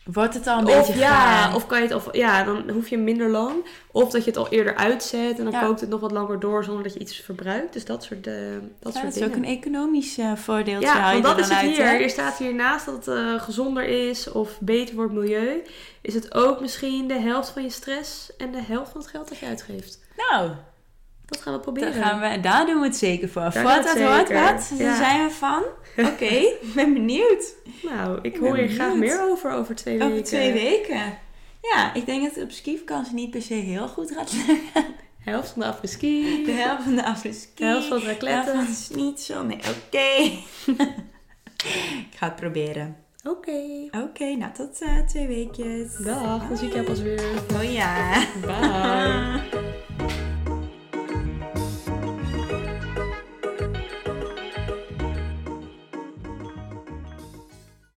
wordt 0.04 0.34
het 0.34 0.46
al 0.46 0.58
een 0.58 0.66
of 0.66 0.86
beetje 0.86 1.00
ja, 1.00 1.08
gaar. 1.42 1.54
of 1.54 1.66
kan 1.66 1.78
je 1.82 1.84
het 1.88 1.92
al. 1.92 2.16
Ja, 2.16 2.44
dan 2.44 2.70
hoef 2.70 2.88
je 2.88 2.98
minder 2.98 3.28
lang. 3.30 3.64
Of 3.92 4.10
dat 4.10 4.24
je 4.24 4.30
het 4.30 4.38
al 4.38 4.48
eerder 4.48 4.74
uitzet 4.76 5.38
en 5.38 5.44
dan 5.44 5.52
Ja. 5.52 5.60
kookt 5.60 5.80
het 5.80 5.88
nog 5.88 6.00
wat 6.00 6.10
langer 6.12 6.40
door 6.40 6.64
zonder 6.64 6.82
dat 6.82 6.92
je 6.92 6.98
iets 6.98 7.16
verbruikt. 7.20 7.72
Dus 7.72 7.84
dat 7.84 8.02
soort, 8.04 8.26
eh, 8.26 8.34
dat 8.80 8.92
Ja, 8.94 9.00
soort 9.00 9.14
dat 9.14 9.22
is 9.22 9.28
ook 9.28 9.34
een 9.36 9.44
economisch 9.44 10.18
eh, 10.18 10.32
voordeeltje. 10.36 10.86
Ja, 10.86 11.12
want 11.12 11.24
dat 11.24 11.38
is 11.38 11.48
het 11.48 11.58
uit, 11.58 11.76
hier. 11.76 11.86
hè? 11.88 11.94
Er 11.96 12.10
staat 12.10 12.38
hiernaast 12.38 12.86
dat 12.86 12.94
het 13.06 13.08
eh, 13.16 13.40
gezonder 13.42 13.84
is 13.84 14.30
of 14.32 14.60
beter 14.60 15.00
het 15.02 15.12
milieu. 15.12 15.62
Is 16.00 16.14
het 16.14 16.34
ook 16.34 16.60
misschien 16.60 17.08
de 17.08 17.18
helft 17.20 17.48
van 17.48 17.62
je 17.62 17.70
stress 17.70 18.36
en 18.36 18.52
de 18.52 18.62
helft 18.62 18.90
van 18.92 19.00
het 19.00 19.10
geld 19.10 19.28
dat 19.28 19.38
je 19.38 19.46
uitgeeft. 19.46 19.98
Nou, 20.16 20.50
Dat 21.32 21.42
gaan 21.42 21.52
we 21.52 21.60
proberen. 21.60 21.92
daar, 21.92 22.02
gaan 22.02 22.20
we, 22.20 22.40
daar 22.40 22.66
doen 22.66 22.80
we 22.80 22.86
het 22.86 22.96
zeker 22.96 23.28
voor. 23.28 23.50
Daar 23.52 23.82
dat 23.82 23.88
zeker. 23.88 24.08
wat, 24.42 24.70
Ja. 24.78 24.84
daar 24.84 24.96
zijn 24.96 25.26
we 25.26 25.30
van. 25.34 25.62
Oké, 26.12 26.24
ik 26.24 26.74
ben 26.74 26.92
benieuwd. 26.92 27.54
Nou, 27.82 28.18
ik 28.22 28.34
Ik 28.34 28.40
hoor 28.40 28.56
hier 28.56 28.68
graag 28.68 28.94
meer 28.94 29.22
over 29.30 29.50
over 29.50 29.74
twee 29.74 29.98
weken. 29.98 30.12
Over 30.12 30.24
twee 30.24 30.52
weken. 30.52 31.18
Ja, 31.74 31.94
ik 31.94 32.06
denk 32.06 32.22
dat 32.22 32.34
het 32.34 32.44
op 32.44 32.50
skivakantie 32.50 33.14
niet 33.14 33.30
per 33.30 33.42
se 33.42 33.54
heel 33.54 33.88
goed 33.88 34.10
gaat 34.12 34.32
lukken. 34.32 34.84
Helft 35.18 35.48
van 35.50 35.62
de 35.62 35.68
afgeski. 35.68 36.42
De 36.44 36.50
helft 36.52 36.82
van 36.82 36.94
de 36.94 37.04
afterski. 37.04 37.50
De 37.54 37.64
helft 37.64 37.86
van 37.86 37.98
de 37.98 38.04
De 38.04 38.10
raclette. 38.10 38.50
helft 38.50 38.68
van 38.68 38.96
het 38.96 39.04
niet 39.04 39.20
zo. 39.20 39.44
Nee, 39.44 39.58
oké. 39.58 40.32
ik 42.10 42.16
ga 42.16 42.26
het 42.26 42.36
proberen. 42.36 42.96
Oké. 43.28 43.88
Oké, 43.90 44.24
nou 44.34 44.52
tot 44.52 44.80
eh, 44.80 44.98
twee 45.06 45.26
weekjes. 45.26 45.96
Dag, 46.04 46.48
dan 46.48 46.56
zie 46.56 46.66
ik 46.68 46.74
jou 46.74 46.86
pas 46.86 47.00
weer. 47.02 47.22
Oh 47.54 47.72
ja. 47.72 48.22
Bye. 48.40 49.40